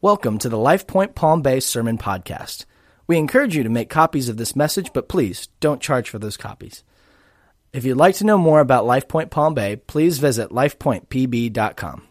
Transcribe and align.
Welcome 0.00 0.38
to 0.38 0.48
the 0.48 0.56
LifePoint 0.56 1.16
Palm 1.16 1.42
Bay 1.42 1.58
Sermon 1.58 1.98
Podcast. 1.98 2.66
We 3.08 3.18
encourage 3.18 3.56
you 3.56 3.64
to 3.64 3.68
make 3.68 3.90
copies 3.90 4.28
of 4.28 4.36
this 4.36 4.54
message, 4.54 4.92
but 4.92 5.08
please 5.08 5.48
don't 5.58 5.82
charge 5.82 6.08
for 6.08 6.20
those 6.20 6.36
copies. 6.36 6.84
If 7.72 7.84
you'd 7.84 7.96
like 7.96 8.14
to 8.18 8.24
know 8.24 8.38
more 8.38 8.60
about 8.60 8.84
LifePoint 8.84 9.30
Palm 9.30 9.54
Bay, 9.54 9.74
please 9.74 10.20
visit 10.20 10.50
lifepointpb.com. 10.50 12.02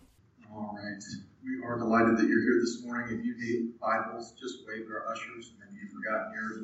All 0.52 0.76
right. 0.76 1.04
We 1.46 1.64
are 1.66 1.80
delighted 1.80 2.18
that 2.18 2.28
you're 2.28 2.42
here 2.42 2.60
this 2.60 2.84
morning. 2.84 3.20
If 3.20 3.26
you 3.26 3.38
need 3.40 3.80
Bibles, 3.80 4.34
just 4.34 4.68
wave 4.68 4.86
our 4.92 5.10
ushers. 5.10 5.54
And 5.62 5.74
if 5.74 5.82
you've 5.82 5.92
forgotten 5.94 6.34
yours 6.34 6.58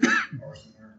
or 0.43 0.55
somewhere, 0.57 0.97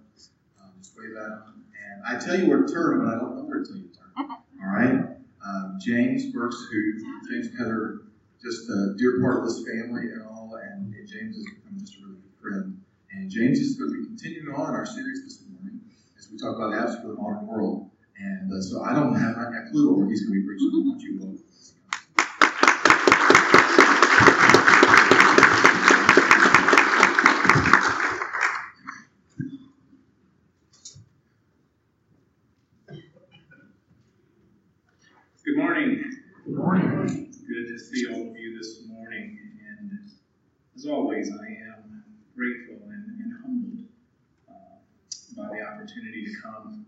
um, 0.59 0.71
just 0.79 0.97
wave 0.97 1.11
at 1.19 1.45
them. 1.45 1.65
And 1.85 2.03
I 2.17 2.19
tell 2.25 2.41
you 2.41 2.49
where 2.49 2.63
to 2.63 2.73
turn, 2.73 3.05
but 3.05 3.15
I 3.15 3.19
don't 3.19 3.37
know 3.37 3.43
where 3.43 3.59
to 3.59 3.67
tell 3.67 3.77
you 3.77 3.91
turn. 3.93 4.31
All 4.31 4.75
right? 4.75 5.05
Um, 5.47 5.79
James 5.79 6.33
Burks, 6.33 6.57
who 6.73 7.29
James 7.29 7.55
Heather 7.59 8.05
just 8.43 8.69
a 8.69 8.95
dear 8.97 9.21
part 9.21 9.39
of 9.39 9.45
this 9.45 9.65
family 9.65 10.11
and 10.13 10.23
all, 10.23 10.59
and, 10.63 10.95
and 10.95 11.09
James 11.09 11.37
has 11.37 11.45
become 11.45 11.79
just 11.79 11.97
a 11.99 12.01
really 12.03 12.19
good 12.21 12.41
friend. 12.41 12.81
And 13.13 13.31
James 13.31 13.59
is 13.59 13.77
going 13.77 13.93
to 13.93 14.01
be 14.01 14.07
continuing 14.07 14.55
on 14.55 14.75
our 14.75 14.87
series 14.87 15.25
this 15.25 15.43
morning 15.49 15.81
as 16.19 16.29
we 16.31 16.39
talk 16.39 16.57
about 16.57 16.73
apps 16.73 17.01
for 17.01 17.09
the 17.09 17.15
modern 17.15 17.47
world. 17.47 17.91
And 18.19 18.53
uh, 18.53 18.61
so 18.61 18.83
I 18.83 18.95
don't 18.95 19.15
have 19.15 19.37
a 19.37 19.71
clue 19.71 19.97
where 19.97 20.09
he's 20.09 20.27
going 20.27 20.35
to 20.35 20.41
be 20.41 20.47
preaching. 20.47 20.71
Why 20.73 20.99
you 20.99 21.19
will. 21.19 21.39
Good 35.45 35.57
morning. 35.59 36.05
Good 36.45 36.57
morning 36.57 37.25
good 37.47 37.69
to 37.69 37.79
see 37.79 38.07
all 38.09 38.31
of 38.31 38.37
you 38.37 38.57
this 38.57 38.83
morning. 38.89 39.39
And 39.79 39.91
as 40.85 40.91
always, 40.91 41.33
I 41.33 41.49
am 41.73 42.05
grateful 42.37 42.77
and, 42.93 43.09
and 43.17 43.33
humbled 43.41 43.89
uh, 44.47 44.77
by 45.35 45.49
the 45.57 45.65
opportunity 45.65 46.27
to 46.27 46.33
come 46.43 46.85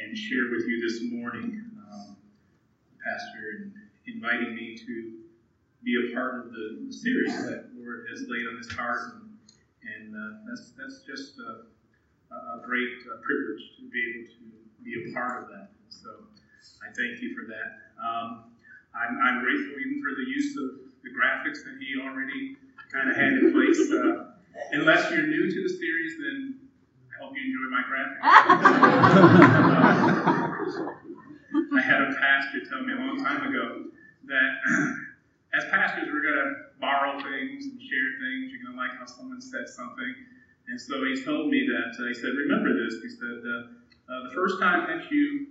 and 0.00 0.16
share 0.16 0.48
with 0.50 0.64
you 0.64 0.80
this 0.80 1.12
morning. 1.12 1.60
Um, 1.84 2.16
Pastor 3.04 3.68
inviting 4.06 4.54
me 4.54 4.78
to 4.78 5.20
be 5.84 5.92
a 6.00 6.14
part 6.14 6.46
of 6.46 6.52
the 6.52 6.88
series 6.88 7.36
that 7.44 7.68
Lord 7.76 8.06
has 8.08 8.24
laid 8.26 8.48
on 8.48 8.56
his 8.56 8.72
heart, 8.72 9.20
and, 9.20 9.28
and 9.84 10.16
uh, 10.16 10.40
that's 10.48 10.72
that's 10.78 11.04
just 11.04 11.36
a, 11.38 11.68
a 12.32 12.64
great 12.64 13.04
uh, 13.04 13.20
privilege 13.20 13.76
to 13.76 13.84
be 13.92 14.00
able 14.16 14.32
to 14.32 14.44
be 14.82 14.96
a 14.96 15.12
part 15.12 15.42
of 15.42 15.48
that. 15.50 15.68
So 15.90 16.08
I 16.80 16.88
thank 16.96 17.20
you 17.20 17.36
for 17.36 17.44
that. 17.52 17.84
Um, 18.00 18.48
I'm, 18.96 19.20
I'm 19.20 19.44
grateful 19.44 19.76
even 19.76 20.00
for 20.00 20.16
the 20.16 20.24
use 20.24 20.56
of 20.56 20.88
the 21.04 21.12
graphics 21.12 21.60
that 21.68 21.76
he 21.78 22.00
already 22.00 22.56
kind 22.96 23.10
of 23.10 23.16
had 23.16 23.32
in 23.34 23.52
place. 23.52 23.92
Uh, 23.92 24.24
unless 24.72 25.10
you're 25.10 25.26
new 25.26 25.50
to 25.50 25.62
the 25.62 25.68
series, 25.68 26.16
then 26.18 26.54
I 27.12 27.16
hope 27.22 27.34
you 27.36 27.44
enjoy 27.44 27.68
my 27.70 27.82
graphics. 27.84 28.22
I 31.76 31.80
had 31.80 32.00
a 32.00 32.14
pastor 32.16 32.64
tell 32.64 32.82
me 32.82 32.94
a 32.94 32.96
long 32.96 33.22
time 33.22 33.46
ago 33.48 33.84
that 34.26 34.56
as 35.54 35.64
pastors, 35.70 36.08
we're 36.10 36.22
going 36.22 36.34
to 36.34 36.54
borrow 36.80 37.20
things 37.20 37.66
and 37.66 37.80
share 37.80 38.16
things. 38.20 38.50
You're 38.50 38.62
going 38.64 38.74
to 38.76 38.80
like 38.80 38.96
how 38.98 39.06
someone 39.06 39.40
said 39.40 39.68
something. 39.68 40.14
And 40.68 40.80
so 40.80 41.04
he 41.04 41.22
told 41.22 41.48
me 41.48 41.64
that, 41.68 41.94
uh, 42.02 42.08
he 42.08 42.14
said, 42.14 42.34
remember 42.36 42.72
this. 42.72 43.00
He 43.02 43.08
said, 43.08 43.44
uh, 43.44 43.68
uh, 44.12 44.22
the 44.28 44.34
first 44.34 44.58
time 44.58 44.86
that 44.88 45.12
you 45.12 45.46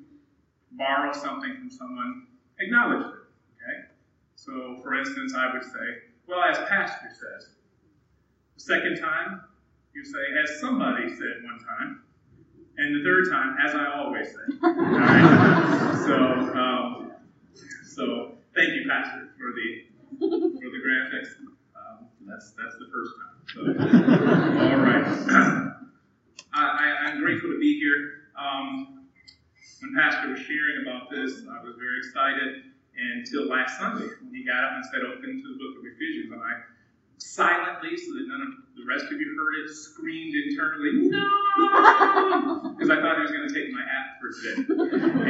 borrow 0.72 1.14
something 1.14 1.56
from 1.56 1.70
someone, 1.70 2.28
acknowledge 2.60 3.06
it. 3.06 3.14
Okay? 3.56 3.86
So, 4.36 4.78
for 4.84 4.94
instance, 4.96 5.34
I 5.36 5.54
would 5.54 5.64
say, 5.64 6.02
well, 6.28 6.44
as 6.44 6.58
Pastor 6.70 7.10
says. 7.10 7.50
The 8.56 8.62
second 8.62 9.00
time, 9.00 9.42
you 9.94 10.04
say, 10.04 10.20
as 10.44 10.60
somebody 10.60 11.10
said 11.10 11.44
one 11.44 11.60
time. 11.60 12.02
And 12.78 12.96
the 12.96 13.04
third 13.04 13.30
time, 13.30 13.56
as 13.66 13.74
I 13.74 13.94
always 13.98 14.28
say. 14.28 14.46
So, 16.06 16.14
um, 16.14 17.12
so 17.84 18.34
thank 18.54 18.76
you, 18.76 18.86
Pastor, 18.88 19.30
for 19.40 19.54
the 19.56 19.86
for 20.20 20.70
the 20.70 20.82
graphics. 20.86 21.30
Um, 21.76 22.10
that's 22.28 22.52
that's 22.52 22.76
the 22.78 22.86
first 22.94 23.12
time. 23.18 23.36
So, 23.50 23.60
all 24.62 24.78
right. 24.78 25.72
I, 26.54 27.10
am 27.10 27.20
grateful 27.22 27.52
to 27.52 27.60
be 27.60 27.80
here. 27.80 28.30
Um, 28.38 29.08
when 29.82 29.96
Pastor 29.96 30.30
was 30.30 30.40
sharing 30.40 30.84
about 30.84 31.10
this, 31.10 31.42
I 31.50 31.64
was 31.64 31.76
very 31.80 31.98
excited 31.98 32.75
until 32.98 33.48
last 33.48 33.78
Sunday 33.78 34.08
when 34.24 34.34
he 34.34 34.44
got 34.46 34.64
up 34.64 34.72
and 34.76 34.86
said, 34.86 35.04
Open 35.04 35.42
to 35.44 35.48
the 35.52 35.60
book 35.60 35.80
of 35.80 35.84
Ephesians. 35.86 36.32
And 36.32 36.42
I 36.42 36.64
silently, 37.18 37.96
so 37.98 38.14
that 38.16 38.26
none 38.28 38.42
of 38.42 38.52
the 38.76 38.86
rest 38.88 39.12
of 39.12 39.20
you 39.20 39.36
heard 39.36 39.56
it, 39.64 39.74
screamed 39.74 40.36
internally, 40.36 41.10
No! 41.10 42.72
Because 42.76 42.92
I 42.92 43.00
thought 43.00 43.16
he 43.16 43.24
was 43.24 43.32
going 43.32 43.48
to 43.48 43.56
take 43.56 43.72
my 43.72 43.80
app 43.80 44.20
for 44.20 44.28
today. 44.28 44.68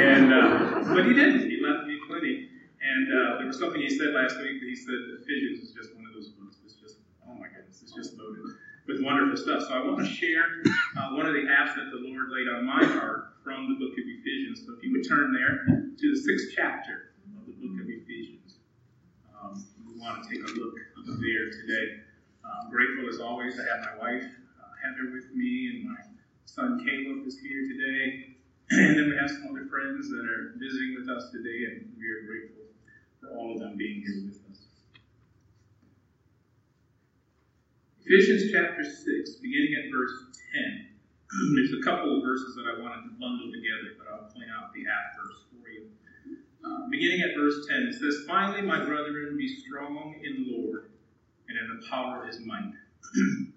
And, 0.02 0.34
uh, 0.34 0.94
but 0.94 1.06
he 1.06 1.14
didn't. 1.14 1.46
He 1.46 1.62
left 1.62 1.86
me 1.86 2.00
plenty. 2.09 2.50
And 2.81 3.06
uh, 3.14 3.38
there 3.38 3.48
was 3.48 3.59
something 3.59 3.82
he 3.82 3.90
said 3.90 4.14
last 4.14 4.38
week 4.42 4.58
that 4.62 4.66
he 4.66 4.76
said 4.76 4.97
Ephesians 5.22 5.62
is 5.62 5.72
just 5.74 5.94
one 5.94 6.06
of 6.09 6.14
those 6.14 6.30
books 6.34 6.58
that's 6.62 6.74
just, 6.74 6.97
oh 7.30 7.34
my 7.34 7.46
goodness, 7.53 7.82
it's 7.82 7.94
just 7.94 8.18
loaded 8.18 8.42
with 8.88 9.02
wonderful 9.02 9.38
stuff. 9.38 9.70
So 9.70 9.74
I 9.74 9.86
want 9.86 10.00
to 10.02 10.09
share 10.09 10.66
uh, 10.97 11.14
one 11.14 11.26
of 11.26 11.34
the 11.34 11.46
apps 11.50 11.78
that 11.78 11.90
the 11.94 12.02
Lord 12.02 12.30
laid 12.34 12.50
on 12.50 12.66
my 12.66 12.84
heart 12.86 13.38
from 13.44 13.70
the 13.70 13.78
book 13.78 13.94
of 13.94 14.06
Ephesians. 14.06 14.66
So 14.66 14.74
if 14.74 14.84
you 14.84 14.92
would 14.94 15.08
turn 15.08 15.34
there 15.34 15.66
to 15.97 16.06
the 16.09 16.18
sixth 16.18 16.53
chapter 16.58 17.15
book 17.66 17.81
of 17.81 17.90
Ephesians. 17.90 18.62
Um, 19.34 19.66
we 19.88 20.00
want 20.00 20.22
to 20.22 20.30
take 20.30 20.44
a 20.46 20.52
look 20.53 20.76
there 21.06 21.50
today. 21.50 22.06
I'm 22.46 22.70
grateful 22.70 23.09
as 23.09 23.20
always 23.20 23.56
to 23.56 23.66
have 23.66 23.81
my 23.81 23.98
wife 23.98 24.26
uh, 24.62 24.70
Heather 24.86 25.09
with 25.09 25.34
me, 25.34 25.74
and 25.74 25.90
my 25.90 25.98
son 26.46 26.86
Caleb 26.86 27.26
is 27.26 27.40
here 27.40 27.66
today. 27.66 28.38
And 28.66 28.98
then 28.98 29.09
we 29.09 29.18
have 29.18 29.30
some 29.30 29.46
other 29.50 29.70
friends 29.70 30.09
that 30.09 30.26
are 30.26 30.58
visiting 30.58 30.98
with 30.98 31.06
us 31.09 31.30
today, 31.30 31.70
and 31.70 31.94
we 32.02 32.06
are 32.09 32.26
grateful 32.26 32.66
for 33.22 33.30
all 33.38 33.53
of 33.53 33.62
them 33.62 33.78
being 33.78 34.02
here 34.02 34.26
with 34.26 34.42
us. 34.50 34.58
Ephesians 38.02 38.50
chapter 38.50 38.82
6, 38.82 39.38
beginning 39.38 39.78
at 39.78 39.94
verse 39.94 40.34
10. 40.53 40.90
There's 41.58 41.78
a 41.78 41.84
couple 41.86 42.18
of 42.18 42.26
verses 42.26 42.58
that 42.58 42.66
I 42.66 42.82
wanted 42.82 43.06
to 43.06 43.14
bundle 43.22 43.53
together, 43.53 43.94
but 44.02 44.09
I'll 44.09 44.34
point 44.34 44.50
out 44.50 44.74
the 44.74 44.82
at 44.90 45.14
verse 45.14 45.46
beginning 46.90 47.22
at 47.22 47.36
verse 47.38 47.66
10, 47.68 47.90
it 47.90 47.94
says, 47.94 48.26
Finally, 48.28 48.62
my 48.62 48.84
brethren, 48.84 49.38
be 49.38 49.48
strong 49.48 50.16
in 50.24 50.44
the 50.44 50.58
Lord 50.58 50.90
and 51.48 51.58
in 51.58 51.80
the 51.80 51.88
power 51.88 52.22
of 52.22 52.28
his 52.28 52.40
might. 52.46 52.74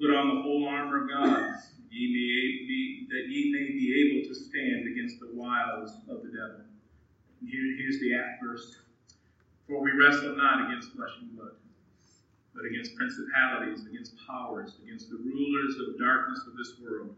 Put 0.00 0.14
on 0.14 0.36
the 0.36 0.42
whole 0.42 0.68
armor 0.68 1.04
of 1.04 1.10
God, 1.10 1.54
ye 1.90 2.06
may 2.08 2.66
be, 2.66 3.06
that 3.10 3.28
ye 3.28 3.50
may 3.52 3.66
be 3.72 3.86
able 3.98 4.28
to 4.28 4.34
stand 4.34 4.86
against 4.86 5.18
the 5.20 5.30
wiles 5.32 5.90
of 6.08 6.22
the 6.22 6.28
devil. 6.28 6.62
And 7.40 7.48
here, 7.48 7.76
here's 7.78 7.98
the 8.00 8.14
at 8.14 8.38
verse. 8.40 8.76
For 9.66 9.82
we 9.82 9.90
wrestle 9.92 10.36
not 10.36 10.70
against 10.70 10.92
flesh 10.92 11.10
and 11.20 11.36
blood, 11.36 11.56
but 12.54 12.64
against 12.64 12.94
principalities, 12.94 13.86
against 13.86 14.14
powers, 14.26 14.76
against 14.82 15.10
the 15.10 15.16
rulers 15.16 15.74
of 15.80 15.98
darkness 15.98 16.40
of 16.46 16.56
this 16.56 16.74
world, 16.80 17.14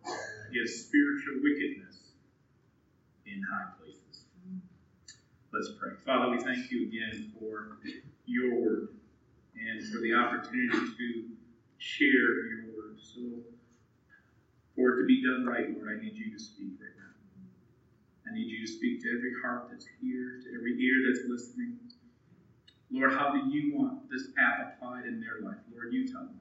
against 0.51 0.89
spiritual 0.89 1.43
wickedness 1.43 1.99
in 3.27 3.43
high. 3.43 3.80
Let's 5.53 5.71
pray. 5.81 5.91
Father, 6.07 6.31
we 6.31 6.39
thank 6.39 6.71
you 6.71 6.87
again 6.87 7.33
for 7.37 7.79
your 8.25 8.55
word 8.55 8.89
and 9.59 9.83
for 9.89 9.99
the 9.99 10.15
opportunity 10.15 10.95
to 10.97 11.25
share 11.79 12.47
your 12.47 12.67
word. 12.67 13.01
So, 13.03 13.21
for 14.77 14.95
it 14.95 15.03
to 15.03 15.07
be 15.07 15.21
done 15.25 15.45
right, 15.45 15.75
Lord, 15.75 15.99
I 15.99 16.01
need 16.01 16.15
you 16.15 16.31
to 16.31 16.39
speak 16.39 16.79
right 16.81 16.95
now. 16.97 18.31
I 18.31 18.35
need 18.35 18.47
you 18.47 18.65
to 18.65 18.73
speak 18.73 19.03
to 19.03 19.09
every 19.09 19.33
heart 19.43 19.67
that's 19.73 19.87
here, 20.01 20.39
to 20.41 20.55
every 20.55 20.79
ear 20.81 21.11
that's 21.11 21.27
listening. 21.29 21.79
Lord, 22.93 23.13
how 23.13 23.33
do 23.33 23.51
you 23.51 23.77
want 23.77 24.09
this 24.09 24.29
app 24.39 24.77
applied 24.77 25.07
in 25.07 25.21
their 25.21 25.41
life? 25.43 25.59
Lord, 25.75 25.93
you 25.93 26.07
tell 26.07 26.23
me. 26.23 26.39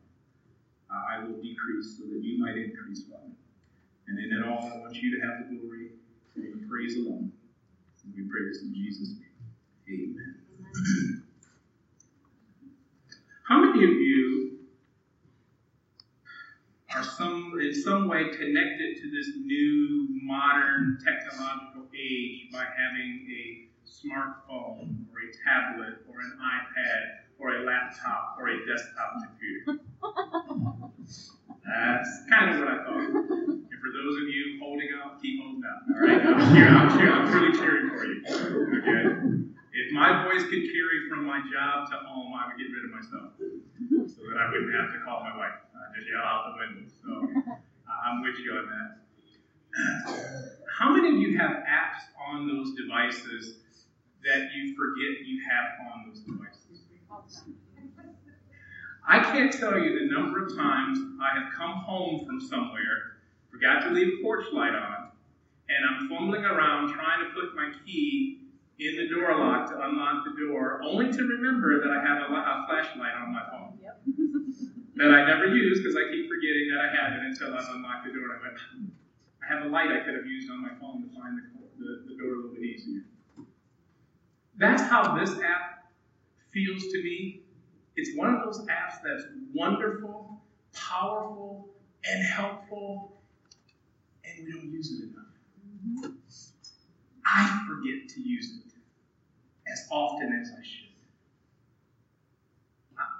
I 0.92 1.24
will 1.24 1.42
decrease 1.42 1.98
so 1.98 2.04
that 2.06 2.22
you 2.22 2.38
might 2.38 2.58
increase, 2.58 3.04
Father. 3.10 3.34
And 4.08 4.20
in 4.20 4.38
it 4.38 4.48
all, 4.48 4.72
I 4.72 4.78
want 4.78 4.96
you 4.98 5.20
to 5.20 5.26
have 5.26 5.50
the 5.50 5.56
glory 5.56 5.90
and 6.36 6.62
the 6.62 6.68
praise 6.68 6.96
alone. 6.96 7.32
We 8.16 8.24
pray 8.24 8.48
this 8.48 8.62
in 8.62 8.74
Jesus' 8.74 9.10
name. 9.10 10.16
Amen. 10.16 11.24
How 13.48 13.60
many 13.60 13.84
of 13.84 13.90
you 13.90 14.60
are 16.94 17.04
some 17.04 17.58
in 17.62 17.74
some 17.74 18.08
way 18.08 18.30
connected 18.30 18.98
to 19.02 19.12
this 19.12 19.30
new 19.44 20.08
modern 20.24 20.98
technological 21.04 21.84
age 21.98 22.52
by 22.52 22.66
having 22.78 23.28
a 23.30 23.70
smartphone 23.88 25.06
or 25.12 25.20
a 25.22 25.32
tablet 25.44 26.06
or 26.08 26.22
an 26.22 26.38
iPad 26.40 27.02
or 27.40 27.56
a 27.56 27.66
laptop 27.66 28.38
or 28.40 28.50
a 28.50 28.66
desktop 28.66 29.14
computer? 29.26 29.82
That's 31.66 32.10
kind 32.30 32.54
of 32.54 32.60
what 32.60 32.68
I 32.68 32.84
thought 32.84 32.98
And 32.98 33.70
for 33.70 33.92
those 33.94 34.16
of 34.22 34.28
you 34.30 34.58
holding 34.60 34.90
out, 35.02 35.22
keep 35.22 35.42
holding 35.42 35.62
out. 35.64 35.82
All 35.94 36.02
right, 36.02 36.22
I'm 36.26 36.56
cheering. 36.56 36.74
I'm 36.74 36.90
cheering. 36.98 37.14
I'm 37.14 37.34
really 37.34 37.58
cheering 37.58 37.90
for 37.90 38.06
you. 38.06 38.18
Okay. 38.82 39.46
If 39.74 39.94
my 39.94 40.26
voice 40.26 40.44
could 40.44 40.66
carry 40.74 41.08
from 41.08 41.26
my 41.26 41.40
job 41.54 41.79
to 41.92 41.98
oh, 41.98 42.08
home, 42.08 42.34
I 42.34 42.48
would 42.48 42.58
get 42.58 42.70
rid 42.72 42.86
of 42.86 42.92
myself. 42.92 43.34
So 43.40 44.20
that 44.30 44.38
I 44.38 44.52
wouldn't 44.52 44.76
have 44.76 44.94
to 44.94 45.00
call 45.06 45.22
my 45.22 45.36
wife. 45.36 45.58
I 45.74 45.96
just 45.96 46.08
yell 46.10 46.22
out 46.22 46.54
the 46.54 46.56
window. 46.62 46.86
So 47.02 47.10
I'm 47.88 48.22
with 48.22 48.38
you 48.40 48.52
on 48.54 48.66
that. 48.70 49.00
How 50.78 50.94
many 50.94 51.10
of 51.10 51.18
you 51.18 51.38
have 51.38 51.52
apps 51.68 52.10
on 52.20 52.48
those 52.48 52.74
devices 52.76 53.58
that 54.24 54.50
you 54.56 54.76
forget 54.76 55.26
you 55.26 55.42
have 55.50 55.94
on 55.94 56.08
those 56.08 56.20
devices? 56.22 56.84
I 59.08 59.24
can't 59.24 59.52
tell 59.52 59.78
you 59.80 60.00
the 60.00 60.14
number 60.14 60.46
of 60.46 60.56
times 60.56 61.00
I 61.22 61.40
have 61.40 61.54
come 61.58 61.72
home 61.72 62.26
from 62.26 62.40
somewhere, 62.40 63.18
forgot 63.52 63.82
to 63.84 63.90
leave 63.90 64.20
a 64.20 64.24
porch 64.24 64.46
light 64.54 64.76
on, 64.76 65.10
and 65.68 65.86
I'm 65.90 66.10
fumbling 66.10 66.46
around 66.46 66.94
trying 66.94 67.26
to 67.26 67.34
put 67.34 67.56
my 67.56 67.72
key 67.86 68.49
in 68.80 68.96
the 68.96 69.08
door 69.14 69.38
lock 69.38 69.68
to 69.70 69.76
unlock 69.76 70.24
the 70.24 70.40
door, 70.40 70.80
only 70.84 71.12
to 71.12 71.22
remember 71.24 71.82
that 71.84 71.92
I 71.92 72.00
have 72.00 72.24
a, 72.24 72.34
a 72.34 72.66
flashlight 72.68 73.14
on 73.14 73.34
my 73.34 73.44
phone. 73.52 73.78
Yep. 73.84 74.02
that 74.96 75.12
I 75.12 75.28
never 75.28 75.48
use 75.48 75.80
because 75.80 75.96
I 75.96 76.10
keep 76.12 76.30
forgetting 76.30 76.72
that 76.72 76.80
I 76.80 76.90
have 76.96 77.20
it 77.20 77.26
until 77.28 77.56
I've 77.56 77.68
unlocked 77.76 78.06
the 78.06 78.12
door. 78.12 78.40
I 78.40 78.42
went, 78.42 78.58
I 79.44 79.54
have 79.54 79.66
a 79.66 79.70
light 79.70 79.92
I 79.92 80.04
could 80.06 80.16
have 80.16 80.26
used 80.26 80.50
on 80.50 80.62
my 80.62 80.72
phone 80.80 81.04
to 81.04 81.10
find 81.20 81.38
the, 81.38 81.44
the, 81.78 82.04
the 82.08 82.18
door 82.18 82.34
a 82.34 82.36
little 82.38 82.52
bit 82.56 82.64
easier. 82.64 83.04
That's 84.58 84.82
how 84.82 85.18
this 85.18 85.32
app 85.40 85.92
feels 86.54 86.84
to 86.84 87.04
me. 87.04 87.42
It's 87.96 88.16
one 88.18 88.34
of 88.34 88.46
those 88.46 88.62
apps 88.68 89.04
that's 89.04 89.24
wonderful, 89.54 90.42
powerful, 90.74 91.70
and 92.06 92.26
helpful, 92.26 93.22
and 94.24 94.46
we 94.46 94.54
don't 94.54 94.72
use 94.72 94.92
it 94.92 95.04
enough. 95.04 96.06
Mm-hmm. 96.06 96.12
I 97.26 97.66
forget 97.68 98.10
to 98.16 98.22
use 98.22 98.58
it 98.58 98.69
as 99.72 99.88
often 99.92 100.34
as 100.42 100.52
I 100.52 100.64
should. 100.64 100.90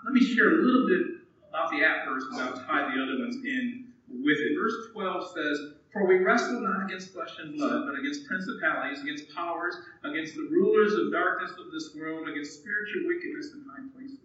Let 0.04 0.14
me 0.14 0.22
share 0.22 0.50
a 0.50 0.64
little 0.64 0.88
bit 0.88 1.20
about 1.50 1.72
the 1.72 1.84
app 1.84 2.06
verse 2.06 2.24
and 2.32 2.42
I'll 2.42 2.56
tie 2.66 2.94
the 2.94 3.02
other 3.02 3.20
ones 3.20 3.36
in 3.44 3.88
with 4.08 4.38
it. 4.40 4.56
Verse 4.58 4.74
12 4.94 5.32
says, 5.36 5.58
For 5.94 6.08
we 6.08 6.20
wrestle 6.20 6.62
not 6.62 6.86
against 6.86 7.14
flesh 7.14 7.36
and 7.40 7.56
blood, 7.56 7.86
but 7.86 8.00
against 8.00 8.26
principalities, 8.28 9.02
against 9.02 9.34
powers, 9.36 9.76
against 10.04 10.36
the 10.36 10.48
rulers 10.52 10.94
of 10.94 11.12
darkness 11.12 11.52
of 11.60 11.72
this 11.72 11.94
world, 11.96 12.28
against 12.28 12.60
spiritual 12.60 13.08
wickedness 13.08 13.52
in 13.54 13.66
high 13.70 13.86
places. 13.94 14.18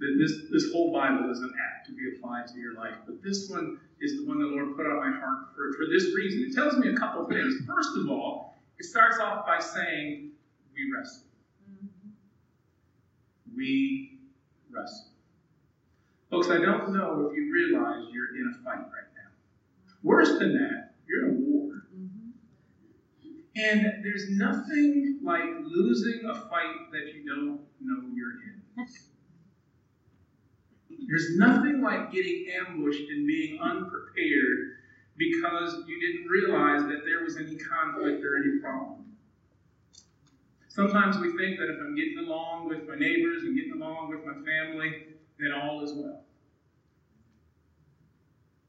This, 0.00 0.32
this 0.52 0.72
whole 0.72 0.92
Bible 0.92 1.30
is 1.30 1.40
an 1.40 1.52
app 1.58 1.84
to 1.86 1.92
be 1.92 2.14
applied 2.14 2.46
to 2.48 2.58
your 2.58 2.74
life, 2.74 2.94
but 3.04 3.22
this 3.22 3.50
one 3.50 3.80
is 4.00 4.16
the 4.16 4.26
one 4.26 4.38
the 4.38 4.46
Lord 4.46 4.76
put 4.76 4.86
on 4.86 4.96
my 4.96 5.18
heart 5.18 5.50
for, 5.56 5.74
for 5.74 5.86
this 5.90 6.14
reason. 6.14 6.46
It 6.48 6.54
tells 6.54 6.78
me 6.78 6.90
a 6.90 6.96
couple 6.96 7.26
things. 7.26 7.54
First 7.66 7.96
of 7.96 8.08
all, 8.08 8.47
it 8.78 8.84
starts 8.84 9.18
off 9.18 9.44
by 9.46 9.58
saying, 9.58 10.30
We 10.74 10.90
wrestle. 10.94 11.24
Mm-hmm. 11.70 12.10
We 13.56 14.18
wrestle. 14.70 15.06
Folks, 16.30 16.48
I 16.50 16.58
don't 16.58 16.92
know 16.92 17.30
if 17.30 17.36
you 17.36 17.50
realize 17.52 18.06
you're 18.12 18.36
in 18.36 18.54
a 18.54 18.64
fight 18.64 18.80
right 18.80 19.10
now. 19.16 19.30
Worse 20.02 20.38
than 20.38 20.52
that, 20.54 20.92
you're 21.08 21.28
in 21.28 21.36
a 21.36 21.40
war. 21.40 21.82
Mm-hmm. 21.96 22.30
And 23.56 24.04
there's 24.04 24.30
nothing 24.30 25.20
like 25.24 25.44
losing 25.64 26.20
a 26.28 26.34
fight 26.34 26.92
that 26.92 27.12
you 27.14 27.24
don't 27.26 27.60
know 27.80 28.08
you're 28.14 28.32
in. 28.32 28.86
There's 31.08 31.38
nothing 31.38 31.80
like 31.80 32.12
getting 32.12 32.48
ambushed 32.60 33.08
and 33.08 33.26
being 33.26 33.58
unprepared 33.60 34.77
because 35.18 35.82
you 35.86 36.00
didn't 36.00 36.28
realize 36.28 36.82
that 36.82 37.04
there 37.04 37.24
was 37.24 37.36
any 37.36 37.56
conflict 37.56 38.24
or 38.24 38.36
any 38.36 38.60
problem. 38.60 39.04
Sometimes 40.68 41.18
we 41.18 41.36
think 41.36 41.58
that 41.58 41.68
if 41.68 41.80
I'm 41.80 41.96
getting 41.96 42.18
along 42.18 42.68
with 42.68 42.86
my 42.86 42.94
neighbors 42.94 43.42
and 43.42 43.56
getting 43.56 43.72
along 43.72 44.10
with 44.10 44.24
my 44.24 44.34
family, 44.46 45.06
then 45.40 45.50
all 45.52 45.82
is 45.82 45.92
well. 45.92 46.22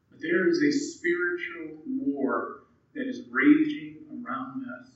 But 0.10 0.20
there 0.20 0.50
is 0.50 0.60
a 0.64 0.72
spiritual 0.72 1.84
war 1.86 2.64
that 2.96 3.08
is 3.08 3.22
raging 3.30 3.98
around 4.10 4.66
us 4.82 4.90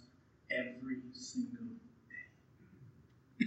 every 0.50 1.02
single 1.14 1.66
day. 2.10 3.46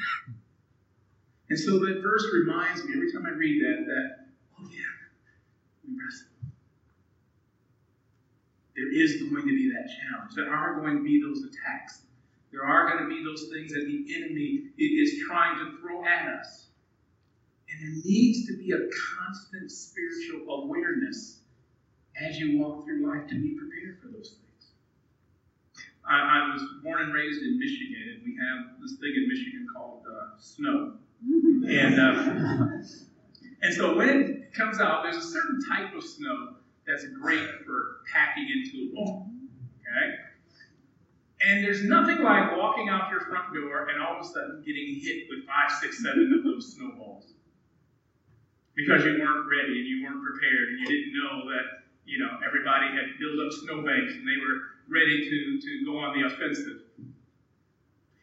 and 1.50 1.58
so 1.58 1.80
that 1.80 2.00
verse 2.02 2.24
reminds 2.32 2.84
me 2.84 2.94
every 2.94 3.12
time 3.12 3.26
I 3.26 3.30
read 3.30 3.60
that, 3.64 3.84
that, 3.86 4.26
oh 4.60 4.68
yeah, 4.70 4.78
we 5.84 5.96
wrestle 5.98 6.35
there 8.76 8.92
is 8.92 9.16
going 9.22 9.42
to 9.42 9.56
be 9.56 9.72
that 9.72 9.88
challenge. 9.88 10.34
There 10.36 10.52
are 10.52 10.78
going 10.80 10.96
to 10.98 11.02
be 11.02 11.20
those 11.20 11.42
attacks. 11.44 12.02
There 12.52 12.64
are 12.64 12.88
going 12.90 13.02
to 13.02 13.08
be 13.08 13.24
those 13.24 13.48
things 13.52 13.72
that 13.72 13.86
the 13.86 14.14
enemy 14.14 14.70
is 14.78 15.22
trying 15.26 15.58
to 15.58 15.78
throw 15.80 16.04
at 16.04 16.28
us. 16.28 16.66
And 17.70 17.80
there 17.80 18.02
needs 18.04 18.46
to 18.46 18.56
be 18.56 18.72
a 18.72 18.88
constant 19.16 19.72
spiritual 19.72 20.62
awareness 20.62 21.40
as 22.20 22.38
you 22.38 22.58
walk 22.58 22.84
through 22.84 23.06
life 23.06 23.26
to 23.28 23.34
be 23.34 23.56
prepared 23.58 23.98
for 24.00 24.08
those 24.08 24.36
things. 24.36 24.70
I, 26.08 26.14
I 26.14 26.52
was 26.52 26.62
born 26.84 27.02
and 27.02 27.12
raised 27.12 27.42
in 27.42 27.58
Michigan, 27.58 28.14
and 28.14 28.22
we 28.24 28.38
have 28.40 28.80
this 28.80 28.96
thing 29.00 29.12
in 29.16 29.28
Michigan 29.28 29.66
called 29.74 30.04
uh, 30.08 30.38
snow. 30.38 30.92
And, 31.66 31.98
uh, 31.98 32.78
and 33.62 33.74
so 33.74 33.96
when 33.96 34.08
it 34.08 34.54
comes 34.54 34.78
out, 34.78 35.02
there's 35.02 35.16
a 35.16 35.26
certain 35.26 35.58
type 35.68 35.92
of 35.96 36.04
snow 36.04 36.54
that's 36.86 37.04
great 37.20 37.48
for 37.64 37.98
packing 38.12 38.46
into 38.48 38.92
a 38.92 38.94
ball. 38.94 39.26
Mm-hmm. 39.26 40.02
Okay? 40.02 40.14
And 41.42 41.62
there's 41.62 41.82
nothing 41.84 42.22
like 42.22 42.56
walking 42.56 42.88
out 42.88 43.10
your 43.10 43.20
front 43.20 43.52
door 43.52 43.88
and 43.88 44.02
all 44.02 44.18
of 44.18 44.24
a 44.24 44.28
sudden 44.28 44.62
getting 44.64 44.98
hit 45.00 45.26
with 45.28 45.46
five, 45.46 45.70
six, 45.80 46.02
seven 46.02 46.32
of 46.32 46.44
those 46.44 46.74
snowballs. 46.74 47.24
Because 48.74 49.04
you 49.04 49.18
weren't 49.18 49.46
ready 49.48 49.78
and 49.80 49.86
you 49.86 50.04
weren't 50.04 50.22
prepared 50.22 50.68
and 50.68 50.80
you 50.80 50.86
didn't 50.86 51.12
know 51.16 51.48
that, 51.50 51.86
you 52.04 52.18
know, 52.18 52.38
everybody 52.46 52.86
had 52.88 53.18
built 53.18 53.38
up 53.44 53.52
snowbanks 53.52 54.14
and 54.14 54.26
they 54.26 54.38
were 54.40 54.76
ready 54.88 55.28
to, 55.28 55.60
to 55.60 55.84
go 55.84 55.98
on 55.98 56.18
the 56.18 56.26
offensive. 56.26 56.82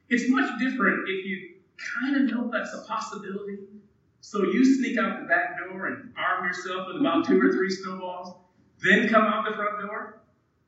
It's 0.10 0.30
much 0.30 0.50
different 0.60 1.08
if 1.10 1.26
you 1.26 1.56
kind 1.78 2.18
of 2.18 2.36
know 2.36 2.50
that's 2.52 2.74
a 2.74 2.86
possibility. 2.88 3.60
So 4.22 4.44
you 4.44 4.64
sneak 4.64 4.98
out 4.98 5.22
the 5.22 5.28
back 5.28 5.58
door 5.60 5.88
and 5.88 6.14
arm 6.18 6.46
yourself 6.46 6.88
with 6.88 7.02
about 7.02 7.26
two 7.26 7.42
or 7.42 7.52
three 7.52 7.70
snowballs 7.70 8.36
then 8.84 9.08
come 9.10 9.24
out 9.24 9.46
the 9.50 9.56
front 9.56 9.80
door, 9.82 10.22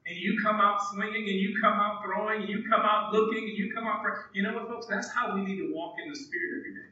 and 0.08 0.16
you 0.18 0.38
come 0.42 0.62
out 0.62 0.80
swinging, 0.94 1.28
and 1.28 1.40
you 1.40 1.58
come 1.62 1.74
out 1.74 2.02
throwing, 2.04 2.42
and 2.42 2.50
you 2.50 2.64
come 2.70 2.82
out 2.82 3.12
looking, 3.14 3.44
and 3.50 3.58
you 3.58 3.74
come 3.74 3.86
out. 3.86 4.04
You 4.34 4.44
know 4.44 4.54
what, 4.54 4.68
folks? 4.68 4.88
That's 4.88 5.12
how 5.12 5.36
we 5.36 5.44
need 5.44 5.58
to 5.58 5.74
walk 5.74 5.96
in 6.02 6.10
the 6.10 6.16
Spirit 6.16 6.60
every 6.60 6.74
day. 6.74 6.90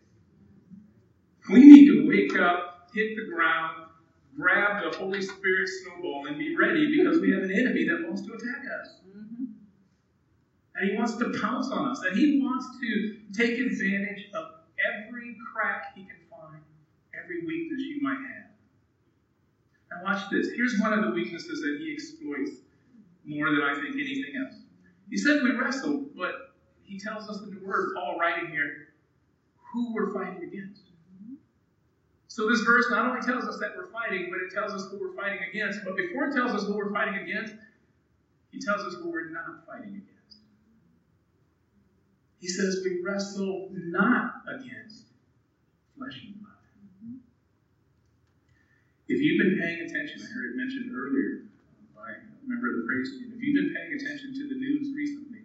We 1.49 1.59
need 1.71 1.87
to 1.87 2.07
wake 2.07 2.39
up, 2.39 2.89
hit 2.93 3.15
the 3.15 3.31
ground, 3.33 3.87
grab 4.35 4.83
the 4.83 4.97
Holy 4.97 5.21
Spirit 5.21 5.69
snowball, 5.83 6.25
and 6.27 6.37
be 6.37 6.55
ready 6.55 6.97
because 6.97 7.19
we 7.19 7.31
have 7.31 7.43
an 7.43 7.51
enemy 7.51 7.85
that 7.87 8.07
wants 8.07 8.21
to 8.21 8.33
attack 8.33 8.63
us. 8.81 8.95
Mm-hmm. 9.07 9.45
And 10.75 10.89
he 10.89 10.97
wants 10.97 11.15
to 11.17 11.33
pounce 11.39 11.69
on 11.69 11.91
us. 11.91 12.01
And 12.01 12.17
he 12.17 12.41
wants 12.41 12.65
to 12.81 13.17
take 13.33 13.59
advantage 13.59 14.29
of 14.33 14.45
every 14.79 15.35
crack 15.53 15.93
he 15.95 16.03
can 16.03 16.17
find, 16.31 16.61
every 17.13 17.45
weakness 17.45 17.81
you 17.81 18.01
might 18.01 18.17
have. 18.17 18.42
Watch 20.01 20.29
this. 20.31 20.49
Here's 20.55 20.79
one 20.79 20.93
of 20.93 21.03
the 21.03 21.11
weaknesses 21.11 21.61
that 21.61 21.77
he 21.79 21.93
exploits 21.93 22.61
more 23.25 23.51
than 23.51 23.61
I 23.61 23.73
think 23.75 23.95
anything 23.95 24.33
else. 24.43 24.55
He 25.09 25.17
said 25.17 25.41
we 25.43 25.51
wrestle, 25.51 26.05
but 26.17 26.55
he 26.81 26.99
tells 26.99 27.29
us 27.29 27.41
in 27.43 27.53
the 27.53 27.65
word, 27.65 27.93
Paul 27.95 28.17
writing 28.19 28.49
here, 28.49 28.89
who 29.71 29.93
we're 29.93 30.13
fighting 30.13 30.43
against. 30.43 30.81
So 32.27 32.49
this 32.49 32.61
verse 32.61 32.87
not 32.89 33.05
only 33.05 33.21
tells 33.21 33.45
us 33.45 33.59
that 33.59 33.77
we're 33.77 33.91
fighting, 33.91 34.31
but 34.31 34.41
it 34.41 34.51
tells 34.53 34.73
us 34.73 34.89
who 34.89 34.99
we're 34.99 35.15
fighting 35.15 35.39
against. 35.47 35.79
But 35.85 35.95
before 35.95 36.29
it 36.29 36.33
tells 36.33 36.51
us 36.51 36.65
who 36.65 36.75
we're 36.75 36.91
fighting 36.91 37.15
against, 37.15 37.53
he 38.51 38.59
tells 38.59 38.81
us 38.81 38.95
who 38.95 39.11
we're 39.11 39.29
not 39.29 39.65
fighting 39.67 39.89
against. 39.89 40.37
He 42.39 42.47
says 42.47 42.81
we 42.83 43.01
wrestle 43.03 43.69
not 43.71 44.41
against 44.47 45.05
flesh 45.95 46.23
and 46.25 46.39
blood. 46.39 46.42
If 49.09 49.19
you've 49.19 49.37
been 49.37 49.59
paying 49.59 49.81
attention, 49.81 50.21
I 50.23 50.31
heard 50.31 50.51
it 50.51 50.55
mentioned 50.55 50.95
earlier 50.95 51.43
by 51.93 52.15
a 52.15 52.47
member 52.47 52.71
of 52.71 52.75
the 52.81 52.87
praise 52.87 53.11
team, 53.11 53.33
if 53.35 53.41
you've 53.43 53.55
been 53.55 53.75
paying 53.75 53.99
attention 53.99 54.33
to 54.33 54.47
the 54.47 54.55
news 54.55 54.95
recently, 54.95 55.43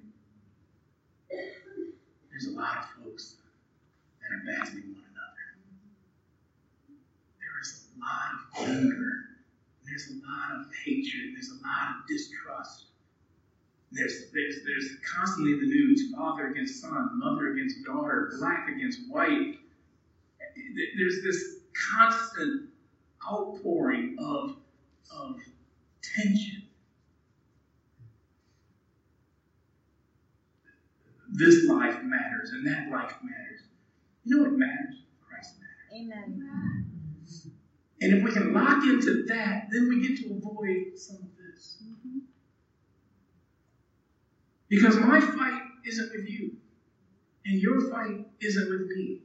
there's 2.31 2.47
a 2.47 2.57
lot 2.57 2.79
of 2.79 2.85
folks 3.03 3.35
that 4.23 4.31
are 4.31 4.43
battling 4.47 4.95
one 4.95 5.03
another. 5.11 5.47
There 7.43 7.59
is 7.61 7.83
a 7.83 7.99
lot 7.99 8.31
of 8.38 8.69
anger. 8.79 9.11
There's 9.85 10.07
a 10.07 10.23
lot 10.23 10.55
of 10.55 10.71
hatred. 10.85 11.35
There's 11.35 11.50
a 11.50 11.59
lot 11.67 11.99
of 11.99 12.07
distrust. 12.07 12.85
There's, 13.91 14.31
there's, 14.33 14.62
there's 14.65 14.88
constantly 15.03 15.55
the 15.59 15.67
news 15.67 16.15
father 16.15 16.47
against 16.53 16.81
son, 16.81 17.19
mother 17.19 17.49
against 17.55 17.85
daughter, 17.85 18.35
black 18.38 18.69
against 18.69 19.00
white. 19.09 19.59
There's 20.97 21.23
this 21.25 21.57
constant 21.91 22.69
outpouring 23.27 24.17
of, 24.19 24.57
of 25.11 25.37
tension. 26.03 26.63
This 31.31 31.69
life 31.69 32.03
matters 32.03 32.51
and 32.51 32.67
that 32.67 32.91
life 32.91 33.15
matters. 33.23 33.63
You 34.25 34.37
know 34.37 34.43
what 34.45 34.53
matters? 34.59 35.03
Christ 35.29 35.55
matters. 35.61 36.03
Amen. 36.03 36.85
And 38.01 38.15
if 38.15 38.25
we 38.25 38.31
can 38.31 38.53
lock 38.53 38.85
into 38.85 39.25
that, 39.29 39.69
then 39.73 39.89
we 39.89 40.07
get 40.07 40.19
to 40.19 40.35
avoid 40.35 40.97
some 40.97 41.17
of 41.17 41.29
this. 41.37 41.83
Because 44.69 44.97
my 44.99 45.21
fight 45.21 45.63
isn't 45.87 46.13
with 46.13 46.29
you, 46.29 46.53
and 47.47 47.61
your 47.61 47.91
fight 47.91 48.27
isn't 48.41 48.69
with 48.69 48.87
me. 48.89 49.23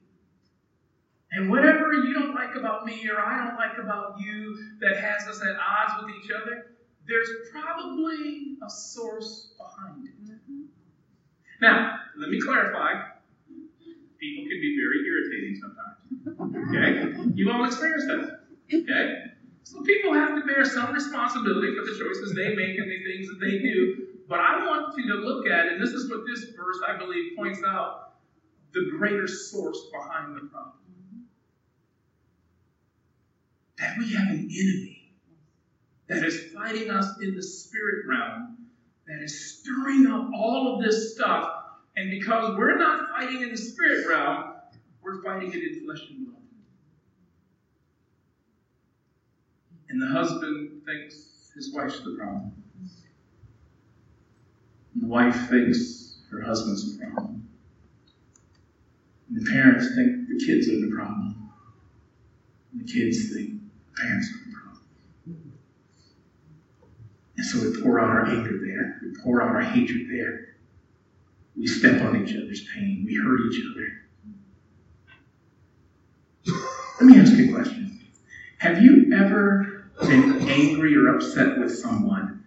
And 1.34 1.50
whatever 1.50 1.92
you 1.94 2.14
don't 2.14 2.36
like 2.36 2.56
about 2.56 2.86
me 2.86 3.10
or 3.10 3.20
I 3.20 3.46
don't 3.46 3.56
like 3.56 3.78
about 3.80 4.20
you 4.20 4.56
that 4.82 4.98
has 4.98 5.28
us 5.28 5.42
at 5.42 5.56
odds 5.58 6.04
with 6.04 6.14
each 6.16 6.30
other, 6.30 6.76
there's 7.08 7.30
probably 7.52 8.58
a 8.64 8.70
source 8.70 9.56
behind 9.58 10.06
it. 10.06 10.14
Mm-hmm. 10.24 10.66
Now, 11.60 12.00
let 12.18 12.30
me 12.30 12.40
clarify. 12.40 12.94
People 14.20 14.44
can 14.44 14.62
be 14.62 14.78
very 14.78 15.00
irritating 15.08 15.60
sometimes. 15.60 15.98
Okay? 16.70 17.32
You've 17.34 17.54
all 17.54 17.66
experienced 17.66 18.08
that. 18.08 18.40
Okay? 18.72 19.24
So 19.64 19.82
people 19.82 20.14
have 20.14 20.36
to 20.36 20.46
bear 20.46 20.64
some 20.64 20.94
responsibility 20.94 21.74
for 21.76 21.84
the 21.84 21.98
choices 21.98 22.36
they 22.36 22.56
make 22.56 22.78
and 22.78 22.92
the 22.92 23.04
things 23.04 23.28
that 23.28 23.40
they 23.42 23.58
do. 23.58 24.08
But 24.30 24.40
I 24.40 24.66
want 24.66 24.96
you 24.98 25.08
to 25.08 25.16
look 25.16 25.48
at, 25.48 25.68
and 25.68 25.82
this 25.82 25.92
is 25.92 26.10
what 26.10 26.22
this 26.28 26.44
verse, 26.56 26.80
I 26.88 26.98
believe, 26.98 27.36
points 27.36 27.62
out 27.66 28.14
the 28.72 28.92
greater 28.98 29.28
source 29.28 29.80
behind 29.92 30.36
the 30.36 30.48
problem. 30.48 30.83
That 33.80 33.98
we 33.98 34.14
have 34.14 34.28
an 34.28 34.50
enemy 34.52 35.04
that 36.08 36.24
is 36.24 36.52
fighting 36.54 36.90
us 36.90 37.08
in 37.22 37.36
the 37.36 37.42
spirit 37.42 38.06
realm, 38.08 38.58
that 39.08 39.22
is 39.22 39.60
stirring 39.60 40.06
up 40.08 40.30
all 40.34 40.76
of 40.76 40.84
this 40.84 41.14
stuff. 41.14 41.50
And 41.96 42.10
because 42.10 42.56
we're 42.58 42.78
not 42.78 43.10
fighting 43.10 43.42
in 43.42 43.50
the 43.50 43.58
spirit 43.58 44.08
realm, 44.08 44.54
we're 45.02 45.22
fighting 45.22 45.52
it 45.52 45.64
in 45.64 45.86
flesh 45.86 46.02
and 46.10 46.26
blood. 46.26 46.38
And 49.90 50.02
the 50.02 50.08
husband 50.08 50.82
thinks 50.86 51.52
his 51.56 51.74
wife's 51.74 52.00
the 52.00 52.16
problem. 52.18 52.52
And 54.94 55.04
the 55.04 55.08
wife 55.08 55.50
thinks 55.50 56.18
her 56.32 56.42
husband's 56.42 56.98
the 56.98 57.06
problem. 57.06 57.48
And 59.30 59.46
the 59.46 59.52
parents 59.52 59.96
think 59.96 60.28
the 60.28 60.46
kids 60.46 60.68
are 60.70 60.80
the 60.80 60.92
problem. 60.96 61.50
And 62.72 62.88
the 62.88 62.92
kids 62.92 63.34
think 63.34 63.63
parents 63.96 64.30
are 64.30 64.40
the 64.46 64.56
problem. 64.56 65.54
And 67.38 67.46
so 67.46 67.62
we 67.62 67.82
pour 67.82 68.00
out 68.00 68.10
our 68.10 68.26
anger 68.28 68.60
there. 68.66 69.00
We 69.02 69.16
pour 69.22 69.42
out 69.42 69.50
our 69.50 69.62
hatred 69.62 70.08
there. 70.10 70.56
We 71.56 71.68
step 71.68 72.02
on 72.02 72.24
each 72.24 72.36
other's 72.36 72.66
pain. 72.74 73.04
We 73.06 73.16
hurt 73.16 73.42
each 73.52 73.62
other. 73.72 73.88
Let 77.00 77.10
me 77.10 77.20
ask 77.20 77.34
you 77.34 77.50
a 77.50 77.54
question. 77.54 78.00
Have 78.60 78.82
you 78.82 79.14
ever 79.14 79.84
been 80.02 80.50
angry 80.50 80.96
or 80.96 81.16
upset 81.16 81.60
with 81.60 81.78
someone 81.78 82.44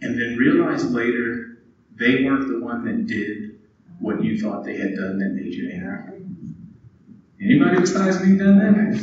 and 0.00 0.20
then 0.20 0.36
realized 0.36 0.90
later 0.90 1.58
they 1.96 2.24
weren't 2.24 2.48
the 2.48 2.60
one 2.60 2.84
that 2.84 3.06
did 3.06 3.58
what 4.00 4.22
you 4.22 4.40
thought 4.40 4.64
they 4.64 4.76
had 4.76 4.94
done 4.94 5.18
that 5.18 5.30
made 5.30 5.52
you 5.52 5.70
angry. 5.72 6.17
Anybody 7.40 7.80
besides 7.80 8.20
me 8.24 8.36
done 8.36 8.58
that? 8.58 8.98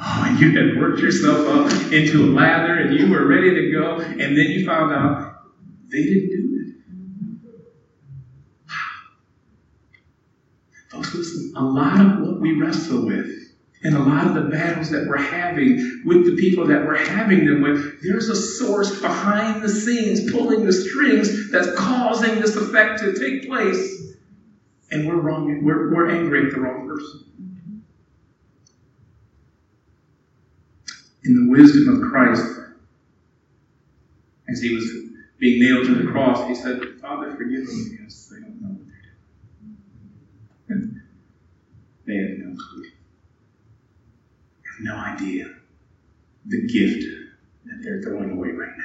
Oh, 0.00 0.24
and 0.26 0.40
you 0.40 0.50
had 0.50 0.80
worked 0.80 1.00
yourself 1.00 1.46
up 1.46 1.70
into 1.92 2.24
a 2.24 2.26
lather 2.26 2.74
and 2.74 2.98
you 2.98 3.08
were 3.10 3.26
ready 3.26 3.54
to 3.54 3.70
go, 3.70 4.00
and 4.00 4.36
then 4.36 4.50
you 4.50 4.66
found 4.66 4.92
out 4.92 5.44
they 5.90 6.02
didn't 6.02 6.30
do 6.30 6.58
it. 6.60 6.66
Folks, 10.90 11.14
listen, 11.14 11.52
a 11.56 11.62
lot 11.62 12.00
of 12.00 12.18
what 12.20 12.40
we 12.40 12.58
wrestle 12.58 13.06
with 13.06 13.44
and 13.84 13.94
a 13.94 14.00
lot 14.00 14.26
of 14.26 14.34
the 14.34 14.50
battles 14.50 14.90
that 14.90 15.06
we're 15.06 15.18
having 15.18 16.02
with 16.06 16.24
the 16.24 16.34
people 16.36 16.66
that 16.66 16.86
we're 16.86 16.96
having 16.96 17.44
them 17.44 17.60
with, 17.60 18.02
there's 18.02 18.30
a 18.30 18.36
source 18.36 18.98
behind 19.00 19.62
the 19.62 19.68
scenes 19.68 20.32
pulling 20.32 20.64
the 20.64 20.72
strings 20.72 21.50
that's 21.50 21.70
causing 21.76 22.40
this 22.40 22.56
effect 22.56 23.00
to 23.00 23.12
take 23.12 23.46
place. 23.46 24.13
And 24.94 25.08
we're 25.08 25.20
wrong, 25.20 25.64
we're, 25.64 25.92
we're 25.92 26.08
angry 26.08 26.46
at 26.46 26.52
the 26.52 26.60
wrong 26.60 26.86
person. 26.86 27.82
In 31.24 31.46
the 31.46 31.50
wisdom 31.50 31.94
of 31.94 32.10
Christ, 32.10 32.44
as 34.48 34.60
he 34.60 34.74
was 34.74 34.84
being 35.38 35.60
nailed 35.60 35.86
to 35.86 35.94
the 35.94 36.10
cross, 36.10 36.46
he 36.46 36.54
said, 36.54 36.80
Father, 37.00 37.34
forgive 37.36 37.66
them 37.66 37.88
because 37.90 38.28
they 38.30 38.40
don't 38.40 38.60
know 38.62 38.68
what 38.68 38.86
they're 40.68 40.76
doing. 40.76 41.00
They 42.06 42.16
had 42.16 42.38
no 42.38 42.56
clue 42.56 42.84
have 44.74 44.84
no 44.84 44.96
idea 44.96 45.54
the 46.46 46.66
gift 46.66 47.04
that 47.64 47.80
they're 47.82 48.02
throwing 48.02 48.30
away 48.30 48.50
right 48.50 48.76
now. 48.76 48.84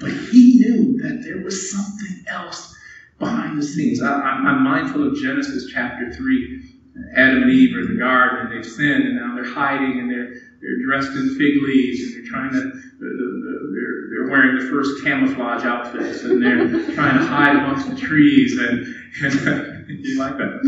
But 0.00 0.12
he 0.12 0.58
knew 0.58 0.98
that 0.98 1.22
there 1.24 1.42
was 1.42 1.70
something 1.70 2.24
else 2.28 2.76
behind 3.18 3.58
the 3.58 3.62
scenes. 3.62 4.02
I, 4.02 4.38
am 4.38 4.64
mindful 4.64 5.06
of 5.06 5.16
Genesis 5.16 5.70
chapter 5.72 6.12
3. 6.12 6.70
Adam 7.16 7.42
and 7.42 7.50
Eve 7.50 7.76
are 7.76 7.80
in 7.80 7.94
the 7.94 7.98
garden 7.98 8.46
and 8.46 8.56
they've 8.56 8.70
sinned 8.70 9.04
and 9.04 9.16
now 9.16 9.34
they're 9.34 9.52
hiding 9.52 9.98
and 9.98 10.10
they're, 10.10 10.32
they're 10.60 10.82
dressed 10.84 11.10
in 11.10 11.36
fig 11.36 11.62
leaves 11.62 12.02
and 12.02 12.14
they're 12.14 12.30
trying 12.30 12.52
to, 12.52 12.72
they're, 13.00 14.10
they're 14.10 14.30
wearing 14.30 14.58
the 14.58 14.70
first 14.70 15.02
camouflage 15.02 15.64
outfits 15.64 16.22
and 16.22 16.40
they're 16.40 16.68
trying 16.94 17.18
to 17.18 17.26
hide 17.26 17.56
amongst 17.56 17.90
the 17.90 17.96
trees 17.96 18.58
and, 18.58 18.86
and 19.22 19.88
you 20.04 20.18
like 20.18 20.36
that? 20.38 20.60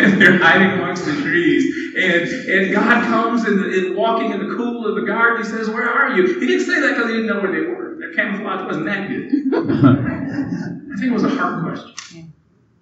and 0.00 0.20
they're 0.20 0.38
hiding 0.38 0.78
amongst 0.80 1.04
the 1.04 1.14
trees. 1.22 1.64
And, 1.96 2.28
and 2.50 2.72
God 2.72 3.04
comes 3.04 3.44
and, 3.44 3.64
and 3.64 3.96
walking 3.96 4.32
in 4.32 4.48
the 4.48 4.54
cool 4.56 4.86
of 4.86 4.96
the 4.96 5.06
garden. 5.06 5.44
He 5.44 5.48
says, 5.48 5.70
Where 5.70 5.88
are 5.88 6.16
you? 6.16 6.38
He 6.40 6.46
didn't 6.46 6.66
say 6.66 6.80
that 6.80 6.94
because 6.94 7.06
he 7.06 7.16
didn't 7.16 7.28
know 7.28 7.40
where 7.40 7.52
they 7.52 7.66
were. 7.66 7.85
Their 8.06 8.14
camouflage 8.14 8.66
wasn't 8.66 8.86
that 8.86 9.08
good. 9.08 9.26
I 9.54 10.98
think 10.98 11.10
it 11.10 11.12
was 11.12 11.24
a 11.24 11.28
heart 11.28 11.64
question. 11.64 12.32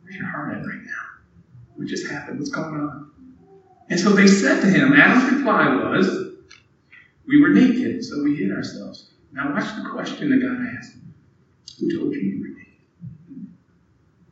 Where's 0.02 0.16
your 0.16 0.26
heart 0.26 0.54
at 0.54 0.66
right 0.66 0.82
now? 0.84 1.22
What 1.76 1.88
just 1.88 2.06
happened? 2.06 2.38
What's 2.38 2.50
going 2.50 2.74
on? 2.74 3.10
And 3.88 3.98
so 3.98 4.10
they 4.10 4.26
said 4.26 4.60
to 4.60 4.66
him, 4.66 4.92
Adam's 4.92 5.32
reply 5.32 5.76
was, 5.76 6.34
We 7.26 7.40
were 7.40 7.48
naked, 7.48 8.04
so 8.04 8.22
we 8.22 8.36
hid 8.36 8.52
ourselves. 8.52 9.12
Now 9.32 9.52
watch 9.52 9.74
the 9.76 9.88
question 9.90 10.30
that 10.30 10.46
God 10.46 10.76
asked. 10.76 10.96
Who 11.80 11.98
told 11.98 12.14
you 12.14 12.20
you 12.20 12.40
were 12.40 12.48
naked? 12.48 13.48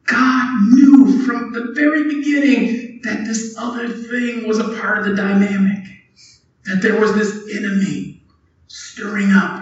God 0.05 0.61
knew 0.69 1.25
from 1.25 1.53
the 1.53 1.73
very 1.75 2.15
beginning 2.15 3.01
that 3.03 3.25
this 3.25 3.57
other 3.59 3.89
thing 3.89 4.47
was 4.47 4.59
a 4.59 4.79
part 4.79 4.99
of 4.99 5.05
the 5.07 5.15
dynamic. 5.15 5.85
That 6.65 6.83
there 6.83 7.01
was 7.01 7.15
this 7.15 7.57
enemy 7.57 8.23
stirring 8.69 9.33
up, 9.33 9.62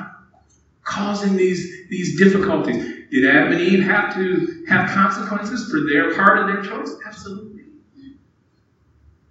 causing 1.01 1.37
these, 1.37 1.89
these 1.89 2.19
difficulties. 2.19 2.85
Did 3.11 3.25
Adam 3.25 3.53
and 3.53 3.61
Eve 3.61 3.83
have 3.85 4.15
to 4.15 4.65
have 4.69 4.91
consequences 4.91 5.71
for 5.71 5.81
their 5.91 6.15
part 6.15 6.39
of 6.39 6.47
their 6.47 6.63
choice? 6.63 6.95
Absolutely. 7.07 7.65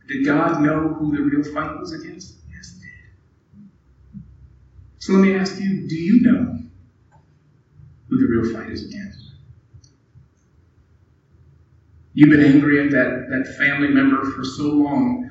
Did 0.08 0.26
God 0.26 0.62
know 0.62 0.96
who 0.96 1.16
the 1.16 1.22
real 1.22 1.44
fight 1.54 1.80
was 1.80 1.94
against? 1.94 2.40
Yes, 2.52 2.74
he 2.74 2.80
did. 2.82 4.24
So 4.98 5.14
let 5.14 5.22
me 5.22 5.36
ask 5.36 5.60
you 5.62 5.88
do 5.88 5.96
you 5.96 6.22
know 6.22 6.58
who 8.10 8.18
the 8.18 8.26
real 8.26 8.52
fight 8.52 8.72
is 8.72 8.86
against? 8.86 9.34
You've 12.16 12.32
been 12.32 12.44
angry 12.44 12.84
at 12.84 12.92
that, 12.92 13.28
that 13.30 13.56
family 13.58 13.90
member 13.90 14.26
for 14.32 14.44
so 14.44 14.64
long. 14.64 15.30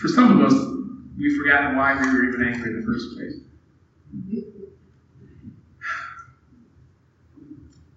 For 0.00 0.08
some 0.08 0.40
of 0.40 0.44
us, 0.44 0.58
we've 1.18 1.36
forgotten 1.36 1.76
why 1.76 1.94
we 2.00 2.08
were 2.08 2.24
even 2.24 2.42
angry 2.42 2.70
in 2.70 2.80
the 2.80 2.86
first 2.86 3.14
place. 3.14 4.53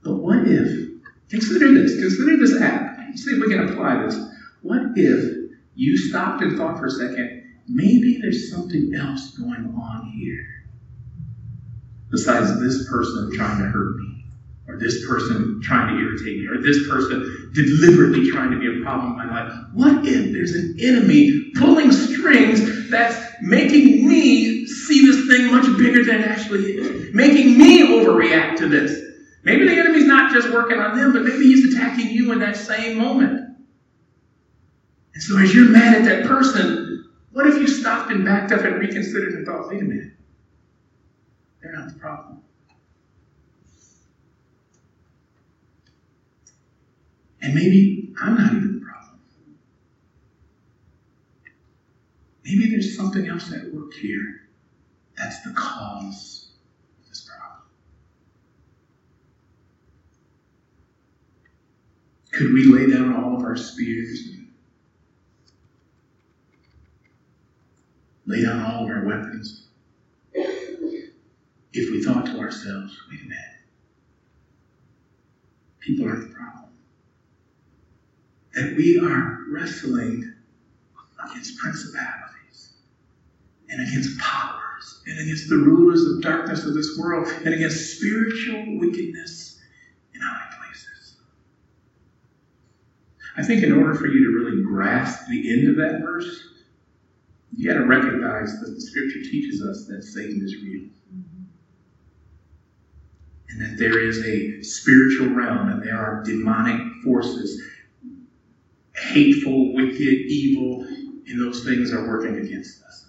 But 0.08 0.20
what 0.20 0.48
if, 0.48 0.90
consider 1.30 1.74
this, 1.74 2.00
consider 2.00 2.38
this 2.38 2.62
app. 2.62 2.98
See 3.16 3.32
if 3.32 3.42
we 3.42 3.54
can 3.54 3.68
apply 3.68 4.06
this. 4.06 4.18
What 4.62 4.82
if 4.96 5.52
you 5.76 5.98
stopped 5.98 6.42
and 6.42 6.58
thought 6.58 6.78
for 6.78 6.86
a 6.86 6.92
second, 6.92 7.44
maybe 7.68 8.20
there's 8.22 8.50
something 8.50 8.94
else 8.96 9.32
going 9.38 9.76
on 9.78 10.14
here 10.16 10.46
besides 12.10 12.58
this 12.62 12.88
person 12.90 13.32
trying 13.34 13.60
to 13.60 13.66
hurt 13.66 13.98
me? 13.98 14.18
or 14.68 14.78
this 14.78 15.08
person 15.08 15.62
trying 15.64 15.96
to 15.96 16.02
irritate 16.02 16.40
me, 16.40 16.48
or 16.48 16.62
this 16.62 16.88
person 16.90 17.52
deliberately 17.54 18.30
trying 18.30 18.52
to 18.52 18.60
be 18.60 18.68
a 18.68 18.84
problem 18.84 19.12
in 19.14 19.18
my 19.18 19.44
life. 19.44 19.54
What 19.74 20.06
if 20.06 20.34
there's 20.34 20.54
an 20.54 20.76
enemy 20.82 21.52
pulling 21.56 21.92
strings 21.92 22.90
that's 22.90 23.18
making 23.42 24.06
me 24.08 24.66
see 24.66 25.06
this 25.06 25.26
thing 25.28 25.52
much 25.52 25.66
bigger 25.78 26.04
than 26.04 26.22
it 26.22 26.28
actually 26.28 26.74
is? 26.74 27.14
Making 27.14 27.58
me 27.58 27.88
overreact 27.88 28.58
to 28.58 28.68
this. 28.68 29.07
Maybe 29.44 29.66
the 29.66 29.80
enemy's 29.80 30.06
not 30.06 30.34
just 30.34 30.52
working 30.52 30.80
on 30.80 30.98
them, 30.98 31.14
but 31.14 31.24
maybe 31.24 31.46
he's 31.46 31.74
attacking 31.74 32.10
you 32.10 32.32
in 32.32 32.40
that 32.40 32.58
same 32.58 32.98
moment. 32.98 33.56
And 35.14 35.24
so 35.24 35.38
as 35.38 35.54
you're 35.54 35.70
mad 35.70 35.96
at 35.96 36.06
that 36.06 36.26
person, 36.26 37.10
what 37.32 37.48
if 37.48 37.56
you 37.56 37.68
stopped 37.68 38.12
and 38.12 38.26
backed 38.26 38.52
up 38.52 38.62
and 38.62 38.80
reconsidered 38.80 39.34
and 39.34 39.46
thought, 39.46 39.68
wait 39.70 39.82
a 39.82 39.86
minute, 39.86 40.14
they're 41.62 41.74
not 41.74 41.88
the 41.94 42.00
problem. 42.00 42.42
And 47.42 47.54
maybe 47.54 48.14
I'm 48.20 48.36
not 48.36 48.54
even 48.54 48.80
the 48.80 48.86
problem. 48.86 48.98
maybe 52.48 52.70
there's 52.70 52.96
something 52.96 53.28
else 53.28 53.52
at 53.52 53.74
work 53.74 53.94
here 53.94 54.48
that's 55.18 55.42
the 55.42 55.52
cause 55.52 56.52
of 57.02 57.10
this 57.10 57.28
problem. 57.28 57.64
Could 62.32 62.54
we 62.54 62.66
lay 62.66 62.88
down 62.88 63.14
all 63.14 63.36
of 63.36 63.44
our 63.44 63.56
spears? 63.56 64.30
Lay 68.26 68.42
down 68.44 68.60
all 68.62 68.84
of 68.84 68.90
our 68.90 69.04
weapons? 69.06 69.64
If 71.74 71.92
we 71.92 72.04
thought 72.04 72.26
to 72.28 72.40
ourselves, 72.40 72.98
wait 73.10 73.22
a 73.22 73.24
minute, 73.24 73.40
people 75.80 76.06
aren't 76.08 76.22
the 76.30 76.36
problem? 76.36 76.72
That 78.56 78.76
we 78.76 79.00
are 79.00 79.40
wrestling 79.52 80.34
against 81.30 81.58
principalities 81.60 82.74
and 83.70 83.88
against 83.88 84.20
powers 84.20 85.04
and 85.08 85.20
against 85.20 85.50
the 85.50 85.58
rulers 85.58 86.04
of 86.06 86.22
darkness 86.22 86.66
of 86.66 86.74
this 86.74 86.98
world 86.98 87.28
and 87.46 87.54
against 87.54 87.98
spiritual 87.98 88.80
wickedness 88.80 89.60
in 90.16 90.22
high 90.22 90.54
places. 90.58 91.18
I 93.38 93.44
think 93.44 93.64
in 93.64 93.72
order 93.72 93.94
for 93.94 94.08
you 94.08 94.24
to 94.26 94.38
really 94.40 94.64
grasp 94.64 95.28
the 95.30 95.54
end 95.54 95.70
of 95.70 95.76
that 95.78 96.02
verse, 96.02 96.44
you 97.56 97.72
got 97.72 97.80
to 97.80 97.86
recognize 97.86 98.60
that 98.60 98.72
the 98.72 98.82
scripture 98.82 99.22
teaches 99.22 99.62
us 99.62 99.86
that 99.86 100.04
Satan 100.04 100.42
is 100.44 100.56
real. 100.56 100.90
Mm-hmm. 101.16 101.44
And 103.50 103.62
that 103.62 103.78
there 103.78 104.00
is 104.00 104.26
a 104.26 104.64
spiritual 104.64 105.30
realm 105.30 105.70
and 105.70 105.84
there 105.84 105.98
are 105.98 106.24
demonic 106.24 106.82
forces, 107.04 107.62
hateful, 108.96 109.74
wicked, 109.74 110.02
evil, 110.02 110.84
and 110.84 111.40
those 111.40 111.64
things 111.64 111.94
are 111.94 112.08
working 112.08 112.38
against 112.38 112.84
us. 112.84 113.06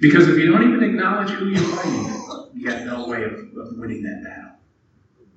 Because 0.00 0.28
if 0.28 0.36
you 0.36 0.50
don't 0.50 0.62
even 0.62 0.82
acknowledge 0.82 1.30
who 1.30 1.48
you're 1.48 1.58
fighting, 1.58 2.50
you 2.54 2.66
got 2.66 2.84
no 2.84 3.08
way 3.08 3.24
of, 3.24 3.32
of 3.32 3.78
winning 3.78 4.02
that 4.02 4.22
battle. 4.22 4.52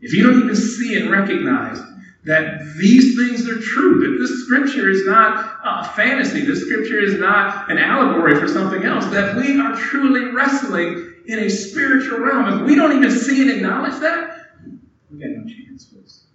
If 0.01 0.13
you 0.13 0.24
don't 0.24 0.44
even 0.44 0.56
see 0.56 1.00
and 1.00 1.10
recognize 1.10 1.80
that 2.24 2.62
these 2.78 3.16
things 3.16 3.48
are 3.50 3.60
true, 3.60 4.00
that 4.00 4.20
this 4.20 4.46
scripture 4.46 4.90
is 4.90 5.06
not 5.06 5.60
a 5.63 5.84
fantasy, 5.96 6.46
this 6.46 6.62
scripture 6.62 7.00
is 7.00 7.20
not 7.20 7.72
an 7.72 7.78
allegory 7.80 8.40
for 8.40 8.48
something 8.48 8.84
else, 8.84 9.06
that 9.08 9.36
we 9.36 9.60
are 9.60 9.75
truly 9.75 10.32
wrestling 10.32 11.16
in 11.25 11.40
a 11.40 11.50
spiritual 11.50 12.20
realm. 12.20 12.62
If 12.62 12.68
we 12.68 12.75
don't 12.75 12.96
even 12.96 13.12
see 13.12 13.42
and 13.42 13.50
acknowledge 13.50 14.00
that, 14.01 14.51
we 15.10 15.20
got 15.20 15.30
no 15.30 15.46
chance, 15.46 15.86
folks. 15.86 16.25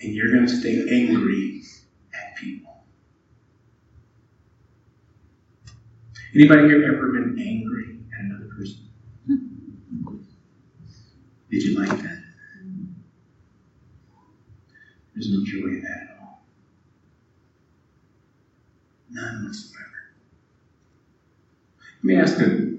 And 0.00 0.14
you're 0.14 0.32
going 0.32 0.46
to 0.46 0.56
stay 0.56 0.86
angry 0.90 1.62
at 2.14 2.36
people. 2.36 2.84
Anybody 6.34 6.62
here 6.68 6.94
ever 6.94 7.12
been 7.12 7.38
angry 7.40 8.00
at 8.16 8.24
another 8.24 8.48
person? 8.56 8.88
Did 11.50 11.62
you 11.62 11.78
like 11.78 11.88
that? 11.88 12.17
There's 15.18 15.32
no 15.32 15.42
joy 15.44 15.66
in 15.66 15.82
that 15.82 16.02
at 16.02 16.18
all. 16.20 16.42
None 19.10 19.44
whatsoever. 19.44 20.14
Let 21.96 22.04
me 22.04 22.14
ask 22.14 22.38
a 22.38 22.78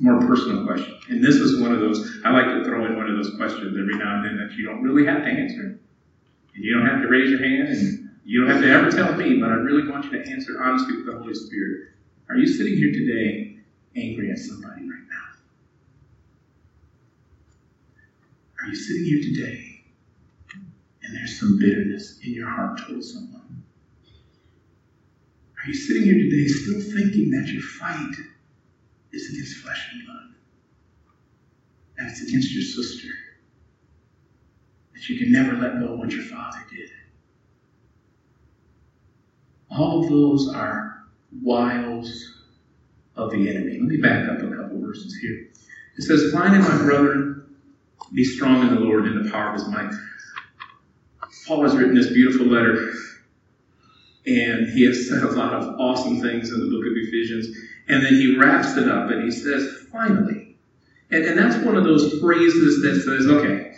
more 0.00 0.18
personal 0.26 0.66
question. 0.66 0.98
And 1.10 1.22
this 1.22 1.36
is 1.36 1.62
one 1.62 1.70
of 1.70 1.78
those, 1.78 2.18
I 2.24 2.32
like 2.32 2.46
to 2.46 2.64
throw 2.64 2.84
in 2.86 2.96
one 2.96 3.08
of 3.08 3.14
those 3.14 3.36
questions 3.36 3.78
every 3.78 3.96
now 3.96 4.16
and 4.16 4.24
then 4.24 4.36
that 4.36 4.56
you 4.56 4.66
don't 4.66 4.82
really 4.82 5.06
have 5.06 5.22
to 5.22 5.28
answer. 5.28 5.78
And 6.54 6.64
you 6.64 6.76
don't 6.76 6.88
have 6.88 7.02
to 7.02 7.08
raise 7.08 7.30
your 7.30 7.38
hand, 7.38 7.68
and 7.68 8.10
you 8.24 8.40
don't 8.40 8.50
have 8.50 8.60
to 8.60 8.68
ever 8.68 8.90
tell 8.90 9.14
me, 9.14 9.38
but 9.38 9.50
I 9.50 9.54
really 9.54 9.88
want 9.88 10.06
you 10.06 10.10
to 10.10 10.28
answer 10.28 10.60
honestly 10.60 10.96
with 10.96 11.06
the 11.06 11.16
Holy 11.16 11.34
Spirit. 11.34 11.90
Are 12.28 12.36
you 12.36 12.48
sitting 12.48 12.76
here 12.76 12.90
today 12.90 13.58
angry 13.94 14.32
at 14.32 14.38
somebody 14.38 14.90
right 14.90 15.06
now? 15.08 15.38
Are 18.60 18.66
you 18.66 18.74
sitting 18.74 19.04
here 19.04 19.22
today 19.22 19.63
and 21.04 21.16
there's 21.16 21.38
some 21.38 21.58
bitterness 21.58 22.18
in 22.24 22.32
your 22.32 22.48
heart 22.48 22.78
towards 22.78 23.12
someone? 23.12 23.62
Are 25.64 25.68
you 25.68 25.74
sitting 25.74 26.02
here 26.02 26.14
today 26.14 26.46
still 26.46 26.80
thinking 26.80 27.30
that 27.30 27.48
your 27.48 27.62
fight 27.62 28.14
is 29.12 29.30
against 29.30 29.56
flesh 29.58 29.88
and 29.92 30.06
blood? 30.06 30.34
That 31.96 32.08
it's 32.08 32.22
against 32.22 32.52
your 32.52 32.62
sister? 32.62 33.08
That 34.94 35.08
you 35.08 35.18
can 35.18 35.32
never 35.32 35.56
let 35.56 35.80
go 35.80 35.94
of 35.94 35.98
what 35.98 36.10
your 36.10 36.24
father 36.24 36.58
did? 36.70 36.90
All 39.70 40.04
of 40.04 40.10
those 40.10 40.52
are 40.54 41.04
wiles 41.42 42.42
of 43.16 43.30
the 43.30 43.48
enemy. 43.48 43.78
Let 43.78 43.88
me 43.88 43.96
back 43.96 44.28
up 44.28 44.38
a 44.38 44.54
couple 44.54 44.80
verses 44.80 45.16
here. 45.16 45.48
It 45.96 46.02
says, 46.02 46.32
Finally, 46.32 46.60
my 46.60 46.78
brethren, 46.78 47.56
be 48.12 48.24
strong 48.24 48.68
in 48.68 48.74
the 48.74 48.80
Lord 48.80 49.06
and 49.06 49.16
in 49.16 49.24
the 49.24 49.30
power 49.30 49.48
of 49.48 49.54
his 49.54 49.68
might. 49.68 49.92
Paul 51.46 51.62
has 51.62 51.76
written 51.76 51.94
this 51.94 52.08
beautiful 52.08 52.46
letter, 52.46 52.92
and 54.26 54.68
he 54.68 54.86
has 54.86 55.08
said 55.08 55.22
a 55.22 55.30
lot 55.32 55.52
of 55.52 55.78
awesome 55.78 56.20
things 56.20 56.50
in 56.50 56.60
the 56.60 56.66
book 56.66 56.84
of 56.86 56.92
Ephesians. 56.96 57.48
And 57.88 58.04
then 58.04 58.14
he 58.14 58.36
wraps 58.36 58.76
it 58.76 58.88
up 58.88 59.10
and 59.10 59.22
he 59.22 59.30
says, 59.30 59.86
finally. 59.92 60.56
And, 61.10 61.24
and 61.24 61.38
that's 61.38 61.62
one 61.64 61.76
of 61.76 61.84
those 61.84 62.18
phrases 62.20 62.80
that 62.82 63.02
says, 63.02 63.26
okay, 63.26 63.72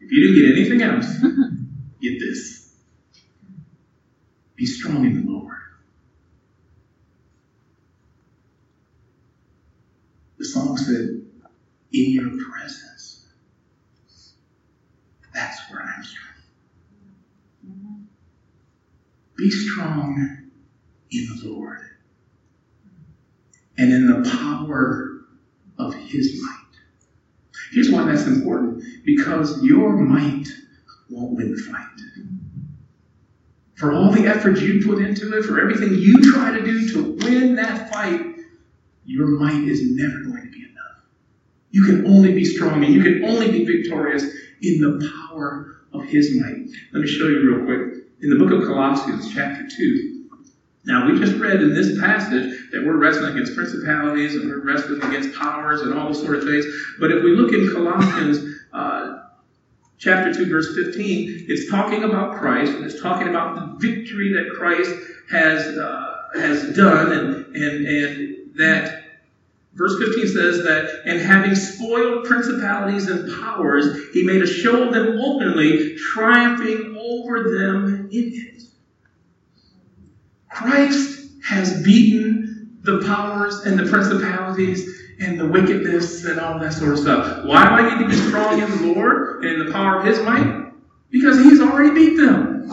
if 0.00 0.10
you 0.10 0.20
didn't 0.20 0.36
get 0.36 0.58
anything 0.58 0.82
else, 0.82 1.06
get 2.00 2.18
this. 2.18 2.74
Be 4.56 4.64
strong 4.64 5.04
in 5.04 5.26
the 5.26 5.30
Lord. 5.30 5.56
The 10.38 10.44
song 10.46 10.78
said, 10.78 11.22
in 11.92 12.12
your 12.12 12.30
presence. 12.50 13.26
That's 15.34 15.70
where 15.70 15.82
I'm 15.82 16.02
strong. 16.02 16.29
Be 19.40 19.50
strong 19.50 20.50
in 21.10 21.26
the 21.28 21.48
Lord 21.48 21.80
and 23.78 23.90
in 23.90 24.06
the 24.06 24.30
power 24.30 25.22
of 25.78 25.94
his 25.94 26.38
might. 26.42 26.56
Here's 27.72 27.90
why 27.90 28.04
that's 28.04 28.26
important 28.26 28.84
because 29.06 29.64
your 29.64 29.96
might 29.96 30.46
won't 31.08 31.38
win 31.38 31.52
the 31.52 31.62
fight. 31.62 31.86
For 33.76 33.94
all 33.94 34.10
the 34.10 34.26
effort 34.26 34.60
you 34.60 34.84
put 34.84 35.02
into 35.02 35.34
it, 35.38 35.44
for 35.44 35.58
everything 35.58 35.94
you 35.94 36.32
try 36.34 36.50
to 36.50 36.62
do 36.62 36.92
to 36.92 37.24
win 37.24 37.54
that 37.56 37.90
fight, 37.90 38.20
your 39.06 39.26
might 39.28 39.62
is 39.62 39.80
never 39.82 40.20
going 40.24 40.42
to 40.42 40.50
be 40.50 40.64
enough. 40.64 41.04
You 41.70 41.84
can 41.86 42.06
only 42.06 42.34
be 42.34 42.44
strong 42.44 42.84
and 42.84 42.92
you 42.92 43.02
can 43.02 43.24
only 43.24 43.50
be 43.50 43.64
victorious 43.64 44.22
in 44.60 44.82
the 44.82 45.10
power 45.30 45.78
of 45.94 46.04
his 46.04 46.38
might. 46.38 46.66
Let 46.92 47.00
me 47.00 47.06
show 47.06 47.26
you 47.26 47.54
real 47.54 47.64
quick. 47.64 47.89
In 48.22 48.30
the 48.30 48.36
book 48.36 48.52
of 48.52 48.66
Colossians, 48.66 49.32
chapter 49.32 49.66
2, 49.66 50.20
now, 50.84 51.06
we 51.06 51.18
just 51.18 51.36
read 51.36 51.60
in 51.60 51.74
this 51.74 52.00
passage 52.00 52.70
that 52.72 52.82
we're 52.82 52.96
wrestling 52.96 53.32
against 53.32 53.54
principalities 53.54 54.34
and 54.34 54.48
we're 54.48 54.64
wrestling 54.64 55.02
against 55.02 55.38
powers 55.38 55.82
and 55.82 55.92
all 55.92 56.06
those 56.06 56.22
sort 56.22 56.36
of 56.36 56.44
things. 56.44 56.64
But 56.98 57.12
if 57.12 57.22
we 57.22 57.32
look 57.32 57.52
in 57.52 57.70
Colossians 57.70 58.38
uh, 58.72 59.18
chapter 59.98 60.32
2, 60.32 60.48
verse 60.48 60.74
15, 60.74 61.44
it's 61.48 61.70
talking 61.70 62.04
about 62.04 62.38
Christ 62.38 62.72
and 62.72 62.84
it's 62.84 63.00
talking 63.00 63.28
about 63.28 63.56
the 63.56 63.88
victory 63.88 64.32
that 64.32 64.54
Christ 64.56 64.90
has, 65.30 65.76
uh, 65.76 66.28
has 66.34 66.74
done 66.74 67.12
and, 67.12 67.54
and, 67.54 67.86
and 67.86 68.36
that 68.56 68.99
Verse 69.74 69.98
15 69.98 70.26
says 70.28 70.64
that, 70.64 71.02
and 71.04 71.20
having 71.20 71.54
spoiled 71.54 72.24
principalities 72.24 73.08
and 73.08 73.32
powers, 73.40 73.86
he 74.12 74.24
made 74.24 74.42
a 74.42 74.46
show 74.46 74.88
of 74.88 74.92
them 74.92 75.18
openly, 75.20 75.96
triumphing 75.96 76.96
over 76.98 77.50
them 77.50 78.08
in 78.10 78.32
it. 78.34 78.62
Christ 80.50 81.30
has 81.44 81.82
beaten 81.82 82.78
the 82.82 82.98
powers 83.06 83.60
and 83.60 83.78
the 83.78 83.86
principalities 83.86 84.88
and 85.20 85.38
the 85.38 85.46
wickedness 85.46 86.24
and 86.24 86.40
all 86.40 86.58
that 86.58 86.72
sort 86.72 86.94
of 86.94 86.98
stuff. 86.98 87.44
Why 87.44 87.64
do 87.64 87.70
I 87.70 87.94
need 87.94 88.02
to 88.02 88.08
be 88.08 88.16
strong 88.16 88.60
in 88.60 88.70
the 88.70 88.94
Lord 88.94 89.44
and 89.44 89.60
in 89.60 89.66
the 89.66 89.72
power 89.72 90.00
of 90.00 90.04
His 90.06 90.18
might? 90.20 90.72
Because 91.10 91.38
He's 91.38 91.60
already 91.60 91.94
beat 91.94 92.16
them. 92.16 92.68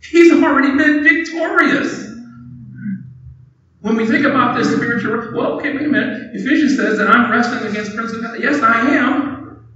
He's 0.00 0.32
already 0.32 0.76
been 0.76 1.02
victorious. 1.02 2.13
When 3.84 3.96
we 3.96 4.06
think 4.06 4.24
about 4.24 4.56
this 4.56 4.74
spiritual, 4.74 5.34
well, 5.34 5.58
okay, 5.58 5.74
wait 5.76 5.84
a 5.84 5.88
minute. 5.90 6.34
Ephesians 6.34 6.74
says 6.74 6.96
that 6.96 7.06
I'm 7.06 7.30
wrestling 7.30 7.66
against 7.70 7.94
principalities. 7.94 8.42
Yes, 8.42 8.62
I 8.62 8.80
am. 8.94 9.68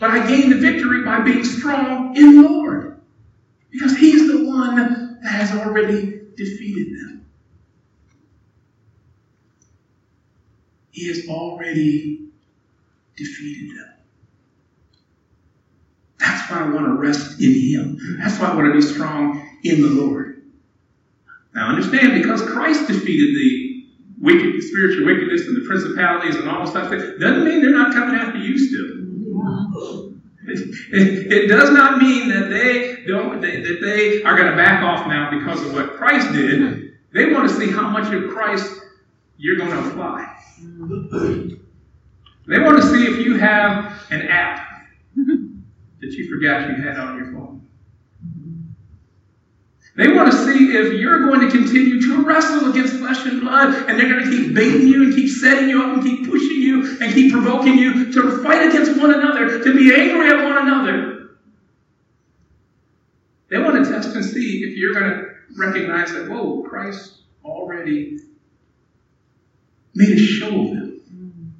But 0.00 0.08
I 0.08 0.26
gain 0.26 0.48
the 0.48 0.56
victory 0.56 1.04
by 1.04 1.20
being 1.20 1.44
strong 1.44 2.16
in 2.16 2.40
the 2.40 2.48
Lord. 2.48 3.02
Because 3.70 3.94
He's 3.94 4.26
the 4.26 4.46
one 4.46 4.76
that 4.76 5.18
has 5.30 5.52
already 5.52 6.22
defeated 6.34 6.98
them. 6.98 7.26
He 10.90 11.08
has 11.08 11.28
already 11.28 12.28
defeated 13.18 13.76
them. 13.76 13.94
That's 16.18 16.50
why 16.50 16.60
I 16.60 16.70
want 16.70 16.86
to 16.86 16.94
rest 16.94 17.38
in 17.38 17.52
Him. 17.52 17.98
That's 18.18 18.40
why 18.40 18.46
I 18.46 18.54
want 18.54 18.68
to 18.68 18.72
be 18.72 18.80
strong 18.80 19.46
in 19.62 19.82
the 19.82 19.88
Lord. 19.88 20.31
Now 21.54 21.68
understand, 21.68 22.14
because 22.14 22.42
Christ 22.42 22.86
defeated 22.86 23.34
the 23.36 23.86
wicked, 24.20 24.54
the 24.54 24.62
spiritual 24.62 25.06
wickedness 25.06 25.46
and 25.46 25.56
the 25.56 25.66
principalities 25.66 26.36
and 26.36 26.48
all 26.48 26.64
the 26.64 26.70
stuff, 26.70 26.90
doesn't 26.90 27.44
mean 27.44 27.60
they're 27.60 27.70
not 27.70 27.92
coming 27.92 28.16
after 28.16 28.38
you 28.38 28.58
still. 28.58 30.08
It, 30.44 31.32
it, 31.32 31.46
does 31.46 31.70
not 31.70 31.98
mean 31.98 32.28
that 32.28 32.50
they 32.50 33.04
don't 33.06 33.40
they, 33.40 33.60
that 33.60 33.78
they 33.80 34.24
are 34.24 34.36
going 34.36 34.50
to 34.50 34.56
back 34.56 34.82
off 34.82 35.06
now 35.06 35.30
because 35.30 35.64
of 35.64 35.72
what 35.72 35.96
Christ 35.96 36.32
did. 36.32 36.94
They 37.12 37.32
want 37.32 37.48
to 37.48 37.54
see 37.54 37.70
how 37.70 37.88
much 37.88 38.12
of 38.12 38.28
Christ 38.28 38.80
you're 39.36 39.56
going 39.56 39.70
to 39.70 39.88
apply. 39.88 40.36
They 42.48 42.58
want 42.58 42.82
to 42.82 42.88
see 42.88 43.06
if 43.06 43.24
you 43.24 43.36
have 43.36 44.02
an 44.10 44.22
app 44.22 44.68
that 45.16 46.10
you 46.10 46.28
forgot 46.28 46.68
you 46.68 46.82
had 46.82 46.98
on 46.98 47.16
your 47.16 47.26
phone. 47.26 47.41
They 49.94 50.08
want 50.08 50.32
to 50.32 50.44
see 50.44 50.74
if 50.74 50.94
you're 50.94 51.20
going 51.26 51.40
to 51.40 51.50
continue 51.50 52.00
to 52.00 52.24
wrestle 52.24 52.70
against 52.70 52.94
flesh 52.94 53.26
and 53.26 53.42
blood, 53.42 53.88
and 53.88 53.98
they're 53.98 54.08
going 54.08 54.24
to 54.24 54.30
keep 54.30 54.54
baiting 54.54 54.88
you 54.88 55.04
and 55.04 55.14
keep 55.14 55.28
setting 55.28 55.68
you 55.68 55.82
up 55.82 55.94
and 55.94 56.02
keep 56.02 56.26
pushing 56.30 56.62
you 56.62 56.98
and 57.00 57.12
keep 57.12 57.30
provoking 57.30 57.76
you 57.76 58.10
to 58.10 58.42
fight 58.42 58.68
against 58.68 58.98
one 58.98 59.12
another, 59.12 59.62
to 59.62 59.76
be 59.76 59.94
angry 59.94 60.28
at 60.28 60.44
one 60.44 60.66
another. 60.66 61.36
They 63.50 63.58
want 63.58 63.84
to 63.84 63.90
test 63.90 64.14
and 64.16 64.24
see 64.24 64.64
if 64.64 64.78
you're 64.78 64.94
going 64.94 65.10
to 65.10 65.26
recognize 65.58 66.10
that, 66.12 66.30
whoa, 66.30 66.62
Christ 66.62 67.18
already 67.44 68.18
made 69.94 70.12
a 70.12 70.18
show 70.18 70.46
of 70.46 70.70
them. 70.70 71.54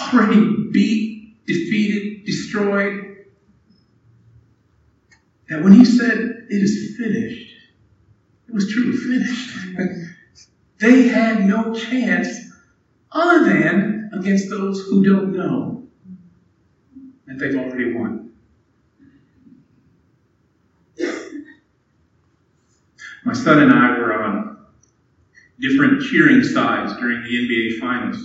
Already 0.00 0.70
beat, 0.72 1.44
defeated, 1.44 2.24
destroyed, 2.24 3.26
that 5.50 5.62
when 5.62 5.72
he 5.74 5.84
said, 5.84 6.37
It 6.50 6.62
is 6.62 6.96
finished, 6.96 7.54
it 8.48 8.54
was 8.54 8.72
truly 8.72 8.96
finished. 8.96 9.50
they 10.80 11.08
had 11.08 11.44
no 11.44 11.74
chance 11.74 12.28
other 13.12 13.44
than 13.44 14.10
against 14.12 14.48
those 14.48 14.80
who 14.82 15.04
don't 15.04 15.32
know 15.34 15.86
that 17.26 17.38
they've 17.38 17.56
already 17.56 17.92
won. 17.92 18.32
My 23.24 23.34
son 23.34 23.62
and 23.62 23.72
I 23.72 23.98
were 23.98 24.14
on 24.14 24.56
different 25.60 26.02
cheering 26.02 26.42
sides 26.42 26.94
during 26.96 27.22
the 27.24 27.28
NBA 27.28 27.78
Finals. 27.78 28.16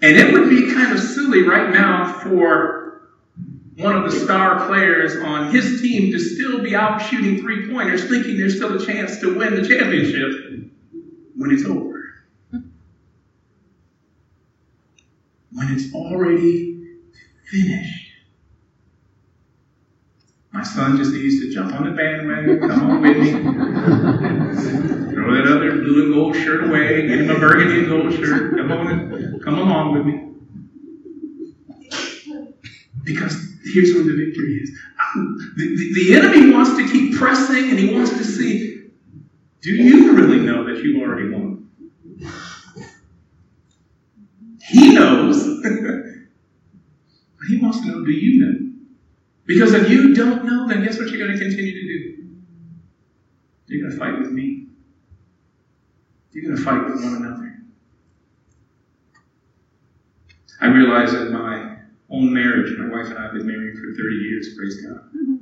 and 0.00 0.16
it 0.16 0.32
would 0.32 0.48
be 0.48 0.72
kind 0.72 0.92
of 0.92 1.00
silly 1.00 1.42
right 1.42 1.70
now 1.72 2.20
for 2.20 2.79
one 3.80 3.96
of 3.96 4.10
the 4.10 4.10
star 4.10 4.66
players 4.66 5.16
on 5.16 5.52
his 5.54 5.80
team 5.80 6.12
to 6.12 6.18
still 6.18 6.62
be 6.62 6.74
out 6.74 6.98
shooting 6.98 7.40
three 7.40 7.70
pointers, 7.70 8.04
thinking 8.08 8.36
there's 8.38 8.56
still 8.56 8.80
a 8.80 8.84
chance 8.84 9.20
to 9.20 9.38
win 9.38 9.54
the 9.54 9.66
championship 9.66 10.70
when 11.36 11.50
it's 11.50 11.64
over. 11.64 12.26
When 15.52 15.68
it's 15.70 15.94
already 15.94 16.98
finished. 17.50 18.08
My 20.52 20.62
son 20.62 20.96
just 20.96 21.12
needs 21.12 21.40
to 21.40 21.50
jump 21.50 21.72
on 21.74 21.84
the 21.84 21.92
bandwagon, 21.92 22.60
come 22.68 22.90
on 22.90 23.00
with 23.02 23.16
me, 23.16 23.30
throw 25.14 25.34
that 25.34 25.46
other 25.46 25.78
blue 25.78 26.04
and 26.04 26.14
gold 26.14 26.36
shirt 26.36 26.68
away, 26.68 27.06
get 27.06 27.20
him 27.20 27.30
a 27.30 27.38
burgundy 27.38 27.78
and 27.78 27.88
gold 27.88 28.12
shirt, 28.12 28.56
come 28.56 28.72
on, 28.72 29.40
come 29.42 29.58
along 29.58 29.92
with 29.94 30.06
me. 30.06 30.29
Because 33.04 33.34
here's 33.72 33.94
where 33.94 34.04
the 34.04 34.16
victory 34.16 34.60
is. 34.62 34.70
Um, 35.14 35.54
the, 35.56 35.76
the, 35.76 35.94
the, 35.94 36.14
enemy 36.14 36.52
wants 36.52 36.76
to 36.76 36.86
keep 36.88 37.16
pressing 37.16 37.70
and 37.70 37.78
he 37.78 37.94
wants 37.94 38.10
to 38.10 38.24
see 38.24 38.70
do 39.62 39.74
you 39.74 40.12
really 40.12 40.38
know 40.38 40.64
that 40.64 40.82
you've 40.82 41.02
already 41.02 41.28
won? 41.28 41.70
He 44.62 44.94
knows, 44.94 45.42
but 45.62 47.46
he 47.48 47.58
wants 47.58 47.80
to 47.80 47.86
know 47.86 48.04
do 48.04 48.12
you 48.12 48.40
know? 48.44 48.70
Because 49.46 49.74
if 49.74 49.90
you 49.90 50.14
don't 50.14 50.44
know, 50.44 50.68
then 50.68 50.84
guess 50.84 50.98
what 50.98 51.08
you're 51.08 51.18
going 51.18 51.36
to 51.36 51.44
continue 51.44 51.72
to 51.72 51.80
do? 51.80 52.28
You're 53.66 53.82
going 53.82 53.92
to 53.92 53.98
fight 53.98 54.18
with 54.18 54.30
me. 54.30 54.68
You're 56.32 56.44
going 56.44 56.56
to 56.56 56.62
fight 56.62 56.84
with 56.84 57.02
one 57.02 57.16
another. 57.16 57.56
I 60.60 60.66
realize 60.66 61.12
that 61.12 61.30
my 61.32 61.59
own 62.10 62.32
marriage. 62.32 62.76
My 62.78 62.88
wife 62.88 63.08
and 63.08 63.18
I 63.18 63.22
have 63.22 63.32
been 63.32 63.46
married 63.46 63.74
for 63.76 63.94
30 63.94 64.16
years, 64.16 64.54
praise 64.56 64.80
God. 64.82 65.02
Mm-hmm. 65.16 65.36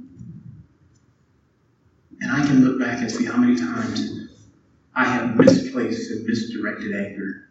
And 2.20 2.32
I 2.32 2.46
can 2.46 2.64
look 2.64 2.78
back 2.80 3.00
and 3.00 3.10
see 3.10 3.24
how 3.24 3.36
many 3.36 3.56
times 3.56 4.38
I 4.94 5.04
have 5.04 5.36
misplaced 5.36 6.10
and 6.10 6.26
misdirected 6.26 6.94
anger 6.94 7.50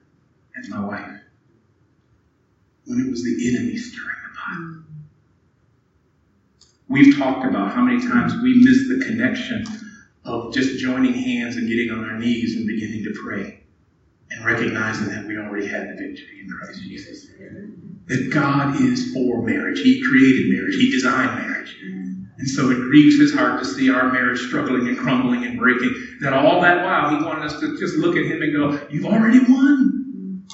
at 0.58 0.69
my 0.69 0.84
wife 0.84 1.19
when 2.86 2.99
it 2.99 3.10
was 3.10 3.23
the 3.23 3.47
enemy 3.49 3.77
stirring 3.77 4.17
the 4.30 4.38
pot. 4.38 4.84
We've 6.89 7.17
talked 7.17 7.45
about 7.45 7.73
how 7.73 7.82
many 7.82 8.01
times 8.01 8.34
we 8.41 8.63
miss 8.63 8.88
the 8.88 9.06
connection 9.06 9.65
of 10.25 10.53
just 10.53 10.80
joining 10.80 11.13
hands 11.13 11.56
and 11.56 11.67
getting 11.67 11.91
on 11.91 12.03
our 12.10 12.17
knees 12.17 12.56
and 12.56 12.67
beginning 12.67 13.03
to 13.03 13.13
pray 13.21 13.60
and 14.30 14.46
recognizing 14.46 15.08
that 15.10 15.26
we 15.26 15.38
already 15.38 15.68
had 15.68 15.90
the 15.90 15.94
victory 15.94 16.42
in 16.42 16.50
Christ 16.50 16.82
Jesus 16.84 17.28
that 18.08 18.30
God 18.32 18.80
is 18.82 19.13
for 19.13 19.42
marriage. 19.42 19.80
He 19.80 20.02
created 20.08 20.50
marriage, 20.50 20.76
He 20.76 20.90
designed 20.90 21.36
marriage. 21.36 21.76
And 22.38 22.48
so 22.48 22.70
it 22.70 22.76
grieves 22.76 23.18
his 23.18 23.34
heart 23.34 23.60
to 23.60 23.66
see 23.66 23.90
our 23.90 24.12
marriage 24.12 24.40
struggling 24.40 24.88
and 24.88 24.98
crumbling 24.98 25.44
and 25.44 25.58
breaking. 25.58 25.94
That 26.22 26.34
all 26.34 26.62
that 26.62 26.86
while 26.86 27.10
he 27.10 27.26
wanted 27.26 27.46
us 27.46 27.60
to 27.60 27.78
just 27.80 27.96
look 27.96 28.16
at 28.16 28.26
him 28.26 28.42
and 28.42 28.54
go, 28.54 28.88
You've 28.92 29.06
already 29.06 29.40
won. 29.40 30.48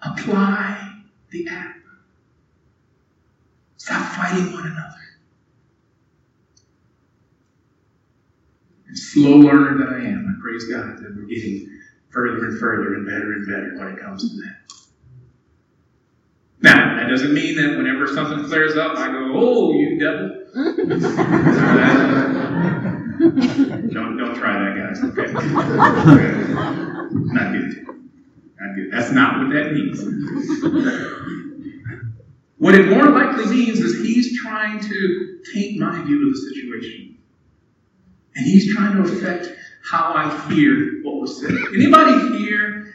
Apply 0.00 1.02
the 1.30 1.46
app. 1.48 1.76
Stop 3.76 4.14
fighting 4.14 4.52
one 4.52 4.66
another. 4.66 4.94
And 8.86 8.98
slow 8.98 9.36
learner 9.36 9.78
that 9.78 9.88
I 9.92 10.06
am, 10.06 10.34
I 10.34 10.42
praise 10.42 10.64
God 10.64 10.96
that 10.96 11.14
we're 11.14 11.26
getting 11.26 11.77
further 12.18 12.46
and 12.46 12.58
further 12.58 12.94
and 12.94 13.06
better 13.06 13.32
and 13.32 13.46
better 13.46 13.76
when 13.78 13.94
it 13.94 14.00
comes 14.00 14.28
to 14.28 14.36
that. 14.42 14.56
Now, 16.60 16.96
that 16.96 17.08
doesn't 17.08 17.32
mean 17.32 17.54
that 17.56 17.76
whenever 17.78 18.08
something 18.08 18.44
flares 18.48 18.76
up, 18.76 18.96
I 18.96 19.06
go, 19.06 19.32
oh, 19.36 19.72
you 19.72 20.00
devil. 20.00 20.46
don't, 23.92 24.16
don't 24.16 24.34
try 24.34 24.58
that, 24.58 24.74
guys. 24.76 25.00
Okay. 25.04 25.32
Not 27.32 27.52
good. 27.52 27.86
Not 28.58 28.74
good. 28.74 28.90
That's 28.90 29.12
not 29.12 29.38
what 29.38 29.52
that 29.52 29.72
means. 29.72 30.02
what 32.56 32.74
it 32.74 32.88
more 32.88 33.10
likely 33.10 33.46
means 33.46 33.78
is 33.78 34.04
he's 34.04 34.40
trying 34.42 34.80
to 34.80 35.38
taint 35.54 35.78
my 35.78 36.02
view 36.02 36.26
of 36.26 36.34
the 36.34 36.40
situation. 36.52 37.18
And 38.34 38.44
he's 38.44 38.74
trying 38.74 38.96
to 38.96 39.02
affect 39.02 39.52
how 39.88 40.12
I 40.14 40.52
hear 40.52 41.00
what 41.02 41.20
was 41.20 41.40
said. 41.40 41.50
Anybody 41.74 42.38
here 42.38 42.94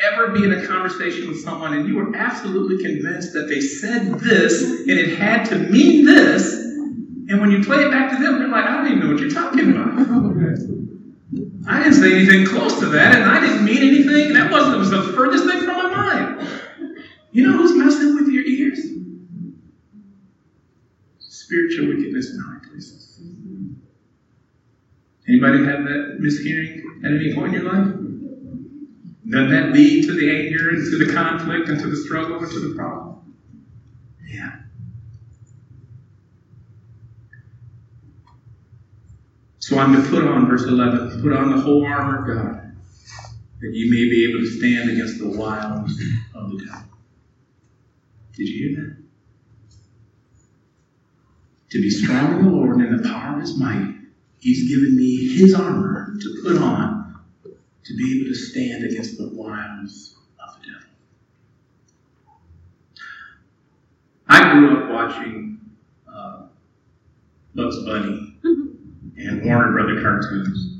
ever 0.00 0.28
be 0.32 0.44
in 0.44 0.52
a 0.52 0.66
conversation 0.66 1.28
with 1.28 1.40
someone 1.40 1.74
and 1.74 1.88
you 1.88 1.96
were 1.96 2.14
absolutely 2.16 2.82
convinced 2.84 3.32
that 3.32 3.48
they 3.48 3.60
said 3.60 4.18
this 4.20 4.62
and 4.62 4.90
it 4.90 5.16
had 5.16 5.44
to 5.46 5.56
mean 5.56 6.04
this, 6.04 6.52
and 6.52 7.40
when 7.40 7.50
you 7.50 7.62
play 7.64 7.78
it 7.78 7.90
back 7.90 8.10
to 8.10 8.22
them, 8.22 8.38
they're 8.40 8.48
like, 8.48 8.64
I 8.64 8.76
don't 8.76 8.86
even 8.88 9.00
know 9.00 9.12
what 9.12 9.20
you're 9.20 9.30
talking 9.30 9.70
about. 9.70 9.92
I 11.66 11.82
didn't 11.82 11.94
say 11.94 12.12
anything 12.14 12.46
close 12.46 12.78
to 12.80 12.86
that, 12.86 13.14
and 13.14 13.24
I 13.24 13.40
didn't 13.40 13.64
mean 13.64 13.78
anything. 13.78 14.34
That 14.34 14.50
wasn't 14.50 14.78
was 14.78 14.90
the 14.90 15.02
furthest 15.14 15.44
thing 15.44 15.60
from 15.60 15.76
my 15.76 15.88
mind. 15.88 16.48
You 17.30 17.46
know 17.46 17.56
who's 17.56 17.72
messing 17.74 18.16
with 18.16 18.28
your 18.28 18.44
ears? 18.44 18.80
Spiritual 21.20 21.86
wickedness 21.88 22.32
in 22.32 22.40
high 22.40 22.58
places. 22.68 23.01
Anybody 25.28 25.64
have 25.64 25.84
that 25.84 26.18
mishearing 26.20 27.04
at 27.04 27.12
any 27.12 27.34
point 27.34 27.54
in 27.54 27.62
your 27.62 27.72
life? 27.72 27.94
Doesn't 29.28 29.50
that 29.50 29.72
lead 29.72 30.04
to 30.06 30.14
the 30.14 30.30
anger 30.30 30.70
and 30.70 30.90
to 30.90 31.04
the 31.04 31.12
conflict 31.12 31.68
and 31.68 31.80
to 31.80 31.86
the 31.86 31.96
struggle 31.96 32.42
and 32.42 32.50
to 32.50 32.60
the 32.68 32.74
problem? 32.74 33.36
Yeah. 34.26 34.52
So 39.60 39.78
I'm 39.78 39.94
to 39.94 40.08
put 40.10 40.24
on, 40.24 40.48
verse 40.48 40.64
11, 40.64 41.22
put 41.22 41.32
on 41.32 41.50
the 41.50 41.62
whole 41.62 41.84
armor 41.86 42.18
of 42.18 42.36
God, 42.36 42.76
that 43.60 43.72
you 43.72 43.90
may 43.90 44.10
be 44.10 44.28
able 44.28 44.40
to 44.40 44.58
stand 44.58 44.90
against 44.90 45.18
the 45.18 45.28
wiles 45.28 45.92
of 46.34 46.50
the 46.50 46.58
devil. 46.66 46.82
Did 48.36 48.48
you 48.48 48.68
hear 48.68 48.82
that? 48.82 48.96
To 51.70 51.80
be 51.80 51.90
strong 51.90 52.38
in 52.40 52.44
the 52.44 52.50
Lord 52.50 52.76
and 52.76 52.86
in 52.86 53.02
the 53.02 53.08
power 53.08 53.36
of 53.36 53.40
his 53.40 53.56
might, 53.56 54.01
he's 54.42 54.68
given 54.68 54.96
me 54.96 55.34
his 55.36 55.54
armor 55.54 56.14
to 56.20 56.42
put 56.42 56.60
on 56.60 57.20
to 57.84 57.96
be 57.96 58.20
able 58.20 58.28
to 58.28 58.34
stand 58.34 58.84
against 58.84 59.16
the 59.16 59.28
wiles 59.32 60.16
of 60.40 60.54
the 60.60 60.66
devil. 60.66 60.88
I 64.28 64.52
grew 64.52 64.82
up 64.82 64.90
watching 64.90 65.60
uh, 66.12 66.46
Bugs 67.54 67.84
Bunny 67.84 68.36
and 69.16 69.44
Warner 69.44 69.72
Brother 69.72 70.02
cartoons. 70.02 70.70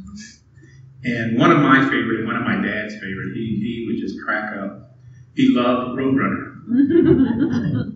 And 1.04 1.38
one 1.38 1.50
of 1.50 1.58
my 1.58 1.82
favorite, 1.82 2.26
one 2.26 2.36
of 2.36 2.42
my 2.42 2.56
dad's 2.56 2.94
favorite, 2.94 3.34
he, 3.34 3.60
he 3.60 3.86
would 3.88 4.00
just 4.00 4.20
crack 4.24 4.56
up. 4.56 4.96
He 5.34 5.48
loved 5.54 5.98
Roadrunner. 5.98 6.48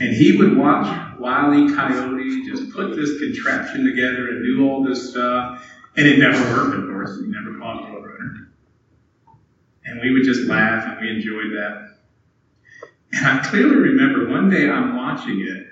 and 0.00 0.14
he 0.14 0.36
would 0.36 0.56
watch 0.56 1.18
Wile 1.18 1.54
E. 1.54 1.74
Coyote 1.74 2.46
just 2.46 2.70
put 2.72 2.96
this 2.96 3.18
contraption 3.18 3.84
together 3.84 4.28
and 4.28 4.44
do 4.44 4.68
all 4.68 4.82
this 4.84 5.10
stuff. 5.10 5.64
And 5.96 6.06
it 6.06 6.18
never 6.18 6.38
worked, 6.54 6.76
of 6.76 6.84
course. 6.88 7.18
He 7.20 7.26
never 7.26 7.58
caught 7.58 7.82
the 7.82 7.88
Roadrunner. 7.88 8.48
And 9.84 10.00
we 10.00 10.12
would 10.12 10.24
just 10.24 10.42
laugh 10.42 10.84
and 10.86 11.00
we 11.00 11.10
enjoyed 11.10 11.52
that. 11.56 11.96
And 13.12 13.26
I 13.26 13.42
clearly 13.42 13.76
remember 13.76 14.28
one 14.28 14.50
day 14.50 14.70
I'm 14.70 14.96
watching 14.96 15.40
it 15.40 15.66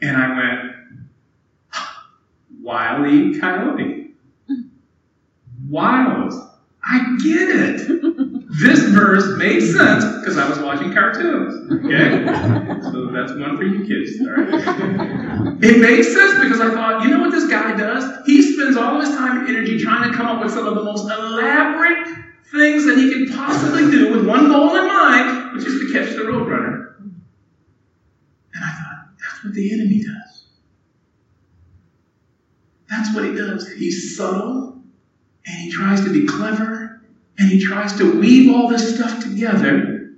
and 0.00 0.16
I 0.16 0.36
went, 0.36 0.74
Wile 2.60 3.06
E. 3.06 3.38
Coyote. 3.38 4.10
Wiles. 5.68 6.34
I 6.90 7.16
get 7.22 7.48
it. 7.50 8.48
This 8.60 8.80
verse 8.84 9.36
made 9.36 9.60
sense 9.60 10.04
because 10.18 10.38
I 10.38 10.48
was 10.48 10.58
watching 10.58 10.92
cartoons. 10.92 11.70
Okay? 11.84 12.24
So 12.90 13.12
that's 13.12 13.32
one 13.32 13.58
for 13.58 13.64
you 13.64 13.84
kids. 13.86 14.18
All 14.20 14.30
right? 14.30 15.62
It 15.62 15.80
made 15.80 16.02
sense 16.02 16.40
because 16.40 16.60
I 16.60 16.70
thought, 16.72 17.02
you 17.02 17.10
know 17.10 17.20
what 17.20 17.30
this 17.30 17.46
guy 17.46 17.76
does? 17.76 18.26
He 18.26 18.40
spends 18.40 18.78
all 18.78 18.98
his 19.00 19.10
time 19.10 19.40
and 19.40 19.48
energy 19.48 19.78
trying 19.78 20.10
to 20.10 20.16
come 20.16 20.26
up 20.26 20.42
with 20.42 20.52
some 20.52 20.66
of 20.66 20.76
the 20.76 20.82
most 20.82 21.04
elaborate 21.04 22.08
things 22.50 22.86
that 22.86 22.96
he 22.96 23.12
can 23.12 23.36
possibly 23.36 23.90
do 23.90 24.10
with 24.16 24.26
one 24.26 24.48
goal 24.48 24.74
in 24.74 24.86
mind, 24.86 25.54
which 25.54 25.66
is 25.66 25.78
to 25.80 25.92
catch 25.92 26.16
the 26.16 26.22
roadrunner. 26.22 26.94
And 28.54 28.64
I 28.64 28.70
thought, 28.70 29.08
that's 29.20 29.44
what 29.44 29.52
the 29.52 29.72
enemy 29.74 30.02
does. 30.02 30.46
That's 32.88 33.14
what 33.14 33.26
he 33.26 33.34
does. 33.34 33.70
He's 33.72 34.16
subtle 34.16 34.82
and 35.46 35.56
he 35.56 35.70
tries 35.70 36.02
to 36.04 36.12
be 36.12 36.26
clever 36.26 36.77
and 37.38 37.48
he 37.48 37.60
tries 37.60 37.96
to 37.98 38.20
weave 38.20 38.54
all 38.54 38.68
this 38.68 38.96
stuff 38.96 39.22
together. 39.22 40.16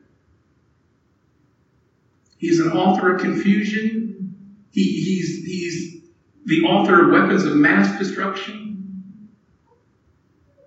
He's 2.39 2.59
an 2.59 2.73
author 2.73 3.15
of 3.15 3.21
confusion. 3.21 4.35
He, 4.71 4.83
he's, 4.83 5.45
he's 5.45 6.03
the 6.47 6.63
author 6.63 7.05
of 7.05 7.13
weapons 7.13 7.45
of 7.45 7.55
mass 7.57 7.99
destruction. 7.99 9.29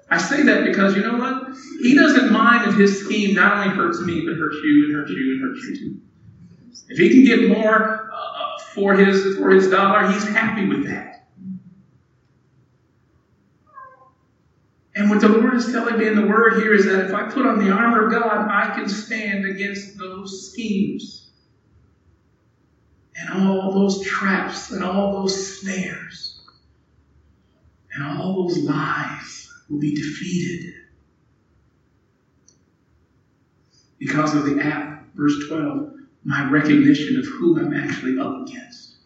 I 0.10 0.18
say 0.20 0.44
that 0.44 0.64
because 0.66 0.96
you 0.96 1.02
know 1.02 1.18
what? 1.18 1.58
He 1.82 1.96
doesn't 1.96 2.32
mind 2.32 2.70
if 2.70 2.78
his 2.78 3.04
scheme 3.04 3.34
not 3.34 3.58
only 3.58 3.76
hurts 3.76 4.00
me, 4.02 4.24
but 4.24 4.38
hurts 4.38 4.58
you 4.64 4.86
and 4.86 4.96
hurts 4.96 5.10
you 5.10 5.32
and 5.32 5.42
hurts 5.42 5.66
you 5.66 5.76
too. 5.76 6.02
If 6.90 7.00
he 7.00 7.10
can 7.10 7.26
get 7.26 7.58
more 7.58 8.12
uh, 8.14 8.60
for 8.76 8.94
his 8.94 9.38
for 9.38 9.50
his 9.50 9.72
dollar, 9.72 10.12
he's 10.12 10.28
happy 10.28 10.68
with 10.68 10.86
that. 10.86 11.13
And 14.96 15.10
what 15.10 15.22
the 15.22 15.28
Lord 15.28 15.56
is 15.56 15.72
telling 15.72 15.98
me 15.98 16.08
in 16.08 16.16
the 16.16 16.26
Word 16.26 16.62
here 16.62 16.74
is 16.74 16.86
that 16.86 17.06
if 17.06 17.14
I 17.14 17.24
put 17.24 17.46
on 17.46 17.60
the 17.60 17.72
armor 17.72 18.08
of 18.08 18.12
God, 18.12 18.48
I 18.50 18.76
can 18.76 18.88
stand 18.88 19.46
against 19.46 19.98
those 19.98 20.52
schemes 20.52 21.32
and 23.16 23.30
all 23.30 23.74
those 23.74 24.02
traps 24.06 24.72
and 24.72 24.84
all 24.84 25.12
those 25.12 25.60
snares 25.60 26.42
and 27.94 28.04
all 28.04 28.48
those 28.48 28.60
lies 28.60 29.50
will 29.70 29.80
be 29.80 29.96
defeated. 29.96 30.74
Because 34.00 34.34
of 34.34 34.46
the 34.46 34.60
app, 34.60 35.04
verse 35.16 35.36
12, 35.48 35.92
my 36.24 36.50
recognition 36.50 37.18
of 37.18 37.26
who 37.26 37.60
I'm 37.60 37.74
actually 37.74 38.18
up 38.20 38.48
against. 38.48 38.98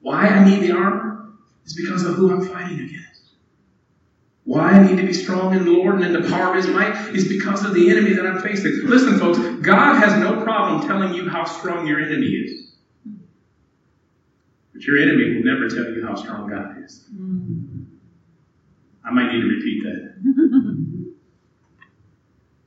Why 0.00 0.26
I 0.28 0.44
need 0.44 0.60
the 0.62 0.72
armor 0.72 1.32
is 1.64 1.74
because 1.74 2.04
of 2.04 2.14
who 2.14 2.30
I'm 2.30 2.42
fighting 2.42 2.80
against. 2.80 3.09
Why 4.50 4.72
I 4.72 4.82
need 4.84 4.96
to 4.96 5.06
be 5.06 5.12
strong 5.12 5.54
in 5.54 5.64
the 5.64 5.70
Lord 5.70 5.94
and 5.94 6.04
in 6.04 6.12
the 6.12 6.28
power 6.28 6.50
of 6.50 6.56
His 6.56 6.66
might 6.66 7.14
is 7.14 7.28
because 7.28 7.64
of 7.64 7.72
the 7.72 7.88
enemy 7.88 8.14
that 8.14 8.26
I'm 8.26 8.42
facing. 8.42 8.80
Listen, 8.82 9.16
folks, 9.16 9.38
God 9.64 10.02
has 10.02 10.18
no 10.18 10.42
problem 10.42 10.88
telling 10.88 11.14
you 11.14 11.28
how 11.28 11.44
strong 11.44 11.86
your 11.86 12.00
enemy 12.00 12.26
is. 12.26 12.72
But 14.72 14.82
your 14.82 14.98
enemy 14.98 15.36
will 15.36 15.44
never 15.44 15.68
tell 15.68 15.94
you 15.94 16.04
how 16.04 16.16
strong 16.16 16.50
God 16.50 16.82
is. 16.84 17.04
I 19.04 19.12
might 19.12 19.32
need 19.32 19.42
to 19.42 19.46
repeat 19.46 19.84
that. 19.84 20.14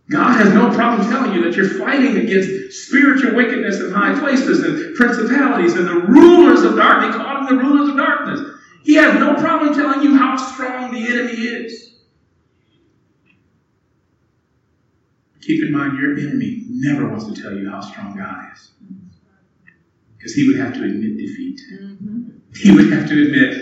God 0.10 0.38
has 0.38 0.54
no 0.54 0.74
problem 0.74 1.06
telling 1.10 1.34
you 1.34 1.44
that 1.44 1.58
you're 1.58 1.68
fighting 1.68 2.16
against 2.16 2.88
spiritual 2.88 3.36
wickedness 3.36 3.82
in 3.82 3.92
high 3.92 4.18
places 4.18 4.64
and 4.64 4.96
principalities 4.96 5.74
and 5.74 5.86
the 5.86 5.96
rulers 5.96 6.64
of 6.64 6.78
darkness. 6.78 7.14
He 7.14 7.22
called 7.22 7.46
them 7.46 7.58
the 7.58 7.62
rulers 7.62 7.90
of 7.90 7.98
darkness. 7.98 8.54
He 8.84 8.96
has 8.96 9.18
no 9.20 9.36
problem 9.36 9.74
telling 9.74 10.02
you 10.04 10.18
how 10.18 10.36
strong 10.36 10.94
the 10.94 11.08
enemy 11.08 11.32
is. 11.32 11.96
Keep 15.42 15.64
in 15.64 15.72
mind, 15.72 15.98
your 15.98 16.18
enemy 16.18 16.64
never 16.70 17.08
wants 17.08 17.26
to 17.26 17.42
tell 17.42 17.54
you 17.54 17.70
how 17.70 17.82
strong 17.82 18.16
God 18.16 18.54
is. 18.54 18.72
Because 20.18 20.34
he 20.34 20.48
would 20.48 20.58
have 20.58 20.74
to 20.74 20.84
admit 20.84 21.18
defeat. 21.18 21.60
Mm-hmm. 21.74 22.30
He 22.56 22.72
would 22.72 22.92
have 22.94 23.10
to 23.10 23.24
admit, 23.26 23.58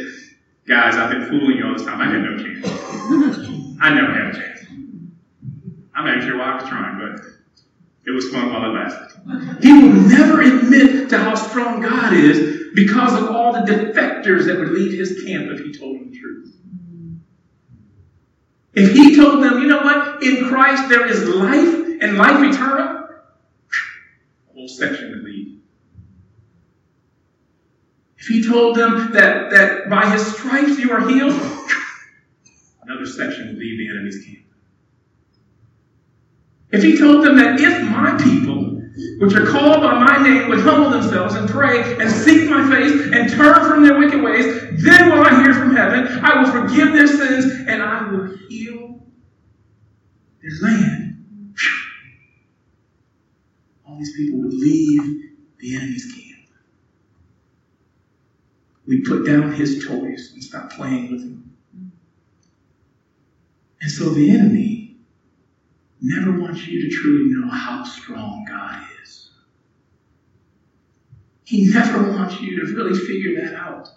guys, 0.68 0.96
I've 0.96 1.10
been 1.10 1.28
fooling 1.28 1.58
you 1.58 1.66
all 1.66 1.74
this 1.74 1.86
time. 1.86 2.02
I 2.02 2.06
had 2.06 2.22
no 2.22 2.38
chance. 2.38 3.78
I 3.82 3.94
never 3.94 4.14
had 4.14 4.36
a 4.36 4.38
chance. 4.38 4.60
I'm 5.96 6.06
not 6.06 6.24
sure 6.24 6.38
why 6.38 6.52
I 6.52 6.56
was 6.56 6.70
trying, 6.70 7.00
but 7.00 7.26
it 8.06 8.12
was 8.12 8.30
fun 8.30 8.52
while 8.52 8.70
it 8.70 8.74
lasted. 8.74 9.64
He 9.64 9.74
will 9.74 9.94
never 9.94 10.42
admit 10.42 11.10
to 11.10 11.18
how 11.18 11.36
strong 11.36 11.82
God 11.82 12.14
is 12.14 12.61
because 12.74 13.22
of 13.22 13.30
all 13.30 13.54
the 13.54 13.60
defectors 13.60 14.46
that 14.46 14.58
would 14.60 14.70
leave 14.70 14.98
his 14.98 15.24
camp 15.26 15.48
if 15.52 15.60
he 15.60 15.74
told 15.74 16.00
them 16.00 16.12
the 16.12 16.18
truth. 16.18 16.56
If 18.74 18.94
he 18.94 19.16
told 19.16 19.44
them, 19.44 19.62
you 19.62 19.68
know 19.68 19.82
what, 19.82 20.24
in 20.24 20.48
Christ 20.48 20.88
there 20.90 21.06
is 21.06 21.28
life 21.28 22.02
and 22.02 22.18
life 22.18 22.42
eternal, 22.42 23.10
a 24.50 24.54
whole 24.54 24.68
section 24.68 25.12
would 25.12 25.24
leave. 25.24 25.60
If 28.18 28.28
he 28.28 28.48
told 28.48 28.78
them 28.78 29.12
that, 29.14 29.50
that 29.50 29.90
by 29.90 30.10
his 30.10 30.26
stripes 30.36 30.78
you 30.78 30.92
are 30.92 31.08
healed, 31.10 31.34
another 32.84 33.06
section 33.06 33.48
would 33.48 33.58
leave 33.58 33.80
the 33.80 33.90
enemy's 33.90 34.24
camp. 34.24 34.46
If 36.72 36.84
he 36.84 36.98
told 36.98 37.26
them 37.26 37.36
that 37.38 37.60
if 37.60 37.82
my 37.90 38.18
people, 38.24 38.61
which 39.20 39.34
are 39.36 39.46
called 39.46 39.82
by 39.82 39.98
my 40.04 40.22
name, 40.22 40.50
would 40.50 40.60
humble 40.60 40.90
themselves 40.90 41.36
and 41.36 41.50
pray 41.50 41.96
and 42.00 42.10
seek 42.10 42.50
my 42.50 42.70
face 42.70 43.12
and 43.14 43.30
turn 43.32 43.66
from 43.70 43.84
their 43.84 43.98
wicked 43.98 44.22
ways, 44.22 44.46
then 44.84 45.10
will 45.12 45.24
I 45.24 45.44
hear 45.44 45.54
from 45.54 45.76
heaven, 45.76 46.20
I 46.24 46.42
will 46.42 46.52
forgive 46.52 46.94
their 46.94 47.08
sins, 47.08 47.68
and 47.68 47.82
I 47.82 48.12
will 48.12 48.38
heal 48.50 49.00
their 50.42 50.52
land. 50.62 51.56
All 53.88 53.98
these 53.98 54.16
people 54.16 54.40
would 54.40 54.54
leave 54.54 55.32
the 55.60 55.76
enemy's 55.76 56.12
camp. 56.14 56.50
We 58.88 59.02
put 59.04 59.26
down 59.26 59.54
his 59.54 59.86
toys 59.86 60.32
and 60.34 60.44
stop 60.44 60.72
playing 60.72 61.12
with 61.12 61.22
him. 61.22 61.58
And 63.82 63.92
so 63.92 64.10
the 64.10 64.32
enemy 64.32 64.81
never 66.02 66.40
wants 66.40 66.68
you 66.68 66.82
to 66.82 66.96
truly 66.96 67.34
know 67.36 67.50
how 67.50 67.84
strong 67.84 68.46
God 68.50 68.84
is. 69.04 69.30
He 71.46 71.68
never 71.68 72.12
wants 72.12 72.40
you 72.42 72.66
to 72.66 72.74
really 72.74 72.98
figure 72.98 73.42
that 73.44 73.54
out. 73.56 73.90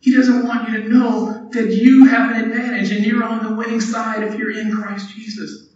He 0.00 0.14
doesn't 0.14 0.46
want 0.46 0.68
you 0.68 0.82
to 0.82 0.88
know 0.88 1.48
that 1.52 1.72
you 1.72 2.06
have 2.06 2.30
an 2.30 2.42
advantage 2.42 2.92
and 2.92 3.04
you're 3.04 3.24
on 3.24 3.42
the 3.42 3.54
winning 3.54 3.80
side 3.80 4.22
if 4.22 4.38
you're 4.38 4.56
in 4.56 4.70
Christ 4.70 5.10
Jesus. 5.14 5.68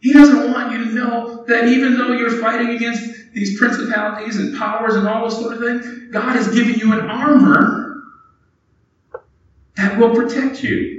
He 0.00 0.12
doesn't 0.12 0.52
want 0.52 0.72
you 0.72 0.84
to 0.84 0.90
know 0.92 1.44
that 1.48 1.64
even 1.64 1.96
though 1.96 2.12
you're 2.12 2.40
fighting 2.40 2.70
against 2.70 3.32
these 3.32 3.58
principalities 3.58 4.36
and 4.36 4.56
powers 4.56 4.94
and 4.94 5.08
all 5.08 5.22
those 5.22 5.38
sort 5.38 5.54
of 5.54 5.60
things, 5.60 6.12
God 6.12 6.36
has 6.36 6.54
given 6.54 6.74
you 6.74 6.92
an 6.92 7.10
armor 7.10 8.04
that 9.76 9.98
will 9.98 10.14
protect 10.14 10.62
you. 10.62 10.95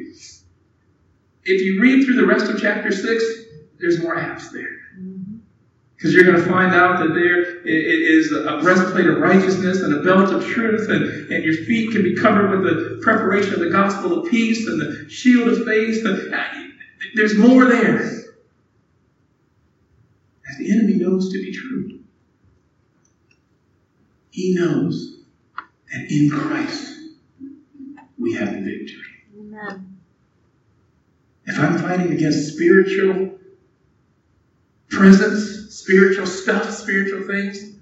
If 1.49 1.61
you 1.61 1.81
read 1.81 2.03
through 2.03 2.17
the 2.17 2.25
rest 2.25 2.51
of 2.51 2.59
chapter 2.59 2.91
6, 2.91 3.23
there's 3.79 4.01
more 4.01 4.17
apps 4.17 4.51
there. 4.51 4.67
Because 5.95 6.13
you're 6.13 6.25
going 6.25 6.35
to 6.35 6.45
find 6.45 6.75
out 6.75 6.99
that 6.99 7.13
there 7.13 7.65
is 7.65 8.33
a 8.33 8.59
breastplate 8.61 9.07
of 9.07 9.19
righteousness 9.19 9.81
and 9.81 9.93
a 9.93 10.01
belt 10.03 10.33
of 10.33 10.45
truth, 10.45 10.89
and, 10.89 11.31
and 11.31 11.43
your 11.45 11.53
feet 11.53 11.91
can 11.93 12.03
be 12.03 12.15
covered 12.15 12.51
with 12.51 12.63
the 12.63 12.99
preparation 13.01 13.53
of 13.53 13.61
the 13.61 13.69
gospel 13.69 14.19
of 14.19 14.29
peace 14.29 14.67
and 14.67 14.79
the 14.79 15.09
shield 15.09 15.47
of 15.47 15.65
faith. 15.65 16.05
And 16.05 16.33
uh, 16.33 16.47
there's 17.15 17.37
more 17.37 17.63
there. 17.63 17.97
That 20.45 20.57
the 20.59 20.69
enemy 20.69 20.95
knows 20.95 21.31
to 21.31 21.41
be 21.41 21.53
true. 21.53 22.01
He 24.31 24.53
knows 24.53 25.21
that 25.93 26.11
in 26.11 26.29
Christ 26.29 26.93
we 28.19 28.33
have 28.33 28.51
the 28.51 28.59
victory. 28.59 29.23
Amen. 29.39 29.96
If 31.47 31.59
I'm 31.59 31.79
fighting 31.79 32.11
against 32.11 32.53
spiritual 32.53 33.39
presence, 34.89 35.73
spiritual 35.73 36.27
stuff, 36.27 36.69
spiritual 36.71 37.23
things, 37.23 37.77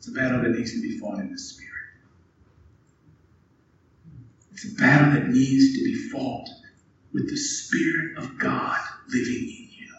It's 0.00 0.08
a 0.08 0.12
battle 0.12 0.40
that 0.40 0.52
needs 0.52 0.72
to 0.72 0.80
be 0.80 0.96
fought 0.96 1.18
in 1.18 1.30
the 1.30 1.38
Spirit. 1.38 1.68
It's 4.50 4.64
a 4.64 4.74
battle 4.80 5.12
that 5.12 5.28
needs 5.28 5.76
to 5.76 5.84
be 5.84 5.94
fought 6.08 6.48
with 7.12 7.28
the 7.28 7.36
Spirit 7.36 8.16
of 8.16 8.38
God 8.38 8.78
living 9.08 9.34
in 9.34 9.68
you. 9.76 9.94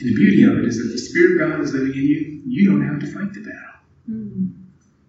And 0.00 0.08
the 0.08 0.14
beauty 0.14 0.42
of 0.44 0.56
it 0.56 0.64
is 0.64 0.78
that 0.78 0.90
the 0.90 0.96
Spirit 0.96 1.32
of 1.32 1.38
God 1.50 1.60
is 1.60 1.74
living 1.74 1.92
in 1.92 2.02
you, 2.02 2.40
you 2.46 2.70
don't 2.70 2.88
have 2.88 2.98
to 3.00 3.06
fight 3.12 3.34
the 3.34 3.40
battle. 3.40 3.74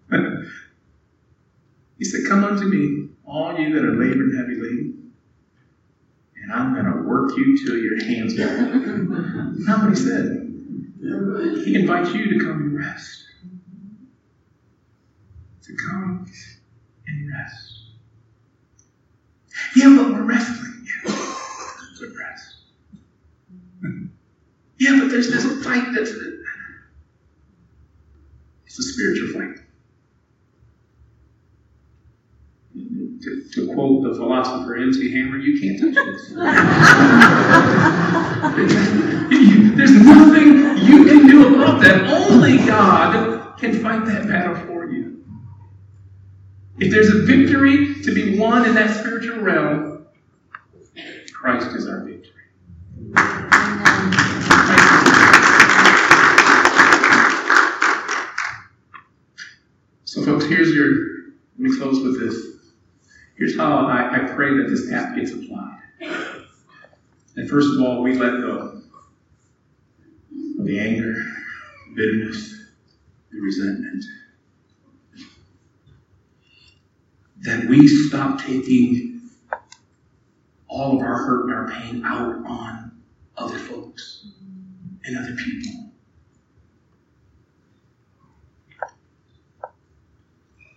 Hmm. 0.09 0.41
He 1.97 2.05
said, 2.05 2.21
Come 2.27 2.43
unto 2.43 2.65
me, 2.65 3.09
all 3.25 3.57
you 3.57 3.73
that 3.73 3.83
are 3.83 3.93
labored 3.93 4.27
and 4.27 4.37
heavy 4.37 4.55
laden, 4.55 5.13
and 6.41 6.51
I'm 6.51 6.73
going 6.73 6.85
to 6.85 7.07
work 7.07 7.35
you 7.35 7.57
till 7.57 7.77
your 7.77 8.03
hands 8.03 8.39
are. 8.39 8.65
Not 9.65 9.81
what 9.81 9.89
he 9.89 9.95
said. 9.95 10.43
He 11.65 11.75
invites 11.75 12.13
you 12.13 12.37
to 12.37 12.45
come 12.45 12.61
and 12.61 12.75
rest. 12.75 13.23
To 15.63 15.75
come 15.75 16.25
and 17.07 17.31
rest. 17.31 17.73
Yeah, 19.75 19.93
but 19.95 20.11
we're 20.11 20.23
wrestling. 20.23 20.85
Yeah, 20.85 21.11
but 21.99 22.09
rest. 22.17 22.55
yeah, 24.79 24.99
but 24.99 25.09
there's 25.09 25.29
this 25.29 25.63
fight 25.65 25.93
that's. 25.93 26.11
It's 28.65 28.79
a 28.79 28.83
spiritual 28.83 29.33
fight. 29.33 29.66
To, 33.27 33.43
to 33.55 33.73
quote 33.73 34.03
the 34.03 34.13
philosopher 34.13 34.77
M.C. 34.77 35.11
Hammer, 35.11 35.35
you 35.35 35.59
can't 35.59 35.77
touch 35.81 35.95
this. 35.95 36.29
There's 39.75 40.01
nothing 40.01 40.77
you 40.85 41.03
can 41.03 41.27
do 41.27 41.55
about 41.55 41.81
that. 41.81 42.07
Only 42.07 42.59
God 42.59 43.57
can 43.59 43.83
fight 43.83 44.05
that 44.05 44.29
battle 44.29 44.55
for 44.65 44.89
you. 44.89 45.25
If 46.79 46.89
there's 46.89 47.09
a 47.09 47.23
victory 47.23 47.95
to 48.03 48.13
be 48.13 48.39
won 48.39 48.63
in 48.65 48.73
that 48.75 48.97
spiritual 48.97 49.39
realm, 49.39 50.05
Christ 51.33 51.67
is 51.75 51.85
our 51.85 52.05
victory. 52.05 52.31
So, 60.05 60.23
folks, 60.23 60.45
here's 60.45 60.73
your. 60.73 61.17
Let 61.59 61.71
me 61.71 61.77
close 61.77 62.01
with 62.01 62.21
this. 62.21 62.56
Here's 63.37 63.55
how 63.55 63.85
I, 63.85 64.15
I 64.15 64.19
pray 64.33 64.57
that 64.57 64.67
this 64.69 64.91
app 64.91 65.15
gets 65.15 65.31
applied. 65.31 65.79
And 67.35 67.47
first 67.47 67.71
of 67.73 67.81
all, 67.81 68.01
we 68.01 68.15
let 68.15 68.41
go 68.41 68.81
of 70.59 70.65
the 70.65 70.79
anger, 70.79 71.13
bitterness, 71.95 72.65
the 73.31 73.39
resentment. 73.39 74.03
That 77.41 77.65
we 77.65 77.87
stop 77.87 78.41
taking 78.41 79.21
all 80.67 80.97
of 80.97 81.03
our 81.03 81.17
hurt 81.17 81.45
and 81.45 81.53
our 81.53 81.69
pain 81.69 82.03
out 82.05 82.43
on 82.45 83.01
other 83.37 83.59
folks 83.59 84.29
and 85.05 85.15
other 85.15 85.35
people. 85.35 85.91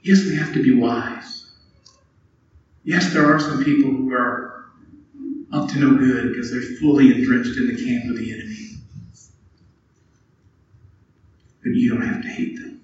Yes, 0.02 0.24
we 0.24 0.36
have 0.36 0.52
to 0.52 0.62
be 0.62 0.74
wise. 0.74 1.39
Yes, 2.90 3.12
there 3.12 3.24
are 3.24 3.38
some 3.38 3.62
people 3.62 3.88
who 3.88 4.12
are 4.12 4.64
up 5.52 5.68
to 5.70 5.78
no 5.78 5.96
good 5.96 6.32
because 6.32 6.50
they're 6.50 6.76
fully 6.80 7.12
entrenched 7.12 7.56
in 7.56 7.68
the 7.68 7.76
camp 7.76 8.10
of 8.10 8.16
the 8.16 8.32
enemy. 8.32 8.56
But 11.62 11.70
you 11.70 11.90
don't 11.90 12.02
have 12.04 12.20
to 12.20 12.28
hate 12.28 12.56
them. 12.56 12.82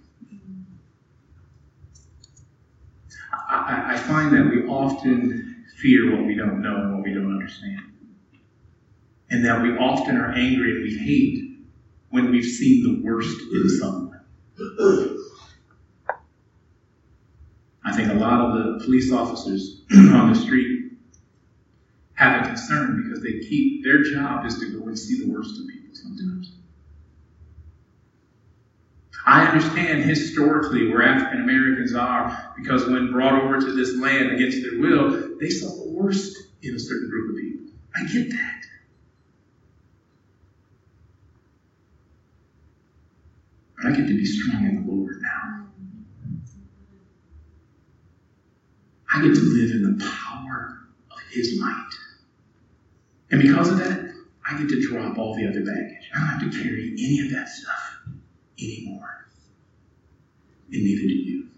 I, 3.32 3.94
I 3.94 3.96
find 3.96 4.32
that 4.32 4.48
we 4.48 4.68
often 4.68 5.64
fear 5.76 6.14
what 6.14 6.24
we 6.24 6.36
don't 6.36 6.62
know 6.62 6.76
and 6.76 6.94
what 6.94 7.02
we 7.02 7.12
don't 7.12 7.32
understand. 7.32 7.80
And 9.28 9.44
that 9.44 9.60
we 9.60 9.76
often 9.76 10.16
are 10.18 10.30
angry 10.30 10.70
and 10.70 10.82
we 10.84 10.96
hate 10.98 11.66
when 12.10 12.30
we've 12.30 12.44
seen 12.44 12.84
the 12.84 13.02
worst 13.04 13.40
in 13.52 13.68
someone. 13.70 14.20
I 17.96 18.00
think 18.00 18.12
a 18.12 18.14
lot 18.16 18.42
of 18.42 18.52
the 18.52 18.85
police 18.85 19.11
officers 19.11 19.80
on 19.90 20.30
the 20.30 20.38
street 20.38 20.92
have 22.12 22.42
a 22.42 22.44
concern 22.44 23.02
because 23.02 23.22
they 23.22 23.38
keep 23.48 23.82
their 23.85 24.02
job 24.02 24.44
is 24.44 24.59
to 24.59 24.78
go 24.78 24.87
and 24.87 24.98
see 24.98 25.24
the 25.24 25.32
worst 25.32 25.59
of 25.59 25.66
people 25.66 25.94
sometimes. 25.94 26.52
I 29.24 29.46
understand 29.46 30.02
historically 30.02 30.88
where 30.88 31.04
African 31.04 31.40
Americans 31.40 31.94
are 31.94 32.52
because 32.54 32.87
when 32.87 33.12
brought 33.12 33.42
over 33.42 33.61
to 33.61 33.72
this 33.72 33.98
land 33.98 34.30
against 34.30 34.61
their 34.61 34.78
will, 34.78 35.38
they 35.40 35.48
saw 35.48 35.68
the 35.82 35.90
worst 35.90 36.37
in 36.61 36.74
a 36.74 36.78
certain 36.78 37.09
group 37.09 37.30
of 37.30 37.40
people. 37.40 37.66
I 37.96 38.00
get 38.12 38.28
that. 38.28 38.62
But 43.78 43.87
I 43.87 43.96
get 43.96 44.06
to 44.06 44.14
be 44.14 44.26
strong 44.26 44.66
in 44.66 44.85
the 44.85 44.92
Lord 44.92 45.16
now. 45.22 45.55
I 49.16 49.22
get 49.22 49.35
to 49.35 49.40
live 49.40 49.70
in 49.70 49.96
the 49.96 50.05
power 50.05 50.79
of 51.11 51.18
His 51.31 51.59
might. 51.59 51.88
And 53.31 53.40
because 53.40 53.70
of 53.70 53.79
that, 53.79 54.12
I 54.46 54.59
get 54.59 54.68
to 54.68 54.88
drop 54.88 55.16
all 55.16 55.35
the 55.35 55.48
other 55.48 55.64
baggage. 55.64 56.11
I 56.14 56.18
don't 56.18 56.29
have 56.29 56.52
to 56.52 56.62
carry 56.62 56.92
any 56.92 57.20
of 57.20 57.31
that 57.31 57.48
stuff 57.48 57.98
anymore. 58.61 59.29
And 60.70 60.85
neither 60.85 61.09
do 61.09 61.14
you. 61.14 61.48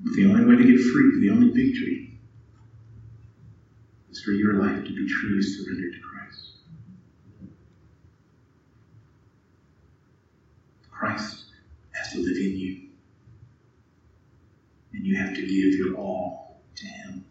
But 0.00 0.14
the 0.14 0.30
only 0.30 0.46
way 0.46 0.62
to 0.62 0.64
get 0.66 0.80
free, 0.80 1.20
the 1.20 1.30
only 1.30 1.48
victory, 1.48 2.18
is 4.10 4.22
for 4.22 4.30
your 4.30 4.54
life 4.54 4.82
to 4.82 4.94
be 4.94 5.06
truly 5.06 5.42
surrendered 5.42 5.92
to 5.92 6.00
Christ. 6.00 6.52
Christ 10.90 11.44
has 11.92 12.12
to 12.12 12.20
live 12.20 12.36
in 12.38 12.56
you. 12.56 12.83
And 14.94 15.04
you 15.04 15.16
have 15.16 15.34
to 15.34 15.40
give 15.40 15.74
your 15.74 15.96
all 15.96 16.62
to 16.76 16.86
Him. 16.86 17.24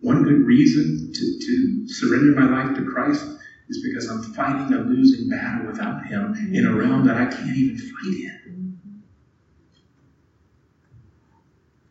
One 0.00 0.22
good 0.22 0.46
reason 0.46 1.12
to, 1.12 1.38
to 1.38 1.88
surrender 1.88 2.38
my 2.38 2.64
life 2.64 2.76
to 2.76 2.84
Christ 2.84 3.24
is 3.68 3.82
because 3.82 4.08
I'm 4.10 4.22
fighting 4.34 4.74
a 4.74 4.80
losing 4.80 5.28
battle 5.28 5.66
without 5.68 6.06
Him 6.06 6.34
in 6.52 6.66
a 6.66 6.74
realm 6.74 7.06
that 7.06 7.16
I 7.16 7.26
can't 7.26 7.56
even 7.56 7.78
fight 7.78 8.04
in. 8.04 8.72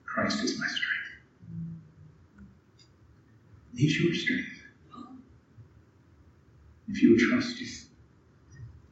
Christ 0.05 0.43
is 0.43 0.59
my 0.59 0.67
strength. 0.67 0.85
He's 3.75 3.99
your 3.99 4.13
strength. 4.13 4.45
If 6.89 7.01
you 7.01 7.11
will 7.11 7.19
trust 7.19 7.59
Him, 7.59 7.67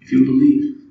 if 0.02 0.12
you'll 0.12 0.26
believe. 0.26 0.87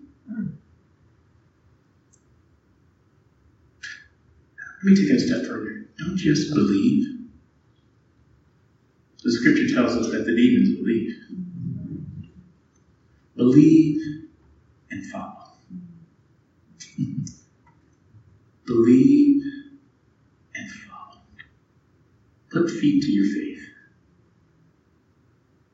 Let 4.87 4.93
me 4.93 5.03
take 5.03 5.17
a 5.17 5.19
step 5.19 5.45
further. 5.47 5.89
Don't 5.99 6.17
just 6.17 6.55
believe. 6.55 7.09
The 9.25 9.33
scripture 9.33 9.75
tells 9.75 9.97
us 9.97 10.13
that 10.13 10.27
the 10.27 10.37
demons 10.37 10.77
believe. 10.77 11.13
Believe 13.35 14.01
and 14.93 15.05
follow. 15.07 15.43
believe 18.65 19.43
and 20.55 20.71
follow. 20.71 21.21
Put 22.53 22.71
feet 22.71 23.03
to 23.03 23.11
your 23.11 23.27
faith. 23.35 23.69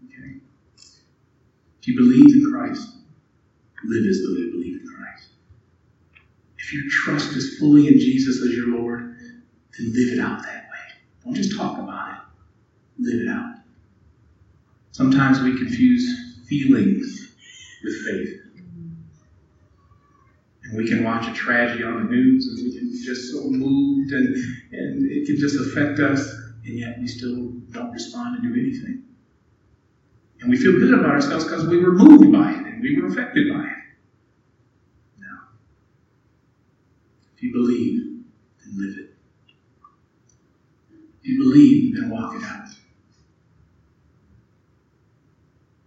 Okay? 0.06 0.40
If 1.82 1.88
you 1.88 1.96
believe 1.96 2.34
in 2.34 2.50
Christ, 2.50 2.88
live 3.84 4.06
as 4.06 4.22
though 4.22 4.38
you 4.38 4.52
believe 4.52 4.80
in 4.80 4.86
Christ. 4.86 5.11
If 6.72 6.74
your 6.74 6.84
trust 7.04 7.36
is 7.36 7.58
fully 7.58 7.86
in 7.88 7.98
Jesus 7.98 8.40
as 8.42 8.54
your 8.54 8.68
Lord, 8.68 9.16
then 9.78 9.92
live 9.92 10.18
it 10.18 10.20
out 10.20 10.42
that 10.42 10.64
way. 10.64 10.94
Don't 11.24 11.34
just 11.34 11.56
talk 11.56 11.78
about 11.78 12.12
it 12.12 12.22
live 12.98 13.22
it 13.22 13.28
out. 13.28 13.56
Sometimes 14.92 15.40
we 15.40 15.56
confuse 15.56 16.44
feelings 16.48 17.32
with 17.82 17.94
faith. 18.06 18.38
And 20.64 20.76
we 20.76 20.86
can 20.86 21.04
watch 21.04 21.26
a 21.26 21.32
tragedy 21.32 21.84
on 21.84 22.04
the 22.04 22.10
news 22.10 22.46
and 22.46 22.64
we 22.64 22.78
can 22.78 22.88
be 22.90 23.02
just 23.04 23.32
so 23.32 23.44
moved 23.44 24.12
and, 24.12 24.34
and 24.72 25.10
it 25.10 25.26
can 25.26 25.38
just 25.38 25.58
affect 25.60 25.98
us, 25.98 26.32
and 26.64 26.78
yet 26.78 26.98
we 27.00 27.08
still 27.08 27.50
don't 27.70 27.90
respond 27.90 28.36
and 28.36 28.54
do 28.54 28.60
anything. 28.60 29.02
And 30.40 30.50
we 30.50 30.56
feel 30.56 30.72
good 30.72 30.94
about 30.94 31.10
ourselves 31.10 31.44
because 31.44 31.66
we 31.66 31.78
were 31.78 31.92
moved 31.92 32.32
by 32.32 32.52
it 32.52 32.66
and 32.66 32.82
we 32.82 33.00
were 33.00 33.08
affected 33.08 33.52
by 33.52 33.64
it. 33.64 33.71
You 37.42 37.52
believe, 37.52 38.22
then 38.60 38.78
live 38.78 38.96
it. 38.98 39.16
If 41.22 41.28
you 41.28 41.38
believe, 41.38 41.96
then 41.96 42.08
walk 42.08 42.36
it 42.36 42.44
out. 42.44 42.68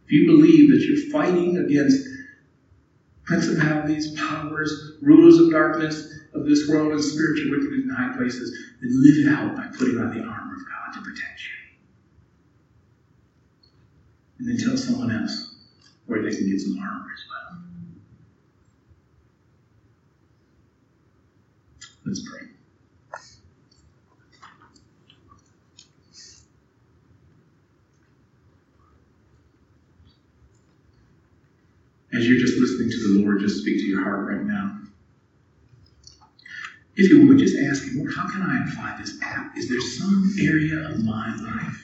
If 0.04 0.12
you 0.12 0.28
believe 0.28 0.70
that 0.72 0.82
you're 0.86 1.10
fighting 1.12 1.58
against 1.58 2.06
principalities, 3.24 4.20
powers, 4.20 4.98
rulers 5.02 5.40
of 5.40 5.50
darkness 5.50 6.20
of 6.34 6.46
this 6.46 6.68
world, 6.68 6.92
and 6.92 7.02
spiritual 7.02 7.52
wickedness 7.52 7.84
in 7.86 7.90
high 7.90 8.14
places, 8.18 8.52
then 8.82 8.92
live 9.02 9.26
it 9.26 9.32
out 9.32 9.56
by 9.56 9.68
putting 9.78 9.98
on 9.98 10.14
the 10.14 10.24
armor 10.26 10.56
of 10.56 10.62
God 10.68 10.94
to 10.96 11.02
protect 11.02 11.40
you. 11.40 11.56
And 14.40 14.50
then 14.50 14.58
tell 14.58 14.76
someone 14.76 15.10
else 15.10 15.56
where 16.06 16.22
they 16.22 16.36
can 16.36 16.50
get 16.50 16.60
some 16.60 16.78
armor 16.78 17.08
as 17.14 17.24
well. 17.30 17.75
Let's 22.06 22.22
pray. 22.30 22.42
As 32.14 32.28
you're 32.28 32.40
just 32.40 32.58
listening 32.60 32.92
to 32.92 33.14
the 33.14 33.20
Lord 33.22 33.42
just 33.42 33.62
speak 33.62 33.78
to 33.78 33.86
your 33.86 34.04
heart 34.04 34.28
right 34.28 34.46
now, 34.46 34.80
if 36.96 37.10
you 37.10 37.28
would 37.28 37.40
just 37.40 37.58
ask 37.58 37.84
Him, 37.84 37.98
Lord, 37.98 38.14
how 38.16 38.30
can 38.30 38.42
I 38.42 38.64
apply 38.64 38.96
this 39.00 39.20
app? 39.22 39.58
Is 39.58 39.68
there 39.68 39.82
some 39.82 40.34
area 40.40 40.90
of 40.90 41.04
my 41.04 41.36
life 41.36 41.84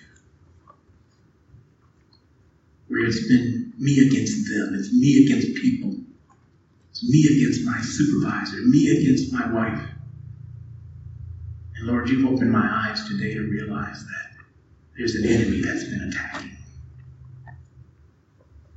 where 2.88 3.06
it's 3.06 3.28
been 3.28 3.74
me 3.78 4.08
against 4.08 4.48
them, 4.50 4.76
it's 4.76 4.94
me 4.94 5.26
against 5.26 5.56
people, 5.62 5.96
it's 6.92 7.04
me 7.10 7.26
against 7.26 7.66
my 7.66 7.82
supervisor, 7.82 8.58
me 8.68 9.02
against 9.02 9.34
my 9.34 9.52
wife? 9.52 9.91
And 11.82 11.90
Lord, 11.90 12.10
you've 12.10 12.32
opened 12.32 12.52
my 12.52 12.88
eyes 12.88 13.08
today 13.08 13.34
to 13.34 13.42
realize 13.42 14.06
that 14.06 14.28
there's 14.96 15.16
an 15.16 15.26
enemy 15.26 15.62
that's 15.62 15.86
been 15.86 16.14
attacking. 16.14 16.50
Me. 16.50 16.58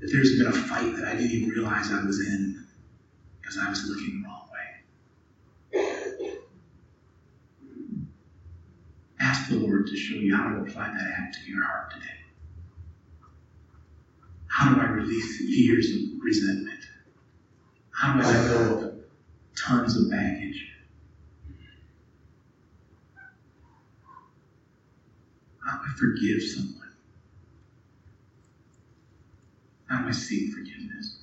That 0.01 0.11
there's 0.11 0.39
been 0.39 0.47
a 0.47 0.53
fight 0.53 0.97
that 0.97 1.09
I 1.09 1.13
didn't 1.15 1.33
even 1.33 1.51
realize 1.51 1.93
I 1.93 2.03
was 2.03 2.27
in 2.27 2.67
because 3.43 3.59
I 3.59 3.69
was 3.69 3.87
looking 3.87 4.23
the 4.23 4.27
wrong 4.27 4.49
way. 4.55 6.39
Ask 9.21 9.51
the 9.51 9.57
Lord 9.57 9.87
to 9.89 9.97
show 9.97 10.15
you 10.15 10.35
how 10.35 10.49
to 10.49 10.61
apply 10.63 10.89
that 10.89 11.15
act 11.19 11.37
to 11.45 11.51
your 11.51 11.63
heart 11.63 11.91
today. 11.91 12.07
How 14.47 14.75
do 14.75 14.81
I 14.81 14.87
release 14.87 15.43
years 15.43 15.91
of 15.91 16.01
resentment? 16.23 16.81
How 17.91 18.15
do 18.15 18.23
I 18.23 18.33
let 18.33 18.49
go 18.49 18.79
of 18.79 18.95
tons 19.59 19.95
of 19.95 20.11
baggage? 20.11 20.71
How 25.65 25.79
do 25.79 25.84
I 25.84 25.84
forgive 25.99 26.43
someone? 26.43 26.93
How 29.87 30.03
do 30.03 30.09
I 30.09 30.13
seek 30.13 30.53
forgiveness? 30.53 31.19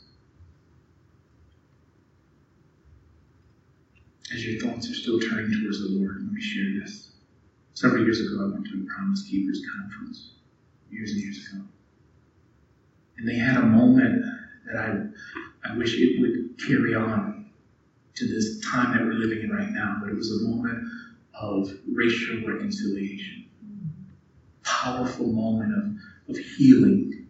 As 4.33 4.45
your 4.45 4.61
thoughts 4.61 4.89
are 4.89 4.93
still 4.93 5.19
turning 5.19 5.51
towards 5.51 5.81
the 5.81 5.89
Lord, 5.89 6.23
let 6.23 6.31
me 6.31 6.41
share 6.41 6.79
this. 6.79 7.11
Several 7.73 8.03
years 8.03 8.21
ago, 8.21 8.45
I 8.45 8.53
went 8.53 8.65
to 8.67 8.85
a 8.87 8.93
Promise 8.93 9.23
Keepers 9.23 9.61
conference, 9.75 10.31
years 10.89 11.11
and 11.11 11.21
years 11.21 11.47
ago. 11.51 11.63
And 13.17 13.27
they 13.27 13.35
had 13.35 13.57
a 13.57 13.65
moment 13.65 14.23
that 14.65 14.77
I, 14.77 15.69
I 15.69 15.77
wish 15.77 15.95
it 15.97 16.21
would 16.21 16.57
carry 16.65 16.95
on 16.95 17.51
to 18.15 18.27
this 18.27 18.61
time 18.61 18.95
that 18.95 19.03
we're 19.03 19.13
living 19.13 19.41
in 19.43 19.49
right 19.49 19.69
now, 19.69 19.97
but 20.01 20.09
it 20.09 20.15
was 20.15 20.31
a 20.31 20.47
moment 20.47 20.87
of 21.33 21.71
racial 21.91 22.47
reconciliation. 22.47 23.45
Powerful 24.63 25.31
moment 25.31 25.73
of, 25.73 26.35
of 26.35 26.37
healing 26.57 27.25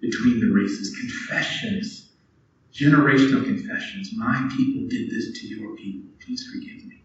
between 0.00 0.40
the 0.40 0.52
races, 0.52 0.90
confessions, 0.98 2.04
generational 2.72 3.44
confessions. 3.44 4.10
My 4.14 4.48
people 4.56 4.82
did 4.88 5.10
this 5.10 5.40
to 5.40 5.46
your 5.46 5.74
people. 5.76 6.10
Please 6.24 6.42
forgive 6.52 6.84
me. 6.86 7.02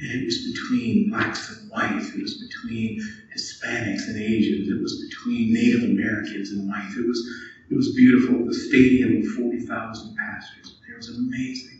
And 0.00 0.12
it 0.12 0.24
was 0.24 0.38
between 0.52 1.10
blacks 1.10 1.48
and 1.50 1.70
whites. 1.70 2.10
It 2.14 2.22
was 2.22 2.34
between 2.34 2.98
Hispanics 3.36 4.06
and 4.08 4.18
Asians. 4.18 4.68
It 4.68 4.80
was 4.80 5.02
between 5.08 5.52
Native 5.52 5.82
Americans 5.84 6.52
and 6.52 6.68
whites. 6.68 6.96
It 6.96 7.06
was, 7.06 7.20
it 7.70 7.74
was 7.74 7.94
beautiful. 7.94 8.44
The 8.44 8.54
stadium 8.54 9.16
of 9.16 9.26
40,000 9.26 10.14
pastors. 10.16 10.78
It 10.88 10.96
was 10.96 11.08
amazing. 11.08 11.77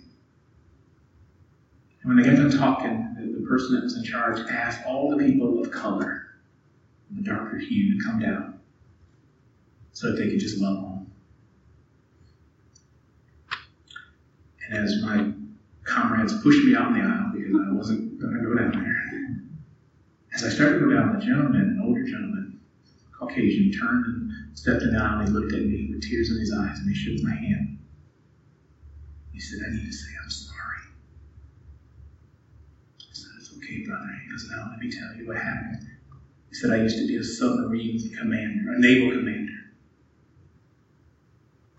When 2.09 2.17
they 2.17 2.23
got 2.23 2.37
done 2.37 2.51
talking, 2.51 3.15
the, 3.19 3.39
the 3.39 3.47
person 3.47 3.75
that 3.75 3.85
was 3.85 3.95
in 3.95 4.03
charge 4.03 4.41
asked 4.49 4.81
all 4.87 5.11
the 5.11 5.23
people 5.23 5.61
of 5.61 5.71
color, 5.71 6.39
the 7.11 7.21
darker 7.21 7.59
hue, 7.59 7.99
to 7.99 8.05
come 8.05 8.19
down 8.19 8.59
so 9.93 10.11
that 10.11 10.17
they 10.17 10.31
could 10.31 10.41
just 10.41 10.57
love 10.57 10.79
on. 10.79 11.11
And 14.65 14.79
as 14.79 15.03
my 15.03 15.31
comrades 15.85 16.33
pushed 16.43 16.65
me 16.65 16.75
out 16.75 16.93
in 16.93 16.95
the 16.95 17.07
aisle 17.07 17.31
because 17.35 17.55
I 17.55 17.73
wasn't 17.75 18.19
going 18.19 18.33
to 18.33 18.41
go 18.41 18.55
down 18.55 18.73
there, 18.73 18.99
as 20.35 20.45
I 20.45 20.49
started 20.49 20.79
to 20.79 20.87
go 20.87 20.95
down, 20.95 21.19
the 21.19 21.25
gentleman, 21.25 21.61
an 21.61 21.83
older 21.85 22.05
gentleman, 22.05 22.59
Caucasian, 23.19 23.71
turned 23.79 24.07
and 24.07 24.31
stepped 24.57 24.83
in 24.83 24.95
the 24.95 24.99
aisle 24.99 25.19
and 25.19 25.29
he 25.29 25.35
looked 25.35 25.53
at 25.53 25.61
me 25.61 25.89
with 25.91 26.01
tears 26.01 26.31
in 26.31 26.39
his 26.39 26.55
eyes 26.55 26.79
and 26.79 26.89
he 26.89 26.95
shook 26.95 27.23
my 27.23 27.35
hand. 27.35 27.79
He 29.33 29.41
said, 29.41 29.61
I 29.67 29.75
need 29.75 29.85
to 29.85 29.93
say 29.93 30.09
I'm 30.23 30.31
sorry. 30.31 30.55
I 33.01 33.15
said, 33.15 33.31
It's 33.39 33.48
okay, 33.59 33.85
brother. 33.85 34.07
He 34.25 34.31
goes, 34.31 34.49
Now, 34.51 34.69
let 34.71 34.79
me 34.79 34.91
tell 34.91 35.15
you 35.17 35.27
what 35.27 35.37
happened. 35.37 35.87
He 36.49 36.55
said, 36.55 36.71
I 36.71 36.77
used 36.77 36.99
to 36.99 37.07
be 37.07 37.17
a 37.17 37.25
submarine 37.25 37.99
commander, 38.17 38.73
a 38.73 38.79
naval 38.79 39.11
commander. 39.11 39.53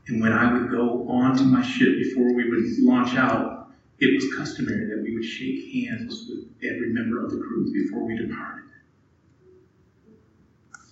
And 0.08 0.22
when 0.22 0.34
I 0.34 0.52
would 0.52 0.70
go 0.72 1.08
onto 1.08 1.44
my 1.44 1.62
ship 1.62 1.90
before 1.98 2.34
we 2.34 2.50
would 2.50 2.64
launch 2.80 3.16
out, 3.16 3.70
it 4.00 4.14
was 4.16 4.34
customary 4.36 4.86
that 4.88 5.04
we 5.04 5.14
would 5.14 5.26
shake 5.26 5.74
hands 5.74 6.26
with 6.30 6.46
every 6.64 6.90
member 6.94 7.24
of 7.24 7.32
the 7.32 7.38
crew 7.38 7.72
before 7.72 8.06
we 8.06 8.18
departed. 8.18 8.66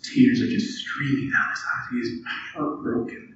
Tears 0.03 0.41
are 0.41 0.47
just 0.47 0.77
streaming 0.77 1.31
down 1.31 1.49
his 1.49 1.63
eyes. 1.73 1.85
He 1.91 1.97
is 1.97 2.25
heartbroken. 2.53 3.35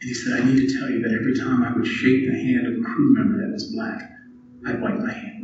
And 0.00 0.08
he 0.08 0.14
said, 0.14 0.40
I 0.40 0.44
need 0.44 0.68
to 0.68 0.78
tell 0.78 0.90
you 0.90 1.00
that 1.02 1.14
every 1.14 1.36
time 1.36 1.62
I 1.62 1.72
would 1.72 1.86
shake 1.86 2.26
the 2.26 2.32
hand 2.32 2.66
of 2.66 2.80
a 2.80 2.84
crew 2.84 3.14
member 3.14 3.38
that 3.38 3.52
was 3.52 3.64
black, 3.72 4.10
I'd 4.66 4.80
wipe 4.80 4.96
my 4.98 5.12
hand 5.12 5.39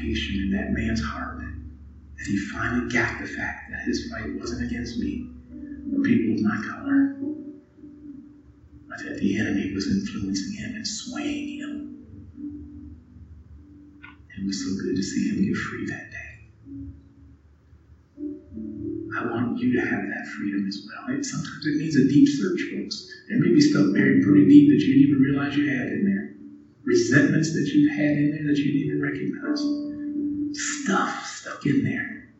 in 0.00 0.50
that 0.50 0.70
man's 0.70 1.00
heart 1.00 1.38
that 1.38 2.26
he 2.26 2.36
finally 2.36 2.88
got 2.92 3.18
the 3.18 3.26
fact 3.26 3.70
that 3.70 3.80
his 3.84 4.08
fight 4.10 4.32
wasn't 4.34 4.62
against 4.70 4.98
me 4.98 5.24
or 5.92 6.02
people 6.02 6.34
of 6.34 6.40
my 6.42 6.56
color, 6.64 7.16
but 8.88 8.98
that 9.04 9.18
the 9.18 9.38
enemy 9.38 9.72
was 9.74 9.86
influencing 9.86 10.52
him 10.52 10.74
and 10.74 10.86
swaying 10.86 11.58
him. 11.58 11.88
It 14.38 14.46
was 14.46 14.64
so 14.64 14.70
good 14.82 14.96
to 14.96 15.02
see 15.02 15.28
him 15.28 15.44
get 15.44 15.56
free 15.56 15.86
that 15.86 16.10
day. 16.10 16.32
I 19.14 19.26
want 19.26 19.58
you 19.58 19.72
to 19.74 19.80
have 19.80 20.02
that 20.08 20.26
freedom 20.36 20.66
as 20.66 20.86
well. 20.86 21.22
Sometimes 21.22 21.66
it 21.66 21.76
needs 21.76 21.96
a 21.96 22.08
deep 22.08 22.28
search, 22.28 22.60
folks. 22.72 23.06
There 23.28 23.38
may 23.38 23.52
be 23.52 23.60
stuff 23.60 23.92
buried 23.92 24.22
pretty 24.22 24.48
deep 24.48 24.68
that 24.70 24.80
you 24.80 24.94
didn't 24.94 25.08
even 25.08 25.20
realize 25.20 25.56
you 25.56 25.68
had 25.68 25.88
in 25.88 26.04
there. 26.04 26.21
Resentments 26.84 27.52
that 27.52 27.66
you've 27.72 27.92
had 27.92 28.18
in 28.18 28.30
there 28.32 28.44
that 28.52 28.58
you 28.58 28.72
didn't 28.72 28.86
even 28.86 29.00
recognize. 29.02 29.62
Stuff 30.58 31.26
stuck 31.26 31.64
in 31.66 31.84
there 31.84 32.34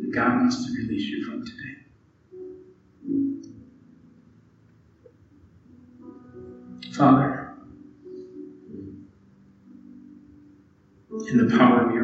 that 0.00 0.12
God 0.12 0.40
wants 0.40 0.66
to 0.66 0.72
release 0.76 1.08
you 1.08 1.24
from 1.24 1.44
today. 1.44 1.76
Father, 6.94 7.54
in 11.28 11.36
the 11.46 11.56
power 11.56 11.86
of 11.86 11.94
your 11.94 12.01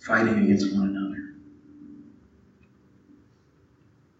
fighting 0.00 0.44
against 0.44 0.72
one 0.74 0.88
another. 0.88 1.34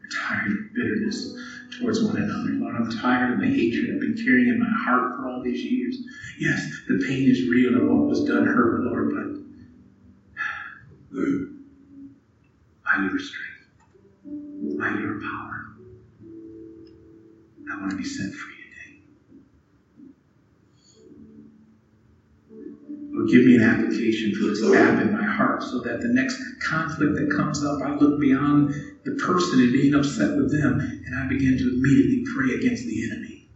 We're 0.00 0.08
tired 0.10 0.50
of 0.52 0.74
bitterness 0.74 1.34
towards 1.78 2.02
one 2.02 2.16
another. 2.16 2.50
Lord, 2.52 2.76
I'm 2.76 2.90
tired 2.90 3.32
of 3.34 3.40
the 3.40 3.46
hatred 3.46 3.94
I've 3.94 4.00
been 4.00 4.16
carrying 4.16 4.48
in 4.48 4.58
my 4.58 4.70
heart 4.70 5.16
for 5.16 5.28
all 5.28 5.42
these 5.42 5.62
years. 5.62 5.96
Yes, 6.38 6.66
the 6.88 7.02
pain 7.06 7.28
is 7.28 7.48
real 7.48 7.74
and 7.74 7.88
what 7.88 8.08
was 8.08 8.24
done 8.24 8.46
hurt, 8.46 8.80
Lord, 8.84 9.14
but 9.14 9.38
by 12.84 13.02
your 13.02 13.18
strength, 13.18 13.66
by 14.78 14.90
your 15.00 15.20
power, 15.20 15.76
I 17.70 17.80
want 17.80 17.90
to 17.90 17.96
be 17.96 18.04
set 18.04 18.32
free 18.32 18.54
today. 18.64 19.02
Lord, 23.12 23.17
give 23.28 23.44
me 23.44 23.56
an 23.56 23.62
application 23.62 24.34
for 24.34 24.46
this 24.46 24.60
gap 24.70 25.02
in 25.02 25.12
my 25.12 25.24
heart 25.24 25.62
so 25.62 25.80
that 25.80 26.00
the 26.00 26.08
next 26.08 26.40
conflict 26.62 27.14
that 27.14 27.30
comes 27.30 27.64
up, 27.64 27.80
I 27.82 27.94
look 27.94 28.20
beyond 28.20 28.74
the 29.04 29.12
person 29.12 29.60
and 29.60 29.72
being 29.72 29.94
upset 29.94 30.36
with 30.36 30.50
them, 30.50 30.80
and 30.80 31.14
I 31.14 31.26
begin 31.28 31.56
to 31.58 31.74
immediately 31.74 32.24
pray 32.34 32.54
against 32.54 32.86
the 32.86 33.04
enemy. 33.10 33.48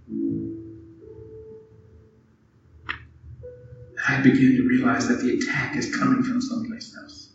I 4.09 4.20
begin 4.20 4.57
to 4.57 4.66
realize 4.68 5.09
that 5.09 5.20
the 5.20 5.39
attack 5.39 5.77
is 5.77 5.95
coming 5.95 6.23
from 6.23 6.41
someplace 6.41 6.95
else. 7.01 7.31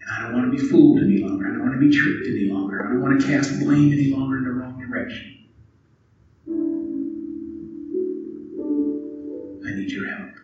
And 0.00 0.10
I 0.10 0.22
don't 0.22 0.34
want 0.34 0.52
to 0.52 0.58
be 0.58 0.62
fooled 0.68 1.00
any 1.02 1.18
longer. 1.18 1.46
I 1.46 1.50
don't 1.50 1.60
want 1.60 1.72
to 1.72 1.78
be 1.78 1.90
tricked 1.90 2.26
any 2.28 2.50
longer. 2.50 2.84
I 2.84 2.90
don't 2.90 3.00
want 3.00 3.20
to 3.20 3.26
cast 3.26 3.58
blame 3.60 3.92
any 3.92 4.10
longer 4.10 4.38
in 4.38 4.44
the 4.44 4.50
wrong 4.50 4.78
direction. 4.78 5.37
Need 9.88 9.96
your 9.96 10.08
help. 10.08 10.34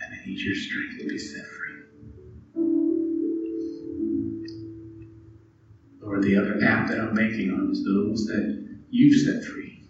And 0.00 0.14
I 0.14 0.26
need 0.26 0.38
your 0.38 0.54
strength 0.54 0.98
to 0.98 1.08
be 1.08 1.18
set 1.18 1.44
free. 1.46 1.82
Lord, 6.00 6.22
the 6.22 6.36
other 6.36 6.58
app 6.64 6.88
that 6.88 7.00
I'm 7.00 7.14
making 7.14 7.50
on 7.52 7.70
is 7.70 7.84
those 7.84 8.26
that 8.26 8.80
you've 8.90 9.20
set 9.20 9.44
free. 9.44 9.82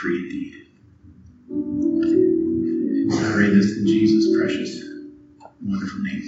free 0.00 0.18
indeed. 0.18 0.54
I 3.12 3.32
pray 3.32 3.50
this 3.50 3.78
in 3.78 3.86
Jesus' 3.86 4.36
precious, 4.36 4.84
wonderful 5.62 6.00
name. 6.00 6.22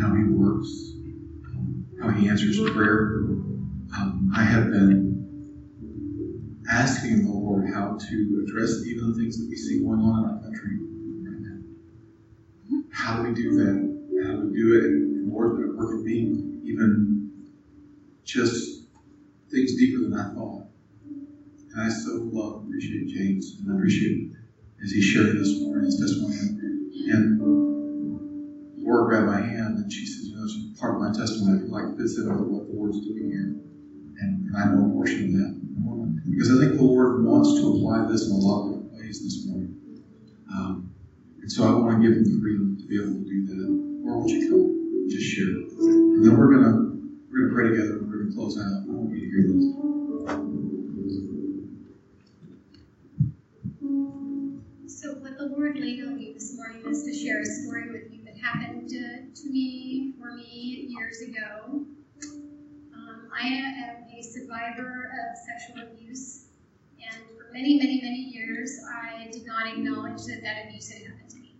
How 0.00 0.14
He 0.14 0.24
works, 0.24 0.94
how 2.00 2.10
He 2.10 2.28
answers 2.28 2.58
prayer. 2.72 3.20
Um, 3.96 4.32
I 4.34 4.42
have 4.42 4.70
been 4.70 5.14
asking 6.70 7.24
the 7.24 7.30
Lord 7.30 7.68
how 7.72 7.98
to 7.98 8.44
address 8.46 8.84
even 8.86 9.12
the 9.12 9.18
things 9.18 9.38
that 9.38 9.48
we 9.48 9.56
see 9.56 9.80
going 9.80 10.00
on 10.00 10.18
in 10.18 10.30
our 10.30 10.40
country 10.42 10.78
right 11.24 11.40
now. 11.40 11.58
How 12.90 13.22
do 13.22 13.28
we 13.28 13.34
do 13.34 13.54
that? 13.56 14.24
How 14.24 14.32
do 14.32 14.48
we 14.48 14.56
do 14.56 14.78
it? 14.78 14.84
And 14.84 15.28
the 15.28 15.32
Lord's 15.32 15.58
been 15.58 15.70
at 15.70 15.76
work 15.76 16.02
me, 16.04 16.60
even 16.64 17.30
just 18.24 18.84
things 19.50 19.76
deeper 19.76 20.02
than 20.02 20.14
I 20.14 20.34
thought. 20.34 20.66
And 21.72 21.80
I 21.82 21.88
so 21.88 22.12
love 22.32 22.62
and 22.62 22.68
appreciate 22.68 23.08
James, 23.08 23.56
and 23.60 23.72
I 23.72 23.76
appreciate 23.76 24.32
as 24.82 24.90
he 24.90 25.00
shared 25.00 25.36
this 25.36 25.60
morning 25.60 25.84
his 25.86 25.98
testimony. 25.98 26.36
And 27.10 27.40
Laura 28.82 29.06
grabbed 29.06 29.26
my 29.26 29.40
hand 29.40 29.53
and 29.84 29.92
she 29.92 30.06
says, 30.06 30.28
You 30.28 30.36
know, 30.36 30.44
it's 30.44 30.80
part 30.80 30.96
of 30.96 31.00
my 31.04 31.12
testimony 31.12 31.68
like 31.68 31.92
in 31.92 32.40
with 32.40 32.48
what 32.48 32.66
the 32.66 32.72
Lord's 32.72 33.04
doing 33.04 33.28
here. 33.28 33.52
And, 34.16 34.48
I 34.56 34.72
know 34.72 34.88
a 34.88 34.88
portion 34.96 35.28
of 35.28 35.32
that. 35.36 35.52
Because 36.30 36.48
I 36.50 36.56
think 36.64 36.78
the 36.78 36.82
Lord 36.82 37.24
wants 37.24 37.52
to 37.60 37.68
apply 37.68 38.08
this 38.08 38.24
in 38.24 38.32
a 38.32 38.38
lot 38.40 38.64
of 38.64 38.72
different 38.72 38.94
ways 38.96 39.20
this 39.20 39.44
morning. 39.46 39.76
Um, 40.48 40.88
and 41.42 41.52
so 41.52 41.68
I 41.68 41.72
want 41.76 42.00
to 42.00 42.08
give 42.08 42.16
him 42.16 42.24
the 42.24 42.40
freedom 42.40 42.78
to 42.80 42.86
be 42.86 42.96
able 42.96 43.20
to 43.20 43.26
do 43.28 43.44
that. 43.44 43.68
Or 44.08 44.16
won't 44.18 44.30
you 44.30 44.48
come? 44.48 45.08
Just 45.10 45.26
share. 45.26 45.52
And 46.16 46.24
then 46.24 46.38
we're 46.38 46.48
gonna 46.54 46.96
we're 47.28 47.44
gonna 47.44 47.52
pray 47.52 47.68
together 47.68 47.98
and 47.98 48.08
we're 48.08 48.24
gonna 48.24 48.34
close 48.34 48.56
out. 48.56 48.88
I 48.88 48.92
want 48.92 49.12
you 49.12 49.20
to 49.20 49.28
hear 49.28 49.42
this. 49.52 49.64
So 54.88 55.12
what 55.20 55.36
the 55.36 55.46
Lord 55.46 55.78
laid 55.78 56.00
on 56.04 56.16
me 56.16 56.32
this 56.32 56.56
morning 56.56 56.80
is 56.88 57.04
to 57.04 57.12
share 57.12 57.40
a 57.40 57.44
story 57.44 57.90
with 57.90 58.03
happened 58.44 58.88
to 58.88 59.48
me 59.48 60.12
for 60.20 60.32
me 60.32 60.86
years 60.90 61.22
ago. 61.22 61.86
I 63.36 63.48
am 63.48 64.04
a 64.16 64.22
survivor 64.22 65.10
of 65.10 65.36
sexual 65.36 65.92
abuse, 65.92 66.46
and 67.02 67.16
for 67.36 67.52
many, 67.52 67.78
many, 67.78 68.00
many 68.00 68.30
years, 68.32 68.78
I 68.88 69.28
did 69.32 69.44
not 69.44 69.66
acknowledge 69.66 70.24
that 70.26 70.40
that 70.42 70.66
abuse 70.66 70.92
had 70.92 71.02
happened 71.02 71.30
to 71.30 71.36
me. 71.38 71.56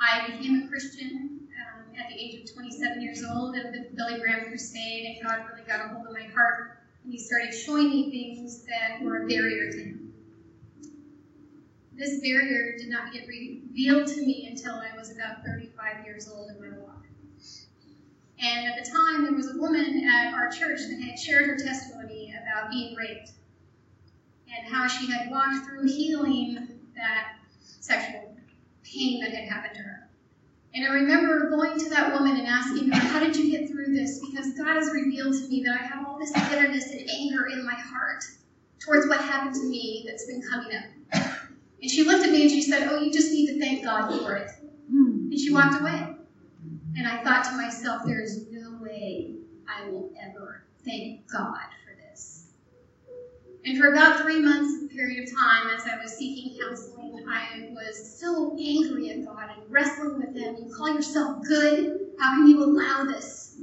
I 0.00 0.30
became 0.30 0.62
a 0.62 0.68
Christian 0.68 1.48
um, 1.58 1.82
at 1.98 2.08
the 2.08 2.14
age 2.14 2.40
of 2.40 2.54
27 2.54 3.02
years 3.02 3.24
old 3.24 3.56
at 3.56 3.72
the 3.72 3.88
Billy 3.96 4.20
Graham 4.20 4.46
Crusade, 4.46 5.16
and 5.16 5.28
God 5.28 5.44
really 5.50 5.66
got 5.66 5.84
a 5.84 5.88
hold 5.88 6.06
of 6.06 6.12
my 6.12 6.26
heart, 6.32 6.78
and 7.02 7.12
He 7.12 7.18
started 7.18 7.52
showing 7.52 7.90
me 7.90 8.10
things 8.10 8.64
that 8.66 9.02
were 9.02 9.24
a 9.24 9.26
barrier 9.26 9.72
to 9.72 9.78
Him. 9.78 10.05
This 11.96 12.20
barrier 12.20 12.76
did 12.76 12.88
not 12.88 13.12
get 13.12 13.26
revealed 13.26 14.06
to 14.08 14.20
me 14.20 14.48
until 14.50 14.74
I 14.74 14.96
was 14.96 15.10
about 15.10 15.44
35 15.46 16.04
years 16.04 16.28
old 16.28 16.50
in 16.50 16.60
my 16.60 16.76
walk. 16.78 17.06
And 18.38 18.66
at 18.66 18.84
the 18.84 18.90
time, 18.90 19.24
there 19.24 19.32
was 19.32 19.54
a 19.54 19.58
woman 19.58 20.06
at 20.06 20.34
our 20.34 20.50
church 20.50 20.80
that 20.90 21.00
had 21.00 21.18
shared 21.18 21.46
her 21.46 21.56
testimony 21.56 22.34
about 22.42 22.70
being 22.70 22.94
raped 22.94 23.30
and 24.54 24.72
how 24.72 24.86
she 24.86 25.10
had 25.10 25.30
walked 25.30 25.64
through 25.64 25.86
healing 25.88 26.68
that 26.94 27.36
sexual 27.60 28.36
pain 28.84 29.22
that 29.22 29.32
had 29.32 29.48
happened 29.48 29.76
to 29.76 29.82
her. 29.82 30.08
And 30.74 30.84
I 30.84 30.88
remember 30.88 31.48
going 31.48 31.78
to 31.78 31.88
that 31.90 32.12
woman 32.12 32.36
and 32.36 32.46
asking 32.46 32.90
her, 32.90 33.00
How 33.00 33.20
did 33.20 33.34
you 33.34 33.50
get 33.50 33.70
through 33.70 33.94
this? 33.94 34.20
Because 34.20 34.52
God 34.52 34.76
has 34.76 34.90
revealed 34.92 35.32
to 35.32 35.48
me 35.48 35.62
that 35.62 35.80
I 35.80 35.84
have 35.86 36.06
all 36.06 36.18
this 36.18 36.32
bitterness 36.32 36.90
and 36.90 37.08
anger 37.08 37.46
in 37.46 37.64
my 37.64 37.74
heart 37.74 38.22
towards 38.78 39.08
what 39.08 39.20
happened 39.20 39.54
to 39.54 39.64
me 39.64 40.04
that's 40.06 40.26
been 40.26 40.42
coming 40.42 40.76
up. 40.76 40.84
And 41.86 41.90
she 41.92 42.02
looked 42.02 42.26
at 42.26 42.32
me 42.32 42.42
and 42.42 42.50
she 42.50 42.62
said, 42.62 42.88
Oh, 42.90 43.00
you 43.00 43.12
just 43.12 43.30
need 43.30 43.46
to 43.46 43.60
thank 43.60 43.84
God 43.84 44.10
for 44.18 44.34
it. 44.34 44.50
Hmm. 44.90 45.30
And 45.30 45.38
she 45.38 45.52
walked 45.52 45.80
away. 45.80 46.16
And 46.96 47.06
I 47.06 47.22
thought 47.22 47.44
to 47.44 47.52
myself, 47.52 48.02
there 48.04 48.20
is 48.20 48.44
no 48.50 48.76
way 48.82 49.36
I 49.68 49.88
will 49.88 50.10
ever 50.20 50.64
thank 50.84 51.30
God 51.30 51.68
for 51.84 51.94
this. 51.94 52.46
And 53.64 53.78
for 53.78 53.92
about 53.92 54.20
three 54.22 54.40
months 54.40 54.92
period 54.92 55.28
of 55.28 55.38
time, 55.38 55.68
as 55.76 55.86
I 55.86 56.02
was 56.02 56.10
seeking 56.16 56.58
counseling, 56.60 57.24
I 57.30 57.68
was 57.70 58.18
so 58.18 58.56
angry 58.58 59.10
at 59.10 59.24
God 59.24 59.48
and 59.56 59.70
wrestling 59.70 60.18
with 60.18 60.34
Him. 60.34 60.56
You 60.56 60.74
call 60.76 60.92
yourself 60.92 61.44
good? 61.46 62.00
How 62.18 62.34
can 62.34 62.48
you 62.48 62.64
allow 62.64 63.04
this? 63.04 63.58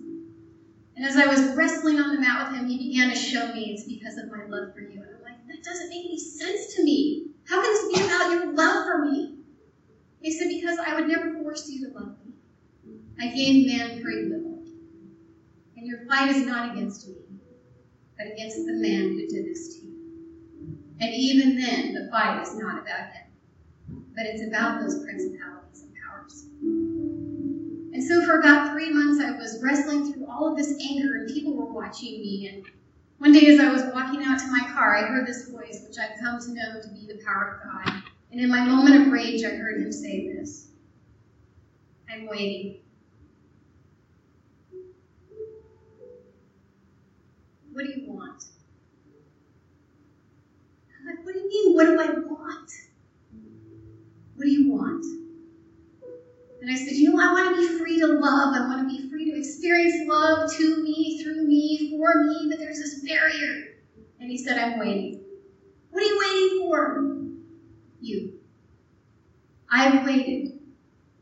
And 0.96 1.06
as 1.06 1.18
I 1.18 1.26
was 1.26 1.58
wrestling 1.58 2.00
on 2.00 2.16
the 2.16 2.22
mat 2.22 2.50
with 2.50 2.58
Him, 2.58 2.68
He 2.68 2.78
began 2.78 3.10
to 3.10 3.18
show 3.18 3.54
me 3.54 3.74
it's 3.74 3.84
because 3.84 4.18
of 4.18 4.32
my 4.32 4.46
love 4.46 4.74
for 4.74 4.80
you. 4.80 5.02
And 5.02 5.10
I'm 5.18 5.24
like, 5.24 5.46
that 5.48 5.62
doesn't 5.62 5.90
make 5.90 6.06
any 6.06 6.18
sense 6.18 6.74
to 6.76 6.84
me. 6.86 7.33
How 7.48 7.62
can 7.62 7.74
this 7.74 7.98
be 8.00 8.06
about 8.06 8.32
your 8.32 8.54
love 8.54 8.86
for 8.86 9.06
me? 9.06 9.38
He 10.22 10.32
said, 10.32 10.48
because 10.50 10.80
I 10.80 10.96
would 10.96 11.08
never 11.08 11.34
force 11.44 11.70
you 11.70 11.88
to 11.88 11.94
love 11.94 12.16
me. 12.26 12.34
I 13.20 13.28
gave 13.28 13.68
man 13.68 14.02
free 14.02 14.30
will. 14.30 14.64
And 15.76 15.88
your 15.88 16.06
fight 16.08 16.30
is 16.30 16.46
not 16.46 16.72
against 16.72 17.08
me, 17.10 17.16
but 18.18 18.28
against 18.28 18.58
the 18.66 18.74
man 18.74 19.10
who 19.10 19.28
did 19.28 19.46
this 19.46 19.76
to 19.76 19.86
you. 19.86 19.94
And 21.02 21.14
even 21.14 21.58
then, 21.58 21.94
the 21.94 22.10
fight 22.10 22.42
is 22.42 22.56
not 22.56 22.82
about 22.82 23.12
him, 23.12 23.28
but 24.16 24.26
it's 24.26 24.48
about 24.48 24.80
those 24.82 25.04
principalities 25.04 25.84
and 25.84 25.94
powers. 26.08 26.46
And 27.94 28.02
so 28.02 28.26
for 28.26 28.40
about 28.40 28.72
three 28.72 28.90
months, 28.92 29.22
I 29.24 29.32
was 29.32 29.62
wrestling 29.62 30.14
through 30.14 30.26
all 30.28 30.50
of 30.50 30.58
this 30.58 30.74
anger, 30.82 31.16
and 31.16 31.28
people 31.28 31.54
were 31.54 31.74
watching 31.74 32.22
me. 32.22 32.50
And 32.54 32.66
one 33.24 33.32
day, 33.32 33.48
as 33.48 33.58
I 33.58 33.72
was 33.72 33.84
walking 33.94 34.22
out 34.26 34.38
to 34.40 34.48
my 34.48 34.68
car, 34.74 34.98
I 34.98 35.04
heard 35.04 35.26
this 35.26 35.48
voice, 35.48 35.86
which 35.88 35.98
I've 35.98 36.20
come 36.20 36.42
to 36.42 36.54
know 36.54 36.82
to 36.82 36.90
be 36.90 37.08
the 37.08 37.24
power 37.24 37.62
of 37.64 37.64
God. 37.64 38.04
And 38.30 38.42
in 38.42 38.50
my 38.50 38.66
moment 38.66 39.02
of 39.02 39.14
rage, 39.14 39.46
I 39.46 39.52
heard 39.52 39.82
him 39.82 39.94
say 39.94 40.28
this 40.28 40.72
I'm 42.12 42.28
waiting. 42.28 42.82
What 47.72 47.86
do 47.86 47.92
you 47.92 48.12
want? 48.12 48.44
I'm 51.00 51.06
like, 51.06 51.26
What 51.26 51.34
do 51.34 51.40
you 51.40 51.48
mean? 51.48 51.76
What 51.76 51.86
do 51.86 52.02
I 52.02 52.20
want? 52.28 52.72
What 54.36 54.44
do 54.44 54.52
you 54.52 54.70
want? 54.70 55.23
And 56.64 56.72
I 56.72 56.76
said, 56.76 56.94
You 56.94 57.12
know, 57.12 57.20
I 57.22 57.34
want 57.34 57.58
to 57.58 57.62
be 57.62 57.78
free 57.78 58.00
to 58.00 58.08
love. 58.08 58.56
I 58.56 58.62
want 58.62 58.90
to 58.90 58.98
be 58.98 59.10
free 59.10 59.30
to 59.30 59.38
experience 59.38 60.08
love 60.08 60.50
to 60.56 60.82
me, 60.82 61.22
through 61.22 61.46
me, 61.46 61.90
for 61.90 62.24
me, 62.24 62.48
but 62.50 62.58
there's 62.58 62.78
this 62.78 63.04
barrier. 63.04 63.74
And 64.22 64.32
he 64.32 64.38
said, 64.38 64.58
I'm 64.58 64.80
waiting. 64.80 65.20
What 65.90 66.04
are 66.04 66.06
you 66.06 66.20
waiting 66.20 66.60
for? 66.60 67.18
You. 68.00 68.40
I've 69.70 70.06
waited 70.06 70.58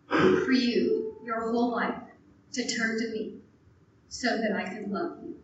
for 0.08 0.52
you 0.52 1.16
your 1.26 1.52
whole 1.52 1.72
life 1.72 1.98
to 2.54 2.78
turn 2.78 3.00
to 3.00 3.10
me 3.10 3.38
so 4.10 4.38
that 4.38 4.56
I 4.56 4.70
could 4.70 4.92
love 4.92 5.24
you. 5.24 5.38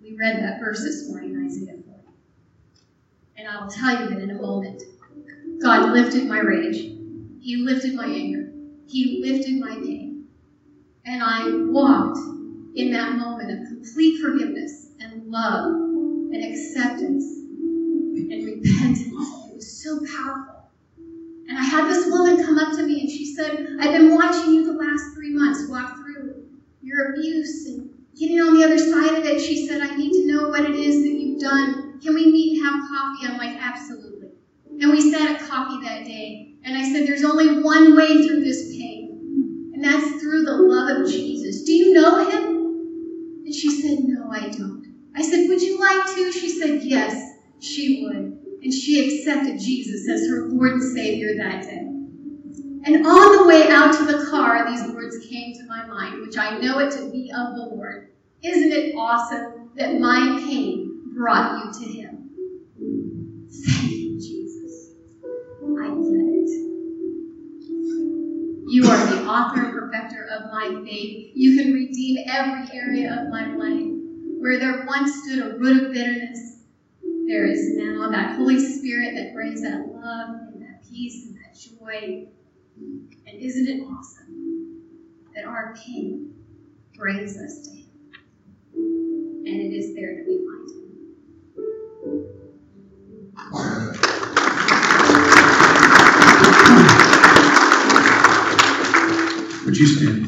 We 0.00 0.14
read 0.16 0.36
that 0.44 0.60
verse 0.60 0.82
this 0.82 1.08
morning, 1.08 1.44
Isaiah 1.44 1.74
40. 1.74 1.82
And 3.36 3.48
I 3.48 3.64
will 3.64 3.68
tell 3.68 4.00
you 4.00 4.10
that 4.10 4.22
in 4.22 4.30
a 4.30 4.40
moment, 4.40 4.80
God 5.60 5.90
lifted 5.90 6.28
my 6.28 6.38
rage. 6.38 6.76
He 7.40 7.56
lifted 7.56 7.96
my 7.96 8.06
anger. 8.06 8.52
He 8.88 9.20
lifted 9.22 9.58
my 9.60 9.76
pain. 9.76 10.26
And 11.04 11.22
I 11.22 11.50
walked 11.70 12.18
in 12.76 12.90
that 12.92 13.16
moment 13.16 13.50
of 13.52 13.66
complete 13.68 14.20
forgiveness 14.20 14.88
and 15.00 15.30
love 15.30 15.66
and 15.66 16.44
acceptance 16.44 17.24
and 17.24 18.44
repentance. 18.44 19.00
It 19.48 19.54
was 19.54 19.82
so 19.82 20.00
powerful. 20.16 20.70
And 21.48 21.58
I 21.58 21.62
had 21.62 21.88
this 21.88 22.06
woman 22.06 22.44
come 22.44 22.58
up 22.58 22.76
to 22.76 22.84
me 22.84 23.00
and 23.00 23.10
she 23.10 23.24
said, 23.24 23.66
I've 23.80 23.92
been 23.92 24.14
watching 24.14 24.52
you 24.52 24.64
the 24.64 24.72
last 24.72 25.14
three 25.14 25.30
months 25.30 25.68
walk 25.68 25.96
through 25.96 26.44
your 26.82 27.12
abuse 27.12 27.66
and 27.66 27.90
getting 28.18 28.40
on 28.40 28.54
the 28.54 28.64
other 28.64 28.78
side 28.78 29.14
of 29.16 29.24
it. 29.24 29.40
She 29.40 29.66
said, 29.66 29.80
I 29.80 29.94
need 29.96 30.12
to 30.12 30.26
know 30.26 30.48
what 30.48 30.64
it 30.64 30.74
is 30.74 31.02
that 31.02 31.10
you've 31.10 31.40
done. 31.40 32.00
Can 32.02 32.14
we 32.14 32.26
meet 32.26 32.58
and 32.58 32.66
have 32.66 32.80
coffee? 32.88 33.26
I'm 33.26 33.38
like, 33.38 33.56
absolutely. 33.60 34.30
And 34.80 34.90
we 34.90 35.00
sat 35.00 35.36
at 35.36 35.40
coffee 35.48 35.78
that 35.84 36.04
day. 36.04 36.55
And 36.66 36.76
I 36.76 36.82
said, 36.92 37.06
there's 37.06 37.24
only 37.24 37.62
one 37.62 37.96
way 37.96 38.26
through 38.26 38.44
this 38.44 38.72
pain. 38.72 39.70
And 39.72 39.84
that's 39.84 40.20
through 40.20 40.42
the 40.44 40.56
love 40.56 41.00
of 41.00 41.08
Jesus. 41.08 41.62
Do 41.62 41.72
you 41.72 41.92
know 41.92 42.28
him? 42.28 42.56
And 43.44 43.54
she 43.54 43.70
said, 43.70 44.00
No, 44.02 44.32
I 44.32 44.48
don't. 44.48 44.84
I 45.14 45.22
said, 45.22 45.48
Would 45.48 45.62
you 45.62 45.78
like 45.78 46.06
to? 46.16 46.32
She 46.32 46.48
said, 46.48 46.82
Yes, 46.82 47.34
she 47.60 48.02
would. 48.02 48.38
And 48.62 48.72
she 48.74 49.18
accepted 49.18 49.60
Jesus 49.60 50.08
as 50.08 50.28
her 50.28 50.48
Lord 50.48 50.72
and 50.72 50.82
Savior 50.82 51.36
that 51.36 51.62
day. 51.62 51.86
And 52.86 53.06
on 53.06 53.36
the 53.36 53.46
way 53.46 53.68
out 53.68 53.96
to 53.98 54.04
the 54.04 54.26
car, 54.30 54.68
these 54.68 54.82
words 54.92 55.24
came 55.26 55.54
to 55.54 55.66
my 55.66 55.86
mind, 55.86 56.20
which 56.26 56.36
I 56.36 56.58
know 56.58 56.80
it 56.80 56.90
to 56.92 57.10
be 57.10 57.30
of 57.30 57.54
the 57.54 57.66
Lord. 57.74 58.08
Isn't 58.42 58.72
it 58.72 58.94
awesome 58.96 59.70
that 59.76 60.00
my 60.00 60.42
pain 60.44 61.12
brought 61.14 61.64
you 61.64 61.84
to 61.84 61.92
Him? 61.92 62.15
You 68.68 68.82
are 68.82 69.06
the 69.06 69.24
author 69.24 69.62
and 69.62 69.72
perfecter 69.72 70.26
of 70.28 70.50
my 70.50 70.82
faith. 70.84 71.30
You 71.34 71.56
can 71.56 71.72
redeem 71.72 72.26
every 72.28 72.76
area 72.76 73.22
of 73.22 73.28
my 73.28 73.54
life. 73.54 73.92
Where 74.38 74.58
there 74.58 74.84
once 74.88 75.22
stood 75.22 75.38
a 75.38 75.56
root 75.56 75.84
of 75.84 75.92
bitterness, 75.92 76.58
there 77.26 77.46
is 77.46 77.76
now 77.76 78.10
that 78.10 78.34
Holy 78.36 78.58
Spirit 78.58 79.14
that 79.14 79.32
brings 79.32 79.62
that 79.62 79.86
love 79.86 80.30
and 80.52 80.60
that 80.62 80.82
peace 80.82 81.26
and 81.26 81.36
that 81.36 81.56
joy. 81.56 82.26
And 82.76 83.40
isn't 83.40 83.68
it 83.68 83.82
awesome 83.82 84.82
that 85.32 85.44
our 85.44 85.76
pain 85.76 86.34
brings 86.96 87.36
us 87.38 87.68
to 87.68 87.70
Him? 87.70 87.86
And 88.74 89.60
it 89.60 89.72
is 89.72 89.94
there 89.94 90.16
that 90.16 90.26
we 90.26 90.44
find 93.54 94.02
Him. 94.02 94.12
Would 99.66 99.76
you 99.78 99.86
stand? 99.88 100.24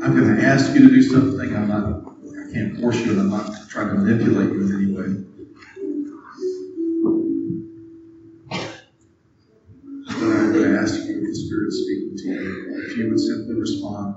I'm 0.00 0.16
going 0.16 0.36
to 0.36 0.44
ask 0.44 0.72
you 0.74 0.88
to 0.88 0.94
do 0.94 1.02
something. 1.02 1.56
I'm 1.56 1.66
not, 1.66 1.84
I 1.84 2.52
can't 2.52 2.78
force 2.80 3.04
you, 3.04 3.10
and 3.10 3.20
I'm 3.22 3.30
not 3.30 3.68
trying 3.68 3.88
to 3.88 3.94
manipulate 3.94 4.52
you 4.52 4.60
in 4.62 4.72
any 4.76 4.92
way. 4.94 5.08
But 10.06 10.36
I'm 10.36 10.52
going 10.52 10.70
to 10.70 10.78
ask 10.78 10.94
you, 10.94 11.18
if 11.18 11.22
the 11.26 11.34
Spirit 11.34 11.72
speaking 11.72 12.16
to 12.16 12.24
you, 12.28 12.84
if 12.86 12.96
you 12.96 13.08
would 13.08 13.18
simply 13.18 13.54
respond 13.56 14.14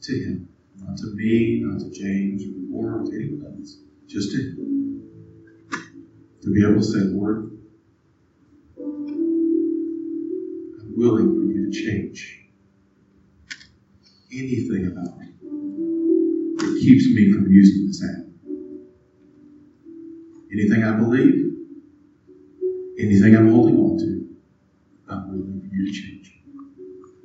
to 0.00 0.12
Him, 0.12 0.48
not 0.78 0.96
to 0.98 1.06
me, 1.14 1.60
not 1.62 1.78
to 1.82 1.90
James 1.92 2.42
or 2.74 3.04
to 3.04 3.14
anyone 3.14 3.58
else, 3.60 3.78
just 4.08 4.32
to 4.32 4.38
Him. 4.38 4.58
To 6.42 6.52
be 6.52 6.64
able 6.64 6.80
to 6.80 6.82
say, 6.82 6.98
Lord, 6.98 7.61
willing 11.02 11.34
for 11.34 11.42
you 11.42 11.68
to 11.68 11.72
change 11.72 12.46
anything 14.30 14.86
about 14.86 15.18
me 15.18 15.26
that 16.58 16.78
keeps 16.80 17.12
me 17.12 17.32
from 17.32 17.50
using 17.50 17.88
this 17.88 18.04
app. 18.04 18.24
Anything 20.52 20.84
I 20.84 20.96
believe, 20.96 21.56
anything 23.00 23.34
I'm 23.34 23.50
holding 23.50 23.76
on 23.78 23.98
to, 23.98 24.36
I'm 25.08 25.28
willing 25.28 25.60
for 25.60 25.74
you 25.74 25.86
to 25.86 25.92
change. 25.92 26.40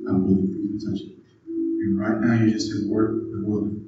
I'm 0.10 0.24
willing 0.24 0.48
for 0.48 0.58
you 0.58 0.80
to 0.80 0.86
touch 0.86 1.02
it. 1.02 1.18
And 1.46 2.00
right 2.00 2.20
now 2.20 2.34
you 2.34 2.52
just 2.52 2.72
say, 2.72 2.80
Lord, 2.80 3.12
I'm 3.12 3.46
willing. 3.46 3.84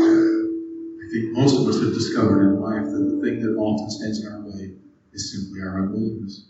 I 0.00 1.04
think 1.12 1.36
most 1.36 1.60
of 1.60 1.68
us 1.68 1.82
have 1.82 1.92
discovered 1.92 2.48
in 2.48 2.60
life 2.62 2.84
that 2.84 3.04
the 3.12 3.20
thing 3.20 3.42
that 3.42 3.60
often 3.60 3.90
stands 3.90 4.24
in 4.24 4.32
our 4.32 4.40
way 4.40 4.72
is 5.12 5.32
simply 5.34 5.60
our 5.60 5.80
unwillingness 5.80 6.48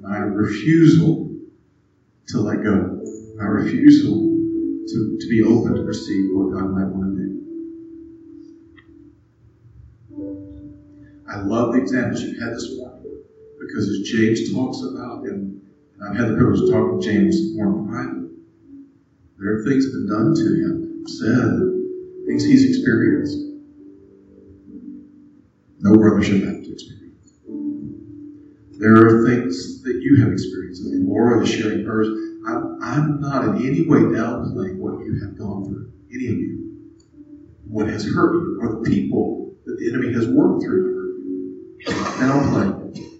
my 0.00 0.18
refusal 0.18 1.30
to 2.28 2.40
let 2.40 2.62
go, 2.62 3.02
my 3.36 3.44
refusal 3.44 4.14
to, 4.86 5.18
to 5.20 5.28
be 5.28 5.42
open 5.42 5.74
to 5.74 5.82
receive 5.82 6.30
what 6.32 6.52
God 6.52 6.70
might 6.70 6.86
want 6.86 7.16
to 7.16 7.22
do. 7.22 7.28
I 11.30 11.40
love 11.40 11.74
the 11.74 11.80
examples 11.80 12.22
you've 12.22 12.40
had 12.40 12.54
this 12.54 12.76
morning 12.76 12.98
because 13.60 13.88
as 13.88 14.08
James 14.08 14.52
talks 14.52 14.82
about, 14.82 15.24
and 15.24 15.60
I've 16.02 16.16
had 16.16 16.28
the 16.30 16.36
privilege 16.36 16.60
of 16.60 16.70
talking 16.70 17.00
to 17.00 17.06
James 17.06 17.54
more 17.54 17.66
in 17.68 17.88
private, 17.88 18.28
there 19.38 19.54
are 19.54 19.64
things 19.64 19.84
that 19.84 19.92
have 19.92 20.06
been 20.06 20.08
done 20.08 20.34
to 20.34 20.46
him, 20.64 21.04
said, 21.06 22.26
things 22.26 22.44
he's 22.44 22.68
experienced. 22.68 23.38
No 25.80 25.94
brother 25.96 26.22
should 26.22 26.42
have 26.42 26.64
to 26.64 26.72
experience. 26.72 27.07
There 28.78 28.94
are 28.94 29.26
things 29.26 29.82
that 29.82 29.98
you 30.02 30.22
have 30.22 30.32
experienced. 30.32 30.84
Mean, 30.84 31.08
Laura 31.08 31.42
is 31.42 31.50
sharing 31.50 31.84
hers. 31.84 32.06
I'm, 32.46 32.78
I'm 32.80 33.20
not 33.20 33.44
in 33.44 33.66
any 33.66 33.82
way 33.86 33.98
downplaying 33.98 34.76
what 34.76 35.04
you 35.04 35.18
have 35.20 35.36
gone 35.36 35.64
through, 35.64 35.92
any 36.14 36.26
of 36.28 36.38
you. 36.38 36.92
What 37.66 37.88
has 37.88 38.04
hurt 38.04 38.34
you, 38.34 38.58
or 38.62 38.76
the 38.76 38.88
people 38.88 39.52
that 39.66 39.76
the 39.80 39.88
enemy 39.90 40.12
has 40.14 40.28
worked 40.28 40.62
through 40.62 40.86
to 40.86 40.94
hurt 40.94 41.18
you. 41.18 41.66
I'm 41.88 42.28
not 42.28 42.44
downplaying. 42.44 43.18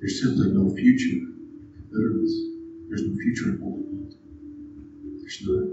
There's 0.00 0.22
simply 0.22 0.48
no 0.52 0.74
future 0.74 1.20
in 1.20 1.86
bitterness. 1.92 2.32
There's 2.88 3.02
no 3.02 3.14
future 3.16 3.50
in 3.50 3.60
holding 3.60 3.86
on. 3.92 5.20
There's 5.20 5.42
none. 5.46 5.71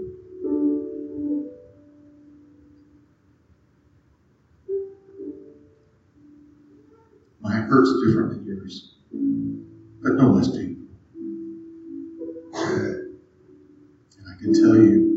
Hurt's 7.70 7.92
different 8.04 8.30
than 8.34 8.46
yours, 8.46 8.96
but 10.02 10.14
no 10.14 10.32
less 10.32 10.48
painful. 10.50 10.86
And 14.18 14.26
I 14.28 14.34
can 14.42 14.52
tell 14.52 14.74
you 14.74 15.08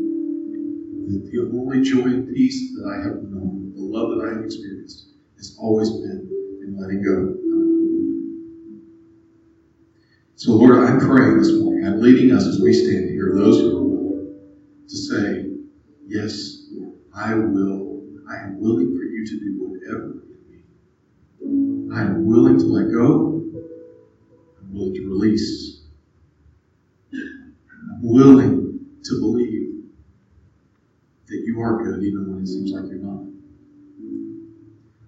that 1.08 1.30
the 1.32 1.50
only 1.58 1.82
joy 1.82 2.04
and 2.04 2.28
peace 2.34 2.74
that 2.76 2.86
I 2.88 2.96
have 3.02 3.22
known, 3.24 3.72
the 3.74 3.82
love 3.82 4.16
that 4.16 4.24
I 4.24 4.36
have 4.36 4.44
experienced, 4.44 5.08
has 5.36 5.56
always 5.58 5.90
been 5.90 6.28
in 6.62 6.78
letting 6.80 7.02
go. 7.02 7.34
So, 10.36 10.52
Lord, 10.52 10.78
I'm 10.78 11.00
praying 11.00 11.38
this 11.38 11.52
morning. 11.60 11.86
I'm 11.86 12.00
leading 12.00 12.32
us 12.32 12.44
as 12.44 12.60
we 12.60 12.72
stand 12.72 13.10
here, 13.10 13.32
those 13.34 13.60
who 13.60 13.76
are 13.76 13.82
willing, 13.82 14.36
to 14.88 14.96
say, 14.96 15.46
Yes, 16.06 16.68
Lord, 16.72 16.98
I 17.14 17.34
will. 17.34 18.02
I 18.30 18.36
am 18.44 18.60
willing 18.60 18.96
for 18.96 19.04
you 19.04 19.26
to 19.26 19.40
do 19.40 19.56
whatever. 19.58 20.23
I 21.94 22.00
am 22.00 22.26
willing 22.26 22.58
to 22.58 22.64
let 22.64 22.90
go. 22.90 23.40
I'm 24.58 24.74
willing 24.74 24.94
to 24.94 25.08
release. 25.08 25.82
I'm 27.12 28.02
willing 28.02 28.80
to 29.04 29.20
believe 29.20 29.84
that 31.28 31.42
you 31.46 31.60
are 31.60 31.84
good 31.84 32.02
even 32.02 32.32
when 32.32 32.42
it 32.42 32.48
seems 32.48 32.72
like 32.72 32.86
you're 32.90 32.98
not. 32.98 33.20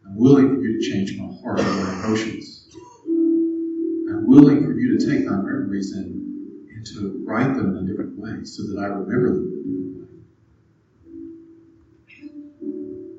I'm 0.06 0.16
willing 0.16 0.54
for 0.54 0.60
you 0.60 0.80
to 0.80 0.88
change 0.88 1.18
my 1.18 1.26
heart 1.42 1.58
and 1.58 1.68
my 1.68 2.04
emotions. 2.04 2.68
I'm 3.04 4.28
willing 4.28 4.62
for 4.62 4.78
you 4.78 4.96
to 4.96 5.06
take 5.06 5.24
my 5.24 5.38
memories 5.38 5.90
and, 5.90 6.68
and 6.70 6.86
to 6.86 7.20
write 7.26 7.56
them 7.56 7.76
in 7.76 7.82
a 7.82 7.86
different 7.88 8.16
way 8.16 8.44
so 8.44 8.62
that 8.62 8.78
I 8.80 8.86
remember 8.86 9.34
them 9.34 9.50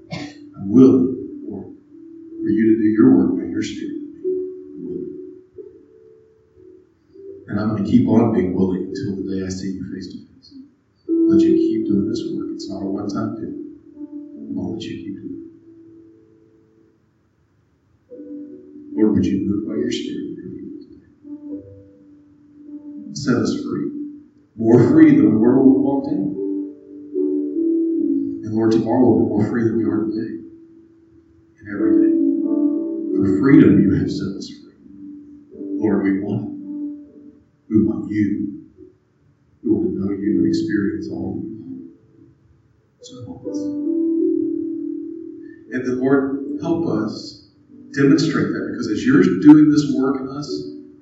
in. 0.09 0.47
I'm 0.55 0.69
willing 0.69 1.43
for, 1.45 1.63
for 1.63 2.47
you 2.47 2.75
to 2.75 2.81
do 2.81 2.87
your 2.87 3.17
work 3.17 3.36
your 3.57 3.65
spirit. 3.65 3.97
And 7.47 7.59
I'm 7.59 7.69
going 7.69 7.83
to 7.83 7.89
keep 7.89 8.07
on 8.07 8.33
being 8.33 8.53
willing 8.53 8.85
until 8.85 9.15
the 9.17 9.33
day 9.33 9.45
I 9.45 9.49
see 9.49 9.73
you 9.73 9.81
face 9.89 10.13
to 10.13 10.17
face. 10.29 10.53
Let 11.09 11.41
you 11.41 11.55
keep 11.55 11.87
doing 11.87 12.07
this 12.07 12.21
work. 12.29 12.49
It's 12.53 12.69
not 12.69 12.83
a 12.83 12.85
one 12.85 13.09
time 13.09 13.33
deal. 13.33 13.57
I'll 14.57 14.73
let 14.73 14.81
you 14.83 14.93
keep 14.93 15.15
doing 15.15 15.41
it. 15.41 15.49
Lord, 18.93 19.13
would 19.15 19.25
you 19.25 19.41
move 19.41 19.65
by 19.65 19.73
your 19.73 19.91
spirit 19.91 20.27
in 20.27 20.35
your 20.37 20.53
people 20.53 20.77
today? 20.85 21.09
set 23.17 23.41
us 23.41 23.57
free. 23.63 23.89
More 24.55 24.87
free 24.89 25.15
than 25.15 25.31
we 25.31 25.37
were 25.37 25.57
when 25.57 25.73
we 25.73 25.81
walked 25.81 26.07
in. 26.09 26.21
And 28.45 28.53
Lord, 28.53 28.71
tomorrow 28.71 29.01
we'll 29.01 29.25
be 29.25 29.29
more 29.29 29.49
free 29.49 29.63
than 29.63 29.77
we 29.77 29.85
are 29.85 30.05
today. 30.05 30.45
And 31.59 31.69
every 31.73 31.91
day. 32.05 32.26
For 33.17 33.39
freedom 33.39 33.81
you 33.81 33.95
have 33.95 34.11
set 34.11 34.27
us 34.37 34.47
free. 34.47 34.77
Lord, 35.55 36.03
we 36.03 36.21
want 36.21 36.43
it. 36.43 36.53
We 37.67 37.83
want 37.83 38.11
you. 38.11 38.61
We 39.63 39.71
want 39.71 39.89
to 39.89 39.99
know 39.99 40.11
you 40.11 40.37
and 40.37 40.47
experience 40.47 41.09
all 41.11 41.41
you. 41.41 41.89
So 43.01 43.25
help 43.25 43.47
us. 43.47 43.57
And 45.73 45.81
then, 45.83 45.99
Lord, 45.99 46.59
help 46.61 46.85
us 46.87 47.49
demonstrate 47.93 48.49
that 48.49 48.67
because 48.69 48.87
as 48.87 49.03
you're 49.03 49.23
doing 49.23 49.71
this 49.71 49.91
work 49.97 50.21
in 50.21 50.29
us, 50.29 50.47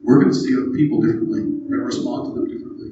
we're 0.01 0.21
going 0.21 0.31
to 0.31 0.39
see 0.39 0.55
other 0.55 0.71
people 0.71 1.01
differently. 1.01 1.41
We're 1.43 1.79
going 1.79 1.91
to 1.91 1.97
respond 1.97 2.27
to 2.27 2.39
them 2.39 2.47
differently. 2.47 2.91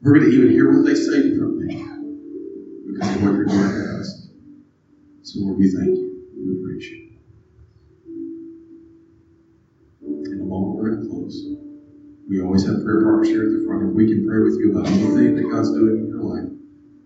We're 0.00 0.14
going 0.14 0.30
to 0.30 0.36
even 0.36 0.50
hear 0.50 0.70
what 0.72 0.86
they 0.86 0.94
say 0.94 1.28
differently 1.28 1.74
because 2.86 3.16
of 3.16 3.22
what 3.24 3.32
you're 3.34 3.46
doing 3.46 3.74
in 3.82 3.98
us. 3.98 4.28
So, 5.22 5.40
Lord, 5.40 5.58
we 5.58 5.68
thank 5.72 5.88
you. 5.88 6.22
We 6.38 6.62
praise 6.62 6.86
you. 6.88 7.01
We 12.32 12.40
always 12.40 12.64
have 12.64 12.82
prayer 12.82 13.04
partners 13.04 13.28
here 13.28 13.44
at 13.44 13.52
the 13.52 13.66
front, 13.66 13.82
and 13.82 13.94
we 13.94 14.08
can 14.08 14.26
pray 14.26 14.40
with 14.40 14.56
you 14.56 14.72
about 14.72 14.88
anything 14.88 15.36
that 15.36 15.52
God's 15.52 15.70
doing 15.70 16.00
in 16.00 16.08
your 16.08 16.24
life. 16.24 16.48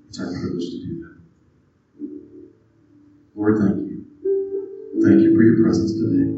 It's 0.07 0.20
our 0.20 0.31
privilege 0.31 0.70
to 0.70 0.79
do 0.87 1.03
that. 1.03 1.18
Lord, 3.35 3.59
thank 3.59 3.91
you. 3.91 4.07
Thank 5.03 5.27
you 5.27 5.35
for 5.35 5.43
your 5.43 5.64
presence 5.66 5.99
today. 5.99 6.31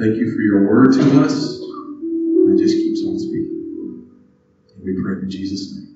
Thank 0.00 0.16
you 0.16 0.32
for 0.32 0.40
your 0.40 0.64
word 0.64 0.94
to 0.94 1.20
us. 1.20 1.60
It 1.60 2.56
just 2.56 2.72
keeps 2.80 3.04
on 3.04 3.18
speaking. 3.18 4.08
And 4.76 4.82
we 4.82 4.96
pray 5.04 5.20
in 5.20 5.28
Jesus' 5.28 5.76
name. 5.76 5.91